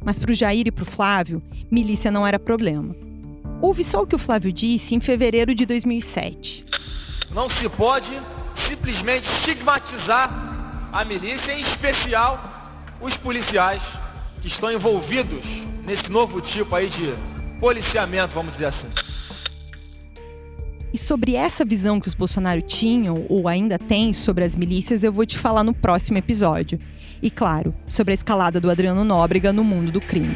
Mas 0.04 0.20
para 0.20 0.32
o 0.32 0.34
Jair 0.34 0.68
e 0.68 0.72
para 0.72 0.84
o 0.84 0.86
Flávio, 0.86 1.42
milícia 1.70 2.12
não 2.12 2.26
era 2.26 2.40
problema. 2.40 2.96
Ouve 3.62 3.84
só 3.84 4.02
o 4.02 4.08
que 4.08 4.16
o 4.16 4.20
Flávio 4.20 4.52
disse 4.52 4.96
em 4.96 5.00
fevereiro 5.00 5.56
de 5.56 5.66
2007. 5.66 6.66
Não 7.32 7.50
se 7.50 7.68
pode 7.70 8.12
simplesmente 8.54 9.26
estigmatizar 9.26 10.90
a 10.92 11.04
milícia, 11.04 11.52
em 11.52 11.62
especial 11.62 12.58
os 13.02 13.18
policiais 13.18 13.82
que 14.42 14.48
estão 14.48 14.72
envolvidos 14.72 15.46
nesse 15.86 16.12
novo 16.12 16.42
tipo 16.42 16.76
aí 16.76 16.90
de 16.90 17.14
policiamento, 17.60 18.34
vamos 18.34 18.54
dizer 18.54 18.66
assim. 18.66 18.88
E 20.98 21.00
sobre 21.00 21.36
essa 21.36 21.64
visão 21.64 22.00
que 22.00 22.08
os 22.08 22.16
Bolsonaro 22.16 22.60
tinham 22.60 23.24
ou 23.30 23.48
ainda 23.48 23.78
têm 23.78 24.12
sobre 24.12 24.44
as 24.44 24.56
milícias, 24.56 25.04
eu 25.04 25.14
vou 25.14 25.28
te 25.28 25.38
falar 25.38 25.64
no 25.64 25.72
próximo 25.72 26.18
episódio. 26.18 26.80
E 27.22 27.30
claro, 27.30 27.72
sobre 27.88 28.14
a 28.14 28.16
escalada 28.16 28.60
do 28.60 28.68
Adriano 28.68 29.04
Nóbrega 29.04 29.54
no 29.54 29.64
mundo 29.64 29.92
do 29.92 30.02
crime. 30.02 30.36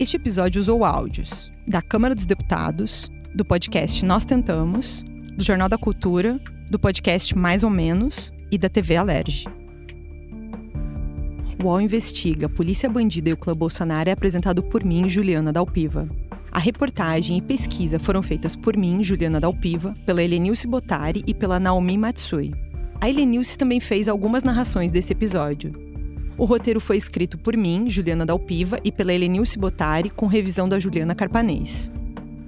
Este 0.00 0.16
episódio 0.16 0.62
usou 0.62 0.82
áudios 0.82 1.52
da 1.66 1.82
Câmara 1.82 2.14
dos 2.14 2.24
Deputados, 2.24 3.10
do 3.34 3.44
podcast 3.44 4.02
Nós 4.02 4.24
Tentamos, 4.24 5.04
do 5.36 5.44
Jornal 5.44 5.68
da 5.68 5.76
Cultura, 5.76 6.40
do 6.70 6.78
podcast 6.78 7.36
Mais 7.36 7.62
ou 7.62 7.68
Menos 7.68 8.32
e 8.50 8.56
da 8.56 8.70
TV 8.70 8.96
Alerge. 8.96 9.44
O 11.60 11.64
UOL 11.64 11.80
Investiga, 11.80 12.48
Polícia 12.48 12.88
Bandida 12.88 13.30
e 13.30 13.32
o 13.32 13.36
Clã 13.36 13.56
Bolsonaro 13.56 14.08
é 14.08 14.12
apresentado 14.12 14.62
por 14.62 14.84
mim, 14.84 15.08
Juliana 15.08 15.52
Dalpiva. 15.52 16.08
A 16.52 16.58
reportagem 16.60 17.36
e 17.36 17.42
pesquisa 17.42 17.98
foram 17.98 18.22
feitas 18.22 18.54
por 18.54 18.76
mim, 18.76 19.02
Juliana 19.02 19.40
Dalpiva, 19.40 19.92
pela 20.06 20.22
Helenilce 20.22 20.68
Botari 20.68 21.24
e 21.26 21.34
pela 21.34 21.58
Naomi 21.58 21.98
Matsui. 21.98 22.54
A 23.00 23.08
Helenilce 23.08 23.58
também 23.58 23.80
fez 23.80 24.08
algumas 24.08 24.44
narrações 24.44 24.92
desse 24.92 25.12
episódio. 25.12 25.72
O 26.36 26.44
roteiro 26.44 26.80
foi 26.80 26.96
escrito 26.96 27.36
por 27.36 27.56
mim, 27.56 27.90
Juliana 27.90 28.24
Dalpiva, 28.24 28.78
e 28.84 28.92
pela 28.92 29.12
Helenilce 29.12 29.58
Botari, 29.58 30.10
com 30.10 30.26
revisão 30.26 30.68
da 30.68 30.78
Juliana 30.78 31.14
Carpanês. 31.14 31.90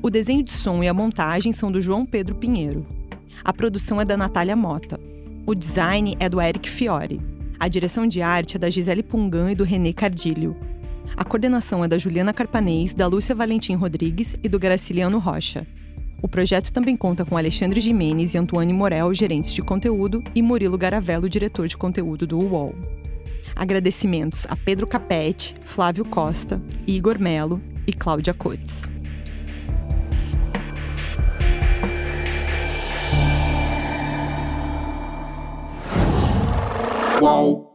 O 0.00 0.08
desenho 0.08 0.44
de 0.44 0.52
som 0.52 0.84
e 0.84 0.88
a 0.88 0.94
montagem 0.94 1.52
são 1.52 1.72
do 1.72 1.82
João 1.82 2.06
Pedro 2.06 2.36
Pinheiro. 2.36 2.86
A 3.44 3.52
produção 3.52 4.00
é 4.00 4.04
da 4.04 4.16
Natália 4.16 4.54
Mota. 4.54 5.00
O 5.44 5.52
design 5.52 6.16
é 6.20 6.28
do 6.28 6.40
Eric 6.40 6.70
Fiore. 6.70 7.29
A 7.60 7.68
direção 7.68 8.06
de 8.06 8.22
arte 8.22 8.56
é 8.56 8.58
da 8.58 8.70
Gisele 8.70 9.02
Pungan 9.02 9.52
e 9.52 9.54
do 9.54 9.64
René 9.64 9.92
Cardilho. 9.92 10.56
A 11.14 11.22
coordenação 11.22 11.84
é 11.84 11.88
da 11.88 11.98
Juliana 11.98 12.32
Carpanês, 12.32 12.94
da 12.94 13.06
Lúcia 13.06 13.34
Valentim 13.34 13.74
Rodrigues 13.74 14.34
e 14.42 14.48
do 14.48 14.58
Graciliano 14.58 15.18
Rocha. 15.18 15.66
O 16.22 16.28
projeto 16.28 16.72
também 16.72 16.96
conta 16.96 17.22
com 17.22 17.36
Alexandre 17.36 17.78
Jimenez 17.78 18.32
e 18.32 18.38
Antoine 18.38 18.72
Morel, 18.72 19.12
gerentes 19.12 19.52
de 19.52 19.60
conteúdo, 19.60 20.24
e 20.34 20.40
Murilo 20.40 20.78
Garavello, 20.78 21.28
diretor 21.28 21.68
de 21.68 21.76
conteúdo 21.76 22.26
do 22.26 22.38
UOL. 22.38 22.74
Agradecimentos 23.54 24.46
a 24.48 24.56
Pedro 24.56 24.86
Capete, 24.86 25.54
Flávio 25.62 26.06
Costa, 26.06 26.62
Igor 26.86 27.18
Melo 27.20 27.60
e 27.86 27.92
Cláudia 27.92 28.32
Cotes. 28.32 28.88
Qual? 37.20 37.69